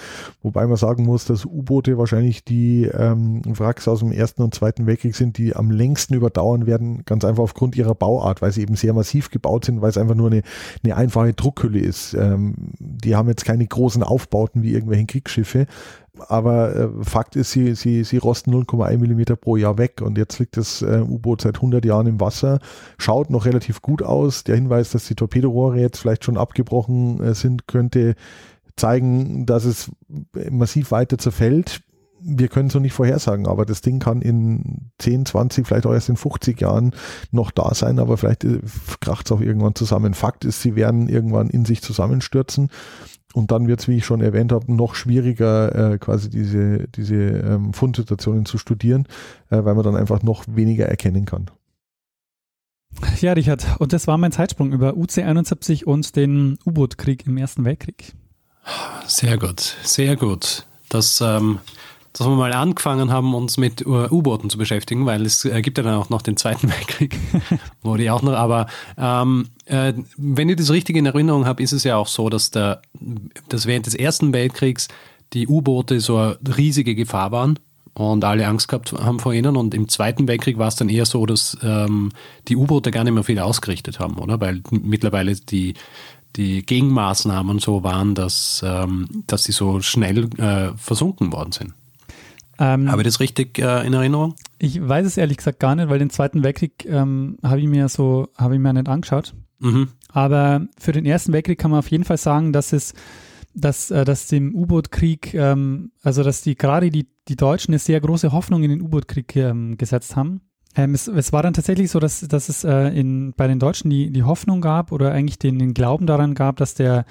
Wobei 0.41 0.65
man 0.65 0.77
sagen 0.77 1.03
muss, 1.03 1.25
dass 1.25 1.45
U-Boote 1.45 1.97
wahrscheinlich 1.97 2.45
die 2.45 2.85
ähm, 2.85 3.41
Wracks 3.45 3.89
aus 3.89 3.99
dem 3.99 4.13
Ersten 4.13 4.43
und 4.43 4.55
Zweiten 4.55 4.87
Weltkrieg 4.87 5.13
sind, 5.13 5.37
die 5.37 5.57
am 5.57 5.71
längsten 5.71 6.13
überdauern 6.13 6.65
werden, 6.65 7.03
ganz 7.05 7.25
einfach 7.25 7.43
aufgrund 7.43 7.75
ihrer 7.75 7.95
Bauart, 7.95 8.41
weil 8.41 8.53
sie 8.53 8.61
eben 8.61 8.77
sehr 8.77 8.93
massiv 8.93 9.29
gebaut 9.29 9.65
sind, 9.65 9.81
weil 9.81 9.89
es 9.89 9.97
einfach 9.97 10.15
nur 10.15 10.31
eine, 10.31 10.41
eine 10.85 10.95
einfache 10.95 11.33
Druckhülle 11.33 11.79
ist. 11.79 12.13
Ähm, 12.13 12.55
die 12.79 13.17
haben 13.17 13.27
jetzt 13.27 13.43
keine 13.43 13.67
großen 13.67 14.03
Aufbauten 14.03 14.63
wie 14.63 14.71
irgendwelche 14.71 15.05
Kriegsschiffe, 15.05 15.67
aber 16.29 16.75
äh, 16.75 16.89
Fakt 17.01 17.35
ist, 17.35 17.51
sie, 17.51 17.75
sie, 17.75 18.03
sie 18.03 18.17
rosten 18.17 18.53
0,1 18.53 18.97
Millimeter 18.97 19.35
pro 19.35 19.55
Jahr 19.57 19.77
weg 19.77 20.01
und 20.01 20.17
jetzt 20.17 20.39
liegt 20.39 20.57
das 20.57 20.81
äh, 20.81 21.01
U-Boot 21.01 21.41
seit 21.41 21.55
100 21.55 21.83
Jahren 21.85 22.07
im 22.07 22.19
Wasser, 22.19 22.59
schaut 22.97 23.29
noch 23.29 23.45
relativ 23.45 23.81
gut 23.81 24.03
aus. 24.03 24.43
Der 24.43 24.55
Hinweis, 24.55 24.91
dass 24.91 25.05
die 25.05 25.15
Torpedorohre 25.15 25.79
jetzt 25.79 25.99
vielleicht 25.99 26.23
schon 26.23 26.37
abgebrochen 26.37 27.21
äh, 27.21 27.33
sind, 27.33 27.67
könnte 27.67 28.15
zeigen, 28.75 29.45
dass 29.45 29.65
es 29.65 29.91
massiv 30.49 30.91
weiter 30.91 31.17
zerfällt. 31.17 31.81
Wir 32.23 32.49
können 32.49 32.67
es 32.67 32.73
noch 32.73 32.81
nicht 32.81 32.93
vorhersagen, 32.93 33.47
aber 33.47 33.65
das 33.65 33.81
Ding 33.81 33.99
kann 33.99 34.21
in 34.21 34.91
10, 34.99 35.25
20, 35.25 35.65
vielleicht 35.65 35.85
auch 35.85 35.93
erst 35.93 36.09
in 36.09 36.17
50 36.17 36.61
Jahren 36.61 36.93
noch 37.31 37.51
da 37.51 37.73
sein, 37.73 37.99
aber 37.99 38.17
vielleicht 38.17 38.43
äh, 38.43 38.59
kracht 38.99 39.25
es 39.25 39.31
auch 39.31 39.41
irgendwann 39.41 39.75
zusammen. 39.75 40.13
Fakt 40.13 40.45
ist, 40.45 40.61
sie 40.61 40.75
werden 40.75 41.09
irgendwann 41.09 41.49
in 41.49 41.65
sich 41.65 41.81
zusammenstürzen 41.81 42.69
und 43.33 43.51
dann 43.51 43.67
wird 43.67 43.79
es, 43.79 43.87
wie 43.87 43.97
ich 43.97 44.05
schon 44.05 44.21
erwähnt 44.21 44.51
habe, 44.51 44.71
noch 44.73 44.95
schwieriger, 44.95 45.93
äh, 45.93 45.97
quasi 45.97 46.29
diese, 46.29 46.87
diese 46.89 47.15
ähm, 47.15 47.73
Fundsituationen 47.73 48.45
zu 48.45 48.57
studieren, 48.57 49.07
äh, 49.49 49.63
weil 49.63 49.75
man 49.75 49.83
dann 49.83 49.95
einfach 49.95 50.21
noch 50.21 50.43
weniger 50.47 50.85
erkennen 50.85 51.25
kann. 51.25 51.49
Ja, 53.21 53.33
Richard, 53.33 53.65
und 53.79 53.93
das 53.93 54.07
war 54.07 54.17
mein 54.17 54.31
Zeitsprung 54.33 54.73
über 54.73 54.93
UC-71 54.93 55.85
und 55.85 56.15
den 56.15 56.59
U-Boot-Krieg 56.65 57.25
im 57.25 57.37
Ersten 57.37 57.63
Weltkrieg. 57.63 58.13
Sehr 59.07 59.37
gut, 59.37 59.77
sehr 59.83 60.15
gut. 60.17 60.65
Das 60.89 61.21
ähm, 61.21 61.59
dass 62.13 62.27
wir 62.27 62.35
mal 62.35 62.53
angefangen 62.53 63.11
haben, 63.11 63.33
uns 63.33 63.57
mit 63.57 63.85
U-Booten 63.85 64.49
zu 64.49 64.57
beschäftigen, 64.57 65.05
weil 65.05 65.25
es 65.25 65.45
äh, 65.45 65.61
gibt 65.61 65.77
ja 65.77 65.83
dann 65.83 65.95
auch 65.95 66.09
noch 66.09 66.21
den 66.21 66.37
Zweiten 66.37 66.69
Weltkrieg, 66.71 67.17
wo 67.81 67.95
die 67.95 68.09
auch 68.09 68.21
noch, 68.21 68.33
aber 68.33 68.67
ähm, 68.97 69.47
äh, 69.65 69.93
wenn 70.17 70.49
ich 70.49 70.57
das 70.57 70.71
richtig 70.71 70.95
in 70.95 71.05
Erinnerung 71.05 71.45
habe, 71.45 71.63
ist 71.63 71.71
es 71.71 71.83
ja 71.83 71.95
auch 71.95 72.07
so, 72.07 72.29
dass, 72.29 72.51
der, 72.51 72.81
dass 73.49 73.65
während 73.65 73.85
des 73.85 73.95
Ersten 73.95 74.33
Weltkriegs 74.33 74.87
die 75.33 75.47
U-Boote 75.47 75.99
so 75.99 76.17
eine 76.17 76.37
riesige 76.57 76.95
Gefahr 76.95 77.31
waren 77.31 77.57
und 77.93 78.23
alle 78.23 78.47
Angst 78.47 78.67
gehabt 78.67 78.93
haben 78.93 79.19
vor 79.19 79.33
ihnen. 79.33 79.55
Und 79.55 79.73
im 79.73 79.87
Zweiten 79.87 80.27
Weltkrieg 80.27 80.57
war 80.57 80.67
es 80.67 80.75
dann 80.75 80.89
eher 80.89 81.05
so, 81.05 81.25
dass 81.25 81.57
ähm, 81.63 82.11
die 82.47 82.55
U-Boote 82.55 82.91
gar 82.91 83.03
nicht 83.03 83.13
mehr 83.13 83.23
viel 83.23 83.39
ausgerichtet 83.39 83.99
haben, 83.99 84.17
oder? 84.17 84.39
Weil 84.39 84.61
mittlerweile 84.71 85.35
die, 85.35 85.73
die 86.35 86.65
Gegenmaßnahmen 86.65 87.59
so 87.59 87.83
waren, 87.83 88.15
dass, 88.15 88.63
ähm, 88.65 89.23
dass 89.27 89.43
sie 89.43 89.51
so 89.51 89.81
schnell 89.81 90.29
äh, 90.37 90.71
versunken 90.77 91.31
worden 91.31 91.51
sind. 91.51 91.73
Ähm, 92.61 92.91
habe 92.91 93.01
ich 93.01 93.07
das 93.07 93.19
richtig 93.19 93.57
äh, 93.57 93.85
in 93.87 93.93
Erinnerung? 93.93 94.35
Ich 94.59 94.87
weiß 94.87 95.07
es 95.07 95.17
ehrlich 95.17 95.37
gesagt 95.37 95.59
gar 95.59 95.73
nicht, 95.75 95.89
weil 95.89 95.97
den 95.97 96.11
Zweiten 96.11 96.43
Weltkrieg 96.43 96.85
ähm, 96.85 97.39
habe 97.41 97.59
ich 97.59 97.67
mir 97.67 97.89
so, 97.89 98.27
habe 98.37 98.53
ich 98.53 98.59
mir 98.59 98.71
nicht 98.71 98.87
angeschaut. 98.87 99.33
Mhm. 99.57 99.87
Aber 100.09 100.67
für 100.77 100.91
den 100.91 101.07
Ersten 101.07 101.33
Weltkrieg 101.33 101.57
kann 101.57 101.71
man 101.71 101.79
auf 101.79 101.89
jeden 101.89 102.03
Fall 102.03 102.17
sagen, 102.17 102.53
dass 102.53 102.71
es, 102.71 102.93
dass, 103.55 103.89
äh, 103.89 104.05
dass 104.05 104.27
dem 104.27 104.53
U-Boot-Krieg, 104.53 105.33
ähm, 105.33 105.91
also 106.03 106.21
dass 106.21 106.43
die 106.43 106.55
gerade 106.55 106.91
die, 106.91 107.07
die 107.27 107.35
Deutschen 107.35 107.71
eine 107.71 107.79
sehr 107.79 107.99
große 107.99 108.31
Hoffnung 108.31 108.61
in 108.61 108.69
den 108.69 108.81
U-Boot-Krieg 108.83 109.35
ähm, 109.37 109.75
gesetzt 109.77 110.15
haben. 110.15 110.41
Ähm, 110.75 110.93
es, 110.93 111.07
es, 111.07 111.33
war 111.33 111.41
dann 111.41 111.53
tatsächlich 111.53 111.89
so, 111.89 111.99
dass, 111.99 112.21
dass 112.21 112.47
es 112.47 112.63
äh, 112.63 112.89
in, 112.89 113.33
bei 113.35 113.47
den 113.47 113.57
Deutschen 113.57 113.89
die, 113.89 114.11
die 114.11 114.23
Hoffnung 114.23 114.61
gab 114.61 114.91
oder 114.91 115.11
eigentlich 115.11 115.39
den, 115.39 115.57
den 115.57 115.73
Glauben 115.73 116.05
daran 116.05 116.35
gab, 116.35 116.57
dass 116.57 116.75
der 116.75 117.05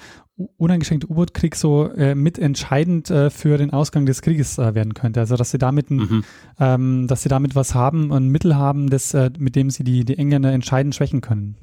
uneingeschränkte 0.57 1.09
U-Boot-Krieg 1.09 1.55
so 1.55 1.89
äh, 1.91 2.15
mitentscheidend 2.15 3.09
äh, 3.09 3.29
für 3.29 3.57
den 3.57 3.71
Ausgang 3.71 4.05
des 4.05 4.21
Krieges 4.21 4.57
äh, 4.57 4.75
werden 4.75 4.93
könnte. 4.93 5.19
Also 5.19 5.35
dass 5.35 5.51
sie 5.51 5.57
damit 5.57 5.89
ein, 5.89 5.97
mhm. 5.97 6.23
ähm, 6.59 7.07
dass 7.07 7.23
sie 7.23 7.29
damit 7.29 7.55
was 7.55 7.75
haben, 7.75 8.11
ein 8.11 8.27
Mittel 8.27 8.55
haben, 8.55 8.89
das, 8.89 9.13
äh, 9.13 9.31
mit 9.37 9.55
dem 9.55 9.69
sie 9.69 9.83
die, 9.83 10.05
die 10.05 10.17
Engländer 10.17 10.51
entscheidend 10.51 10.95
schwächen 10.95 11.21
können. 11.21 11.57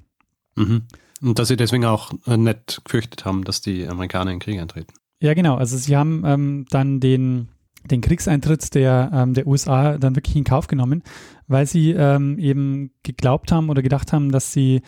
Mhm. 0.56 0.82
Und 1.20 1.38
dass 1.38 1.48
sie 1.48 1.56
deswegen 1.56 1.84
auch 1.84 2.12
äh, 2.26 2.36
nicht 2.36 2.82
gefürchtet 2.84 3.24
haben, 3.24 3.44
dass 3.44 3.60
die 3.60 3.86
Amerikaner 3.86 4.30
in 4.30 4.38
den 4.38 4.42
Krieg 4.42 4.60
eintreten. 4.60 4.92
Ja, 5.20 5.34
genau. 5.34 5.56
Also 5.56 5.76
sie 5.76 5.96
haben 5.96 6.22
ähm, 6.24 6.66
dann 6.70 7.00
den, 7.00 7.48
den 7.84 8.00
Kriegseintritt 8.00 8.74
der, 8.74 9.10
ähm, 9.12 9.34
der 9.34 9.46
USA 9.46 9.98
dann 9.98 10.14
wirklich 10.14 10.36
in 10.36 10.44
Kauf 10.44 10.68
genommen, 10.68 11.02
weil 11.48 11.66
sie 11.66 11.90
ähm, 11.90 12.38
eben 12.38 12.92
geglaubt 13.02 13.50
haben 13.50 13.68
oder 13.68 13.82
gedacht 13.82 14.12
haben, 14.12 14.30
dass 14.30 14.52
sie 14.52 14.82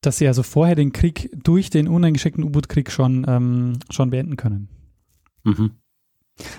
dass 0.00 0.18
sie 0.18 0.26
also 0.26 0.42
vorher 0.42 0.74
den 0.74 0.92
Krieg 0.92 1.30
durch 1.42 1.70
den 1.70 1.88
uneingeschickten 1.88 2.44
U-Boot-Krieg 2.44 2.90
schon, 2.90 3.24
ähm, 3.28 3.78
schon 3.90 4.10
beenden 4.10 4.36
können. 4.36 4.68
Mhm. 5.44 5.72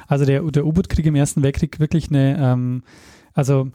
Also 0.08 0.26
der, 0.26 0.42
der 0.44 0.66
U-Boot-Krieg 0.66 1.06
im 1.06 1.16
Ersten 1.16 1.42
Weltkrieg 1.42 1.80
wirklich 1.80 2.10
eine, 2.10 2.38
ähm, 2.38 2.84
also 3.34 3.72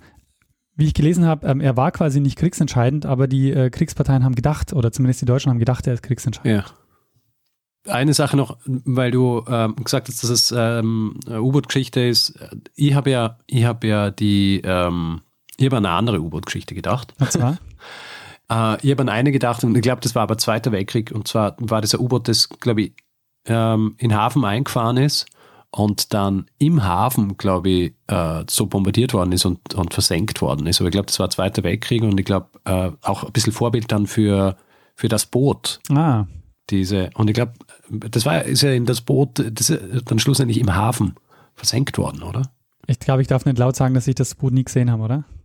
wie 0.76 0.86
ich 0.86 0.94
gelesen 0.94 1.24
habe, 1.24 1.46
ähm, 1.46 1.60
er 1.60 1.76
war 1.76 1.92
quasi 1.92 2.20
nicht 2.20 2.36
kriegsentscheidend, 2.36 3.06
aber 3.06 3.26
die 3.26 3.52
äh, 3.52 3.70
Kriegsparteien 3.70 4.24
haben 4.24 4.34
gedacht, 4.34 4.72
oder 4.72 4.92
zumindest 4.92 5.22
die 5.22 5.26
Deutschen 5.26 5.50
haben 5.50 5.58
gedacht, 5.58 5.86
er 5.86 5.94
ist 5.94 6.02
kriegsentscheidend. 6.02 6.64
Ja. 6.66 7.92
Eine 7.92 8.14
Sache 8.14 8.36
noch, 8.36 8.56
weil 8.64 9.10
du 9.10 9.44
ähm, 9.46 9.76
gesagt 9.76 10.08
hast, 10.08 10.22
dass 10.22 10.30
es 10.30 10.54
ähm, 10.56 11.20
U-Boot-Geschichte 11.28 12.00
ist. 12.00 12.38
Ich 12.74 12.94
habe 12.94 13.10
ja, 13.10 13.38
ich 13.46 13.64
habe 13.64 13.86
ja 13.86 14.10
die, 14.10 14.62
ähm, 14.64 15.20
ich 15.58 15.66
habe 15.66 15.76
an 15.76 15.84
eine 15.84 15.94
andere 15.94 16.20
U-Boot-Geschichte 16.20 16.74
gedacht. 16.74 17.14
Und 17.20 17.30
zwar? 17.30 17.58
Äh, 18.51 18.76
ich 18.84 18.90
habe 18.90 19.03
an 19.03 19.09
eine 19.09 19.32
gedacht 19.32 19.64
und 19.64 19.74
ich 19.76 19.82
glaube, 19.82 20.01
das 20.01 20.14
war 20.14 20.22
aber 20.22 20.38
Zweiter 20.38 20.72
Weltkrieg 20.72 21.12
und 21.12 21.28
zwar 21.28 21.57
war 21.59 21.80
das 21.80 21.95
ein 21.95 22.01
U-Boot, 22.01 22.28
das, 22.28 22.49
glaube 22.49 22.82
ich, 22.82 22.92
ähm, 23.47 23.95
in 23.99 24.14
Hafen 24.14 24.45
eingefahren 24.45 24.97
ist 24.97 25.26
und 25.70 26.14
dann 26.14 26.47
im 26.59 26.84
Hafen, 26.84 27.36
glaube 27.36 27.68
ich, 27.68 27.95
äh, 28.07 28.45
so 28.49 28.66
bombardiert 28.66 29.12
worden 29.12 29.32
ist 29.32 29.45
und, 29.45 29.74
und 29.74 29.92
versenkt 29.92 30.40
worden 30.40 30.66
ist. 30.66 30.80
Aber 30.80 30.88
ich 30.88 30.92
glaube, 30.92 31.07
das 31.07 31.18
war 31.18 31.30
Zweiter 31.30 31.62
Weltkrieg 31.64 32.03
und 32.03 32.18
ich 32.18 32.26
glaube, 32.26 32.49
äh, 32.64 32.90
auch 33.03 33.24
ein 33.24 33.32
bisschen 33.32 33.53
Vorbild 33.53 33.90
dann 33.90 34.07
für, 34.07 34.57
für 34.95 35.09
das 35.09 35.26
Boot. 35.26 35.80
Ah, 35.90 36.26
Diese, 36.70 37.11
und 37.14 37.28
ich 37.28 37.34
glaube, 37.34 37.55
das 37.90 38.24
war 38.24 38.42
ist 38.45 38.62
ja 38.62 38.70
in 38.70 38.86
das 38.86 39.01
Boot, 39.03 39.45
das 39.53 39.68
ist 39.68 40.11
dann 40.11 40.18
schlussendlich 40.18 40.59
im 40.59 40.74
Hafen 40.74 41.14
versenkt 41.55 41.99
worden, 41.99 42.22
oder? 42.22 42.42
Ich 42.87 42.99
glaube, 42.99 43.22
ich 43.22 43.28
darf 43.28 43.45
nicht 43.45 43.59
laut 43.59 43.76
sagen, 43.76 43.95
dass 43.95 44.07
ich 44.07 44.14
das 44.14 44.35
Boot 44.35 44.53
nie 44.53 44.64
gesehen 44.64 44.91
habe, 44.91 45.03
oder? 45.03 45.24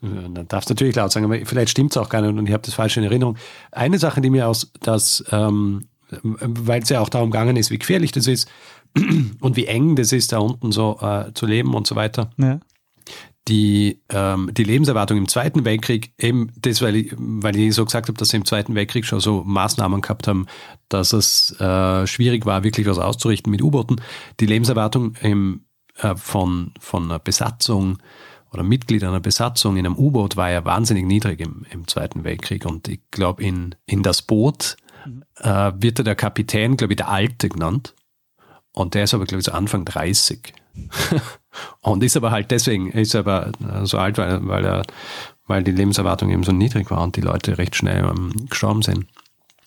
Dann 0.00 0.48
darfst 0.48 0.70
du 0.70 0.74
natürlich 0.74 0.96
laut 0.96 1.12
sagen, 1.12 1.26
aber 1.26 1.38
vielleicht 1.44 1.70
stimmt 1.70 1.92
es 1.92 1.96
auch 1.96 2.08
gar 2.08 2.22
nicht 2.22 2.30
und 2.30 2.46
ich 2.46 2.52
habe 2.52 2.62
das 2.64 2.74
falsch 2.74 2.96
in 2.96 3.04
Erinnerung. 3.04 3.36
Eine 3.72 3.98
Sache, 3.98 4.20
die 4.20 4.30
mir 4.30 4.48
aus 4.48 4.72
das, 4.80 5.24
ähm, 5.30 5.88
weil 6.22 6.82
es 6.82 6.88
ja 6.88 7.00
auch 7.00 7.08
darum 7.08 7.30
gegangen 7.30 7.56
ist, 7.56 7.70
wie 7.70 7.78
gefährlich 7.78 8.12
das 8.12 8.26
ist 8.26 8.48
und 9.40 9.56
wie 9.56 9.66
eng 9.66 9.96
das 9.96 10.12
ist, 10.12 10.32
da 10.32 10.38
unten 10.38 10.72
so 10.72 10.98
äh, 11.00 11.32
zu 11.34 11.46
leben 11.46 11.74
und 11.74 11.86
so 11.86 11.96
weiter. 11.96 12.30
Ja. 12.38 12.60
Die, 13.48 14.02
ähm, 14.08 14.50
die 14.52 14.64
Lebenserwartung 14.64 15.18
im 15.18 15.28
Zweiten 15.28 15.64
Weltkrieg, 15.64 16.12
eben 16.18 16.52
das, 16.56 16.82
weil 16.82 16.96
ich, 16.96 17.14
weil 17.16 17.56
ich 17.56 17.74
so 17.74 17.84
gesagt 17.84 18.08
habe, 18.08 18.18
dass 18.18 18.30
sie 18.30 18.38
im 18.38 18.44
Zweiten 18.44 18.74
Weltkrieg 18.74 19.04
schon 19.04 19.20
so 19.20 19.44
Maßnahmen 19.44 20.00
gehabt 20.00 20.26
haben, 20.26 20.46
dass 20.88 21.12
es 21.12 21.52
äh, 21.60 22.06
schwierig 22.08 22.44
war, 22.44 22.64
wirklich 22.64 22.86
was 22.88 22.98
auszurichten 22.98 23.50
mit 23.52 23.62
U-Booten. 23.62 24.00
Die 24.40 24.46
Lebenserwartung 24.46 25.14
im, 25.20 25.60
äh, 25.98 26.16
von, 26.16 26.72
von 26.80 27.04
einer 27.04 27.20
Besatzung 27.20 27.98
oder 28.52 28.62
Mitglied 28.62 29.04
einer 29.04 29.20
Besatzung 29.20 29.76
in 29.76 29.86
einem 29.86 29.96
U-Boot 29.96 30.36
war 30.36 30.50
ja 30.50 30.64
wahnsinnig 30.64 31.04
niedrig 31.04 31.40
im, 31.40 31.64
im 31.70 31.86
Zweiten 31.86 32.24
Weltkrieg. 32.24 32.64
Und 32.64 32.88
ich 32.88 33.00
glaube, 33.10 33.42
in, 33.42 33.74
in 33.86 34.02
das 34.02 34.22
Boot 34.22 34.76
äh, 35.40 35.72
wird 35.76 36.04
der 36.04 36.14
Kapitän, 36.14 36.76
glaube 36.76 36.94
ich, 36.94 36.96
der 36.96 37.08
Alte 37.08 37.48
genannt. 37.48 37.94
Und 38.72 38.94
der 38.94 39.04
ist 39.04 39.14
aber, 39.14 39.24
glaube 39.24 39.40
ich, 39.40 39.46
so 39.46 39.52
Anfang 39.52 39.84
30. 39.84 40.52
und 41.80 42.02
ist 42.02 42.16
aber 42.16 42.30
halt 42.30 42.50
deswegen, 42.50 42.90
ist 42.90 43.14
aber 43.14 43.52
so 43.84 43.98
alt, 43.98 44.18
weil, 44.18 44.46
weil, 44.46 44.64
er, 44.64 44.82
weil 45.46 45.62
die 45.62 45.72
Lebenserwartung 45.72 46.30
eben 46.30 46.42
so 46.42 46.52
niedrig 46.52 46.90
war 46.90 47.02
und 47.02 47.16
die 47.16 47.20
Leute 47.20 47.58
recht 47.58 47.76
schnell 47.76 48.04
ähm, 48.04 48.32
gestorben 48.48 48.82
sind, 48.82 49.06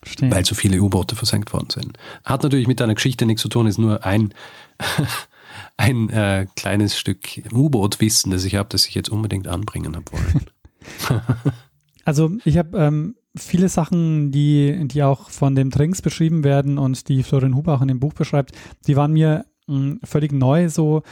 Verstehe. 0.02 0.32
weil 0.32 0.46
so 0.46 0.56
viele 0.56 0.80
U-Boote 0.82 1.16
versenkt 1.16 1.54
worden 1.54 1.70
sind. 1.70 1.98
Hat 2.24 2.44
natürlich 2.44 2.68
mit 2.68 2.80
deiner 2.80 2.96
Geschichte 2.96 3.26
nichts 3.26 3.42
zu 3.42 3.50
tun, 3.50 3.68
ist 3.68 3.80
nur 3.80 4.06
ein, 4.06 4.34
ein 5.78 6.10
äh, 6.10 6.48
kleines 6.56 6.98
Stück 6.98 7.42
U-Boot-Wissen, 7.52 8.32
das 8.32 8.46
ich 8.46 8.56
habe, 8.56 8.70
das 8.70 8.86
ich 8.86 8.96
jetzt 8.96 9.10
unbedingt 9.10 9.48
anbringen 9.48 9.96
habe 9.96 10.12
wollen. 10.12 10.46
Also 12.10 12.32
ich 12.44 12.58
habe 12.58 12.76
ähm, 12.76 13.16
viele 13.36 13.70
Sachen, 13.70 14.32
die, 14.32 14.88
die 14.88 15.04
auch 15.04 15.30
von 15.30 15.54
dem 15.54 15.70
Trinks 15.70 16.02
beschrieben 16.02 16.44
werden 16.44 16.80
und 16.80 17.08
die 17.08 17.22
Florian 17.22 17.56
Huber 17.56 17.76
auch 17.76 17.82
in 17.84 17.88
dem 17.88 18.00
Buch 18.00 18.14
beschreibt, 18.14 18.54
die 18.88 18.96
waren 18.96 19.14
mir 19.14 19.46
mh, 19.70 19.98
völlig 20.04 20.32
neu 20.34 20.68
so 20.70 21.04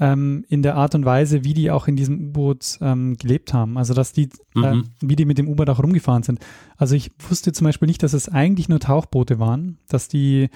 ähm, 0.00 0.44
in 0.48 0.62
der 0.62 0.74
Art 0.76 0.94
und 0.94 1.04
Weise, 1.04 1.44
wie 1.44 1.54
die 1.54 1.70
auch 1.70 1.86
in 1.86 1.96
diesem 1.96 2.28
U-Boot 2.28 2.78
ähm, 2.80 3.16
gelebt 3.18 3.52
haben. 3.54 3.76
Also 3.78 3.94
dass 3.94 4.12
die, 4.12 4.30
äh, 4.56 4.74
Mhm. 4.74 4.84
wie 5.00 5.16
die 5.16 5.24
mit 5.26 5.38
dem 5.38 5.48
U-Boot 5.48 5.68
auch 5.70 5.82
rumgefahren 5.82 6.22
sind. 6.22 6.40
Also 6.76 6.94
ich 6.94 7.10
wusste 7.28 7.52
zum 7.52 7.66
Beispiel 7.66 7.86
nicht, 7.86 8.02
dass 8.02 8.12
es 8.12 8.28
eigentlich 8.28 8.68
nur 8.68 8.80
Tauchboote 8.80 9.38
waren, 9.38 9.78
dass 9.88 10.08
die 10.08 10.48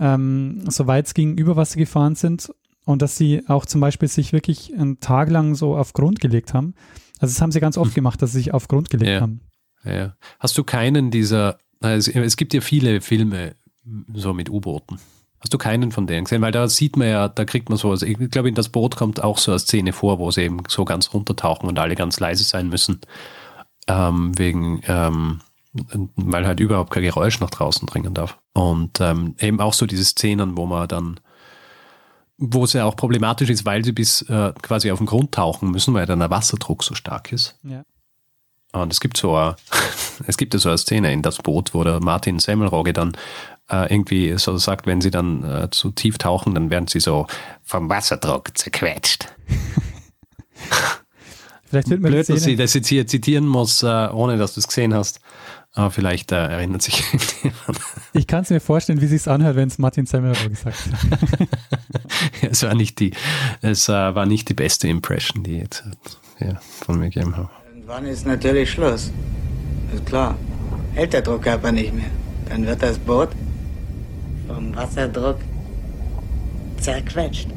ähm, 0.00 0.62
soweit 0.68 1.06
es 1.06 1.14
ging 1.14 1.36
über 1.36 1.56
Wasser 1.56 1.76
gefahren 1.78 2.14
sind 2.14 2.50
und 2.84 3.02
dass 3.02 3.16
sie 3.16 3.42
auch 3.48 3.66
zum 3.66 3.80
Beispiel 3.80 4.08
sich 4.08 4.32
wirklich 4.32 4.74
einen 4.76 5.00
Tag 5.00 5.30
lang 5.30 5.54
so 5.54 5.76
auf 5.76 5.92
Grund 5.92 6.20
gelegt 6.20 6.54
haben. 6.54 6.74
Also 7.20 7.32
das 7.34 7.40
haben 7.40 7.52
sie 7.52 7.60
ganz 7.60 7.76
oft 7.78 7.94
gemacht, 7.94 8.20
dass 8.22 8.32
sie 8.32 8.38
sich 8.38 8.54
auf 8.54 8.68
Grund 8.68 8.90
gelegt 8.90 9.10
Ja. 9.10 9.20
haben. 9.20 9.40
Ja. 9.84 10.16
Hast 10.40 10.56
du 10.58 10.64
keinen 10.64 11.10
dieser, 11.10 11.58
es, 11.80 12.08
es 12.08 12.36
gibt 12.36 12.54
ja 12.54 12.60
viele 12.60 13.00
Filme 13.00 13.54
so 14.14 14.32
mit 14.32 14.48
U-Booten. 14.50 14.98
Hast 15.42 15.52
du 15.52 15.58
keinen 15.58 15.90
von 15.90 16.06
denen 16.06 16.24
gesehen? 16.24 16.40
Weil 16.40 16.52
da 16.52 16.68
sieht 16.68 16.96
man 16.96 17.08
ja, 17.08 17.28
da 17.28 17.44
kriegt 17.44 17.68
man 17.68 17.76
sowas. 17.76 18.02
Ich 18.02 18.16
glaube, 18.30 18.48
in 18.48 18.54
das 18.54 18.68
Boot 18.68 18.94
kommt 18.94 19.24
auch 19.24 19.38
so 19.38 19.50
eine 19.50 19.58
Szene 19.58 19.92
vor, 19.92 20.20
wo 20.20 20.30
sie 20.30 20.42
eben 20.42 20.62
so 20.68 20.84
ganz 20.84 21.12
runtertauchen 21.12 21.68
und 21.68 21.78
alle 21.80 21.96
ganz 21.96 22.20
leise 22.20 22.44
sein 22.44 22.68
müssen. 22.68 23.00
Ähm, 23.88 24.38
wegen, 24.38 24.82
ähm, 24.86 25.40
weil 26.14 26.46
halt 26.46 26.60
überhaupt 26.60 26.92
kein 26.92 27.02
Geräusch 27.02 27.40
nach 27.40 27.50
draußen 27.50 27.88
dringen 27.88 28.14
darf. 28.14 28.38
Und 28.54 29.00
ähm, 29.00 29.34
eben 29.40 29.60
auch 29.60 29.72
so 29.72 29.86
diese 29.86 30.04
Szenen, 30.04 30.56
wo 30.56 30.64
man 30.66 30.86
dann, 30.86 31.18
wo 32.38 32.62
es 32.62 32.72
ja 32.72 32.84
auch 32.84 32.94
problematisch 32.94 33.50
ist, 33.50 33.64
weil 33.64 33.84
sie 33.84 33.92
bis 33.92 34.22
äh, 34.22 34.52
quasi 34.62 34.92
auf 34.92 34.98
den 34.98 35.06
Grund 35.06 35.32
tauchen 35.32 35.72
müssen, 35.72 35.92
weil 35.92 36.06
dann 36.06 36.20
der 36.20 36.30
Wasserdruck 36.30 36.84
so 36.84 36.94
stark 36.94 37.32
ist. 37.32 37.58
Ja. 37.64 37.82
Und 38.72 38.92
es 38.92 39.00
gibt 39.00 39.16
so 39.16 39.34
eine, 39.34 39.56
es 40.28 40.36
gibt 40.36 40.54
ja 40.54 40.60
so 40.60 40.68
eine 40.68 40.78
Szene 40.78 41.12
in 41.12 41.22
das 41.22 41.38
Boot, 41.38 41.74
wo 41.74 41.82
der 41.82 42.00
Martin 42.00 42.38
Semmelrogge 42.38 42.92
dann 42.92 43.16
äh, 43.72 43.92
irgendwie 43.92 44.38
so 44.38 44.56
sagt, 44.58 44.86
wenn 44.86 45.00
sie 45.00 45.10
dann 45.10 45.42
äh, 45.42 45.68
zu 45.70 45.90
tief 45.90 46.18
tauchen, 46.18 46.54
dann 46.54 46.70
werden 46.70 46.86
sie 46.86 47.00
so 47.00 47.26
vom 47.64 47.88
Wasserdruck 47.88 48.56
zerquetscht. 48.56 49.34
Vielleicht 51.64 51.88
wird 51.88 52.02
mir 52.02 52.08
die 52.08 52.16
Blöd, 52.16 52.28
dass 52.28 52.36
ich 52.36 52.42
Szene, 52.42 52.58
das 52.58 52.74
jetzt 52.74 52.88
hier 52.88 53.06
zitieren 53.06 53.46
muss, 53.46 53.82
äh, 53.82 53.86
ohne 53.86 54.36
dass 54.36 54.52
du 54.54 54.60
es 54.60 54.68
gesehen 54.68 54.92
hast. 54.92 55.20
Aber 55.74 55.90
vielleicht 55.90 56.30
äh, 56.30 56.36
erinnert 56.36 56.82
sich 56.82 57.00
jemand. 57.42 57.80
ich 58.12 58.26
kann 58.26 58.42
es 58.42 58.50
mir 58.50 58.60
vorstellen, 58.60 59.00
wie 59.00 59.06
sich's 59.06 59.26
anhört, 59.26 59.56
wenn 59.56 59.68
es 59.68 59.78
Martin 59.78 60.04
Semmelrohr 60.04 60.50
gesagt 60.50 60.76
hat. 60.76 61.48
es 62.42 62.62
war 62.62 62.74
nicht 62.74 63.00
die, 63.00 63.14
es 63.62 63.88
äh, 63.88 63.92
war 63.92 64.26
nicht 64.26 64.50
die 64.50 64.54
beste 64.54 64.88
Impression, 64.88 65.44
die 65.44 65.56
jetzt 65.56 65.82
äh, 66.40 66.48
ja, 66.48 66.60
von 66.84 66.98
mir 66.98 67.08
gegeben 67.08 67.38
habe. 67.38 67.48
Irgendwann 67.70 68.04
ist 68.04 68.26
natürlich 68.26 68.70
Schluss. 68.70 69.10
Ist 69.94 70.04
klar. 70.04 70.36
Hält 70.92 71.14
der 71.14 71.22
Druckkörper 71.22 71.72
nicht 71.72 71.94
mehr. 71.94 72.10
Dann 72.50 72.66
wird 72.66 72.82
das 72.82 72.98
Boot 72.98 73.30
vom 74.46 74.74
Wasserdruck 74.74 75.38
zerquetscht. 76.80 77.48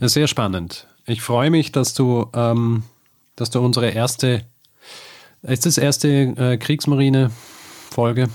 Sehr 0.00 0.26
spannend. 0.26 0.86
Ich 1.06 1.22
freue 1.22 1.50
mich, 1.50 1.72
dass 1.72 1.94
du, 1.94 2.26
ähm, 2.34 2.82
dass 3.36 3.50
du 3.50 3.60
unsere 3.60 3.90
erste, 3.90 4.42
ist 5.42 5.66
das 5.66 5.78
erste 5.78 6.08
äh, 6.08 6.56
Kriegsmarine-Folge? 6.56 8.28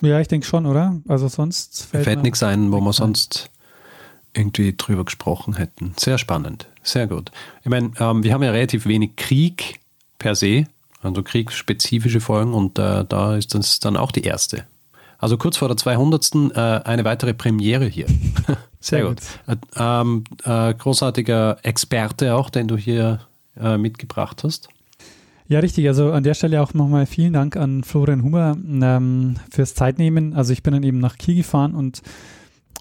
Ja, 0.00 0.20
ich 0.20 0.28
denke 0.28 0.46
schon, 0.46 0.66
oder? 0.66 1.00
Also 1.08 1.28
sonst 1.28 1.84
fällt, 1.84 2.04
fällt 2.04 2.22
nichts 2.22 2.42
ein, 2.42 2.72
wo 2.72 2.80
wir 2.80 2.92
sonst 2.92 3.50
irgendwie 4.32 4.74
drüber 4.76 5.04
gesprochen 5.04 5.56
hätten. 5.56 5.94
Sehr 5.96 6.18
spannend, 6.18 6.66
sehr 6.82 7.06
gut. 7.06 7.30
Ich 7.62 7.68
meine, 7.68 7.92
ähm, 7.98 8.22
wir 8.22 8.32
haben 8.32 8.42
ja 8.42 8.50
relativ 8.50 8.86
wenig 8.86 9.16
Krieg 9.16 9.80
per 10.18 10.34
se, 10.34 10.66
also 11.02 11.22
kriegsspezifische 11.22 12.20
Folgen 12.20 12.54
und 12.54 12.78
äh, 12.78 13.04
da 13.04 13.36
ist 13.36 13.54
das 13.54 13.80
dann 13.80 13.96
auch 13.96 14.12
die 14.12 14.22
erste. 14.22 14.64
Also 15.20 15.36
kurz 15.36 15.58
vor 15.58 15.68
der 15.68 15.76
200. 15.76 16.34
Äh, 16.34 16.58
eine 16.58 17.04
weitere 17.04 17.34
Premiere 17.34 17.84
hier. 17.84 18.06
Sehr 18.80 19.04
gut. 19.04 19.18
Äh, 19.46 19.56
ähm, 19.76 20.24
äh, 20.44 20.72
großartiger 20.74 21.58
Experte 21.62 22.34
auch, 22.34 22.48
den 22.48 22.66
du 22.66 22.76
hier 22.76 23.20
äh, 23.56 23.76
mitgebracht 23.76 24.42
hast. 24.42 24.68
Ja, 25.46 25.58
richtig. 25.58 25.86
Also 25.88 26.12
an 26.12 26.22
der 26.22 26.34
Stelle 26.34 26.62
auch 26.62 26.72
nochmal 26.72 27.04
vielen 27.06 27.34
Dank 27.34 27.56
an 27.56 27.84
Florian 27.84 28.22
Huber 28.22 28.56
ähm, 28.64 29.34
fürs 29.50 29.74
Zeitnehmen. 29.74 30.32
Also 30.32 30.52
ich 30.52 30.62
bin 30.62 30.72
dann 30.72 30.82
eben 30.82 30.98
nach 30.98 31.18
Kiel 31.18 31.36
gefahren 31.36 31.74
und 31.74 32.02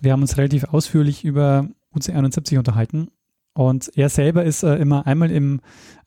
wir 0.02 0.14
haben 0.14 0.22
uns 0.22 0.38
relativ 0.38 0.64
ausführlich 0.66 1.26
über 1.26 1.68
UC71 1.96 2.58
unterhalten. 2.58 3.10
Und 3.54 3.92
er 3.98 4.08
selber 4.08 4.46
ist 4.46 4.64
äh, 4.64 4.76
immer 4.76 5.06
einmal 5.06 5.32
im, 5.32 5.60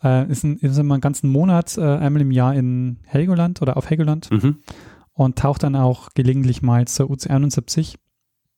äh, 0.03 0.27
ist, 0.31 0.45
ein, 0.45 0.57
ist 0.59 0.79
immer 0.79 0.95
einen 0.95 1.01
ganzen 1.03 1.29
Monat, 1.29 1.77
einmal 1.77 2.23
im 2.23 2.31
Jahr 2.31 2.55
in 2.55 3.01
Helgoland 3.05 3.61
oder 3.61 3.77
auf 3.77 3.91
Helgoland 3.91 4.31
Mhm. 4.31 4.57
Und 5.15 5.39
taucht 5.39 5.63
dann 5.63 5.77
auch 5.77 6.09
gelegentlich 6.15 6.63
mal 6.63 6.87
zur 6.89 7.07
UC71 7.11 7.97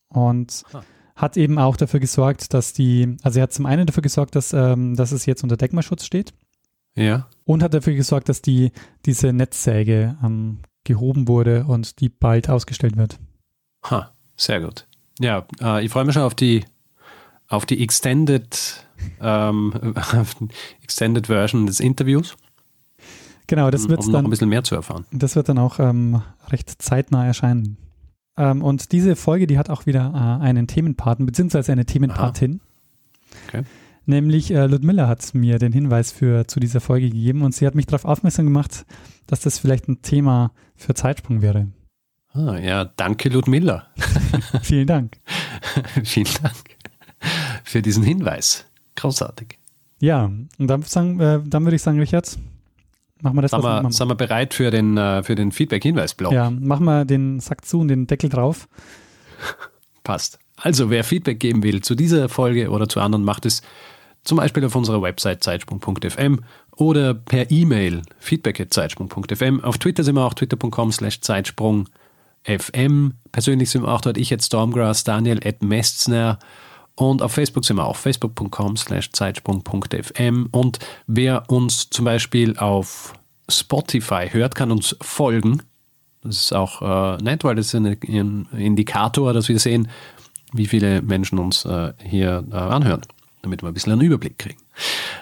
und 0.09 0.63
Ah. 0.73 0.83
hat 1.17 1.37
eben 1.37 1.59
auch 1.59 1.77
dafür 1.77 2.01
gesorgt, 2.01 2.55
dass 2.55 2.73
die, 2.73 3.17
also 3.23 3.39
er 3.39 3.45
hat 3.45 3.53
zum 3.53 3.67
einen 3.67 3.87
dafür 3.87 4.03
gesorgt, 4.03 4.35
dass, 4.37 4.53
ähm, 4.53 4.95
dass 4.97 5.13
es 5.13 5.27
jetzt 5.27 5.43
unter 5.43 5.57
Denkmalschutz 5.57 6.05
steht 6.05 6.33
Ja. 6.97 7.29
und 7.45 7.63
hat 7.63 7.75
dafür 7.75 7.95
gesorgt, 7.95 8.29
dass 8.29 8.43
die, 8.43 8.73
diese 9.07 9.33
Netzsäge 9.33 10.17
ähm, 10.23 10.59
gehoben 10.85 11.29
wurde 11.29 11.65
und 11.67 12.01
die 12.01 12.09
bald 12.09 12.49
ausgestellt 12.51 12.97
wird. 12.97 13.19
Ha, 13.91 14.13
sehr 14.37 14.61
gut. 14.61 14.87
Ja, 15.21 15.47
äh, 15.61 15.85
ich 15.85 15.91
freue 15.91 16.05
mich 16.05 16.15
schon 16.15 16.23
auf 16.25 16.35
die, 16.35 16.65
auf 17.49 17.67
die 17.67 17.83
Extended, 17.83 18.87
ähm, 19.21 19.73
Extended 20.83 21.27
Version 21.29 21.67
des 21.67 21.81
Interviews, 21.81 22.37
Genau, 23.47 23.71
das 23.71 23.89
wird 23.89 24.01
um 24.01 24.07
noch 24.07 24.13
dann 24.13 24.27
ein 24.27 24.31
bisschen 24.31 24.49
mehr 24.49 24.65
zu 24.65 24.75
erfahren. 24.75 25.05
Das 25.13 25.37
wird 25.37 25.49
dann 25.49 25.59
auch 25.59 25.79
ähm, 25.79 26.23
recht 26.49 26.83
zeitnah 26.83 27.27
erscheinen. 27.27 27.77
Ähm, 28.37 28.63
und 28.63 28.93
diese 28.93 29.17
Folge, 29.17 29.47
die 29.47 29.59
hat 29.59 29.71
auch 29.71 29.87
wieder 29.87 30.13
äh, 30.15 30.45
einen 30.45 30.67
Themenpaten, 30.67 31.27
beziehungsweise 31.27 31.73
eine 31.73 31.85
Themenpatin. 31.85 32.61
Okay. 33.49 33.63
Nämlich 34.07 34.51
äh, 34.51 34.67
Ludmilla 34.67 35.09
hat 35.09 35.35
mir 35.35 35.59
den 35.59 35.73
Hinweis 35.73 36.13
für, 36.13 36.47
zu 36.47 36.61
dieser 36.61 36.81
Folge 36.81 37.09
gegeben 37.09 37.43
und 37.43 37.55
sie 37.55 37.67
hat 37.67 37.75
mich 37.75 37.87
darauf 37.87 38.05
aufmerksam 38.05 38.47
gemacht, 38.47 38.85
dass 39.27 39.41
das 39.41 39.59
vielleicht 39.59 39.89
ein 39.89 40.03
Thema 40.03 40.53
für 40.77 40.95
Zeitsprung 40.95 41.41
wäre. 41.41 41.69
Ah, 42.33 42.59
ja, 42.59 42.85
danke 42.85 43.29
Ludmilla. 43.29 43.87
Vielen 44.63 44.87
Dank. 44.87 45.19
Vielen 46.05 46.29
Dank 46.43 46.57
für 47.63 47.81
diesen 47.81 48.03
Hinweis. 48.03 48.67
Großartig. 48.97 49.59
Ja, 50.01 50.25
und 50.25 50.67
dann, 50.67 50.83
sagen, 50.83 51.21
äh, 51.21 51.41
dann 51.45 51.65
würde 51.65 51.77
ich 51.77 51.83
sagen, 51.83 51.99
Richard, 51.99 52.37
machen 53.25 53.37
wir 53.37 53.43
das, 53.43 53.51
Sind 53.51 53.59
was 53.59 53.65
wir 53.65 53.75
wir, 53.75 53.81
immer 53.81 53.93
sind 53.93 54.09
wir 54.09 54.15
bereit 54.15 54.55
für 54.55 54.71
den, 54.71 54.97
äh, 54.97 55.23
für 55.23 55.35
den 55.35 55.51
Feedback-Hinweis-Blog? 55.51 56.33
Ja, 56.33 56.51
machen 56.51 56.85
wir 56.85 57.05
den 57.05 57.41
Sack 57.41 57.65
zu 57.65 57.81
und 57.81 57.89
den 57.89 58.07
Deckel 58.07 58.31
drauf. 58.31 58.69
Passt. 60.05 60.39
Also, 60.57 60.91
wer 60.91 61.03
Feedback 61.03 61.41
geben 61.41 61.63
will 61.63 61.81
zu 61.81 61.95
dieser 61.95 62.29
Folge 62.29 62.71
oder 62.71 62.89
zu 62.89 63.01
anderen, 63.01 63.25
macht 63.25 63.47
es 63.47 63.63
zum 64.23 64.39
Beispiel 64.39 64.65
auf 64.65 64.77
unserer 64.77 65.03
Website 65.03 65.43
zeitsprung.fm 65.43 66.41
oder 66.77 67.15
per 67.15 67.51
E-Mail 67.51 68.03
feedback.zeitsprung.fm. 68.19 69.65
Auf 69.65 69.79
Twitter 69.79 70.05
sind 70.05 70.15
wir 70.15 70.25
auch 70.25 70.35
twitter.com 70.35 70.93
slash 70.93 71.21
zeitsprung.fm. 71.21 73.15
Persönlich 73.33 73.71
sind 73.71 73.83
wir 73.83 73.89
auch 73.89 74.01
dort 74.01 74.17
ich 74.17 74.33
at 74.33 74.43
Stormgrass, 74.43 75.05
Daniel 75.05 75.41
at 75.45 75.63
Mestner 75.63 76.39
und 76.97 77.23
auf 77.23 77.33
Facebook 77.33 77.65
sind 77.65 77.77
wir 77.77 77.87
auch 77.87 77.97
facebook.com 77.97 78.77
slash 78.77 79.11
zeitsprung.fm. 79.11 80.49
Und 80.53 80.79
wer 81.07 81.51
uns 81.51 81.91
zum 81.91 82.05
Beispiel 82.05 82.57
auf 82.57 83.15
Spotify 83.49 84.29
hört, 84.31 84.55
kann 84.55 84.71
uns 84.71 84.97
folgen. 85.01 85.63
Das 86.23 86.37
ist 86.37 86.53
auch 86.55 87.17
äh, 87.19 87.23
nett, 87.23 87.45
weil 87.45 87.57
das 87.57 87.67
ist 87.67 87.75
ein, 87.75 87.87
ein 87.87 88.49
Indikator, 88.57 89.33
dass 89.33 89.49
wir 89.49 89.59
sehen, 89.59 89.89
wie 90.53 90.67
viele 90.67 91.03
Menschen 91.03 91.39
uns 91.39 91.65
äh, 91.65 91.93
hier 92.03 92.45
äh, 92.51 92.55
anhören, 92.55 93.03
damit 93.43 93.63
wir 93.63 93.69
ein 93.69 93.75
bisschen 93.75 93.93
einen 93.93 94.03
Überblick 94.03 94.39
kriegen. 94.39 94.61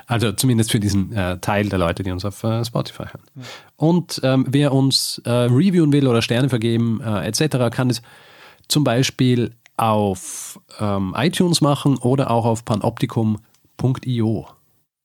Also 0.06 0.30
zumindest 0.32 0.70
für 0.70 0.80
diesen 0.80 1.12
äh, 1.12 1.38
Teil 1.38 1.68
der 1.68 1.78
Leute, 1.78 2.02
die 2.02 2.10
uns 2.10 2.24
auf 2.24 2.44
äh, 2.44 2.64
Spotify 2.64 3.04
hören. 3.04 3.22
Ja. 3.34 3.42
Und 3.76 4.20
ähm, 4.22 4.46
wer 4.48 4.72
uns 4.72 5.20
äh, 5.24 5.30
reviewen 5.30 5.92
will 5.92 6.06
oder 6.06 6.22
Sterne 6.22 6.50
vergeben 6.50 7.00
äh, 7.00 7.26
etc., 7.26 7.74
kann 7.74 7.90
es 7.90 8.02
zum 8.68 8.84
Beispiel 8.84 9.54
auf 9.76 10.60
ähm, 10.80 11.14
iTunes 11.16 11.60
machen 11.60 11.98
oder 11.98 12.30
auch 12.30 12.44
auf 12.44 12.64
panoptikum.io. 12.64 14.46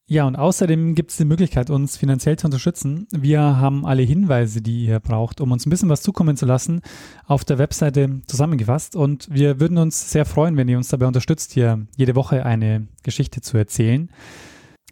Ja, 0.09 0.25
und 0.25 0.37
außerdem 0.37 0.95
gibt 0.95 1.11
es 1.11 1.17
die 1.17 1.25
Möglichkeit, 1.25 1.69
uns 1.69 1.97
finanziell 1.97 2.37
zu 2.37 2.47
unterstützen. 2.47 3.07
Wir 3.11 3.41
haben 3.41 3.85
alle 3.85 4.03
Hinweise, 4.03 4.61
die 4.61 4.85
ihr 4.85 5.01
braucht, 5.01 5.41
um 5.41 5.51
uns 5.51 5.65
ein 5.65 5.69
bisschen 5.69 5.89
was 5.89 6.01
zukommen 6.01 6.37
zu 6.37 6.45
lassen, 6.45 6.81
auf 7.25 7.43
der 7.43 7.57
Webseite 7.57 8.21
zusammengefasst. 8.25 8.95
Und 8.95 9.27
wir 9.29 9.59
würden 9.59 9.77
uns 9.77 10.09
sehr 10.09 10.25
freuen, 10.25 10.55
wenn 10.55 10.69
ihr 10.69 10.77
uns 10.77 10.87
dabei 10.87 11.07
unterstützt, 11.07 11.51
hier 11.51 11.85
jede 11.97 12.15
Woche 12.15 12.45
eine 12.45 12.87
Geschichte 13.03 13.41
zu 13.41 13.57
erzählen. 13.57 14.09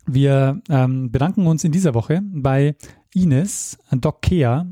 Wir 0.05 0.61
ähm, 0.69 1.11
bedanken 1.11 1.47
uns 1.47 1.63
in 1.63 1.71
dieser 1.71 1.93
Woche 1.93 2.21
bei 2.21 2.75
Ines, 3.13 3.77
Doc 3.91 4.21
Kea, 4.21 4.65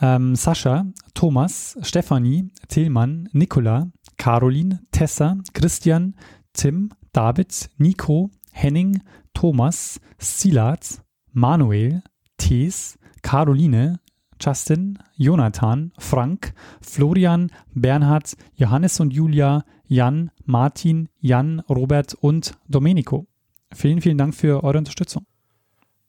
ähm, 0.00 0.34
Sascha, 0.34 0.86
Thomas, 1.14 1.78
Stefanie, 1.82 2.50
Tillmann, 2.68 3.28
Nicola, 3.32 3.90
Caroline, 4.16 4.80
Tessa, 4.92 5.36
Christian, 5.54 6.14
Tim, 6.52 6.90
David, 7.12 7.70
Nico, 7.78 8.30
Henning, 8.52 9.02
Thomas, 9.34 10.00
Silat, 10.18 11.02
Manuel, 11.32 12.02
Thees, 12.38 12.98
Caroline, 13.22 14.00
Justin, 14.40 14.98
Jonathan, 15.16 15.92
Frank, 15.98 16.54
Florian, 16.80 17.50
Bernhard, 17.74 18.36
Johannes 18.54 18.98
und 19.00 19.12
Julia, 19.12 19.64
Jan, 19.86 20.30
Martin, 20.44 21.08
Jan, 21.18 21.60
Robert 21.68 22.14
und 22.14 22.54
Domenico. 22.68 23.26
Vielen, 23.72 24.00
vielen 24.00 24.18
Dank 24.18 24.34
für 24.34 24.64
eure 24.64 24.78
Unterstützung. 24.78 25.26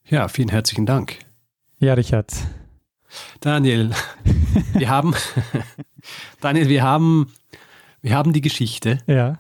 Ja, 0.06 0.28
vielen 0.28 0.50
herzlichen 0.50 0.86
Dank. 0.86 1.20
Ja, 1.80 1.94
Richard. 1.94 2.32
Daniel, 3.40 3.92
wir 4.74 4.90
haben, 4.90 5.14
Daniel, 6.42 6.70
wir 6.70 6.84
haben, 6.84 7.32
wir 8.02 8.16
haben 8.16 8.34
die 8.34 8.42
Geschichte. 8.42 9.00
Ja. 9.08 9.40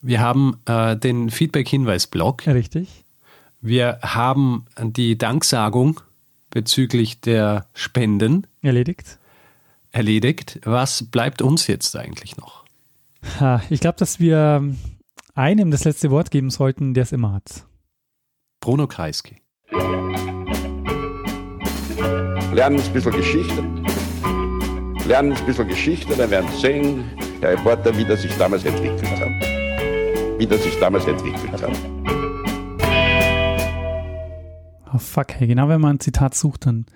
Wir 0.00 0.20
haben 0.20 0.58
äh, 0.66 0.96
den 0.96 1.30
Feedback-Hinweis-Blog. 1.30 2.46
Richtig. 2.46 3.04
Wir 3.60 3.98
haben 4.02 4.66
die 4.78 5.16
Danksagung 5.16 6.00
bezüglich 6.50 7.20
der 7.20 7.66
Spenden. 7.72 8.46
Erledigt. 8.60 9.18
Erledigt. 9.92 10.60
Was 10.64 11.04
bleibt 11.04 11.40
uns 11.40 11.66
jetzt 11.66 11.96
eigentlich 11.96 12.36
noch? 12.36 12.64
Ich 13.70 13.80
glaube, 13.80 13.96
dass 13.98 14.20
wir 14.20 14.74
einem 15.34 15.70
das 15.70 15.84
letzte 15.84 16.10
Wort 16.10 16.30
geben 16.30 16.50
sollten, 16.50 16.92
der 16.92 17.04
es 17.04 17.12
immer 17.12 17.32
hat. 17.32 17.64
Bruno 18.60 18.86
Kreisky. 18.86 19.40
Lernen 22.54 22.80
ein 22.80 22.92
bisschen 22.92 23.12
Geschichte. 23.12 23.64
Lernen 25.06 25.32
ein 25.32 25.46
bisschen 25.46 25.68
Geschichte, 25.68 26.14
dann 26.16 26.30
werden 26.30 26.48
Sie 26.52 26.60
sehen, 26.60 27.04
der 27.42 27.52
Reporter, 27.52 27.96
wie 27.96 28.04
das 28.04 28.22
sich 28.22 28.34
damals 28.38 28.64
entwickelt 28.64 29.02
hat 29.20 29.54
wie 30.38 30.46
das 30.46 30.62
sich 30.62 30.78
damals 30.78 31.06
entwickelt 31.06 31.62
hat. 31.62 31.70
Oh 34.92 34.98
fuck, 34.98 35.32
hey, 35.32 35.46
genau 35.46 35.68
wenn 35.68 35.80
man 35.80 35.96
ein 35.96 36.00
Zitat 36.00 36.34
sucht, 36.34 36.66
dann 36.66 36.86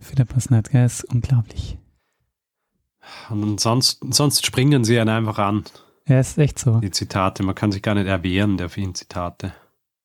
findet 0.00 0.30
man 0.30 0.38
es 0.38 0.50
nicht, 0.50 0.70
gell? 0.70 0.84
ist 0.84 1.04
unglaublich. 1.04 1.78
Und 3.30 3.60
sonst, 3.60 4.00
sonst 4.10 4.46
springen 4.46 4.84
sie 4.84 4.98
einen 4.98 5.10
einfach 5.10 5.38
an. 5.38 5.64
Ja, 6.06 6.20
ist 6.20 6.38
echt 6.38 6.58
so. 6.58 6.80
Die 6.80 6.90
Zitate, 6.90 7.42
man 7.42 7.54
kann 7.54 7.72
sich 7.72 7.82
gar 7.82 7.94
nicht 7.94 8.06
erwehren 8.06 8.56
der 8.56 8.68
vielen 8.68 8.94
Zitate. 8.94 9.54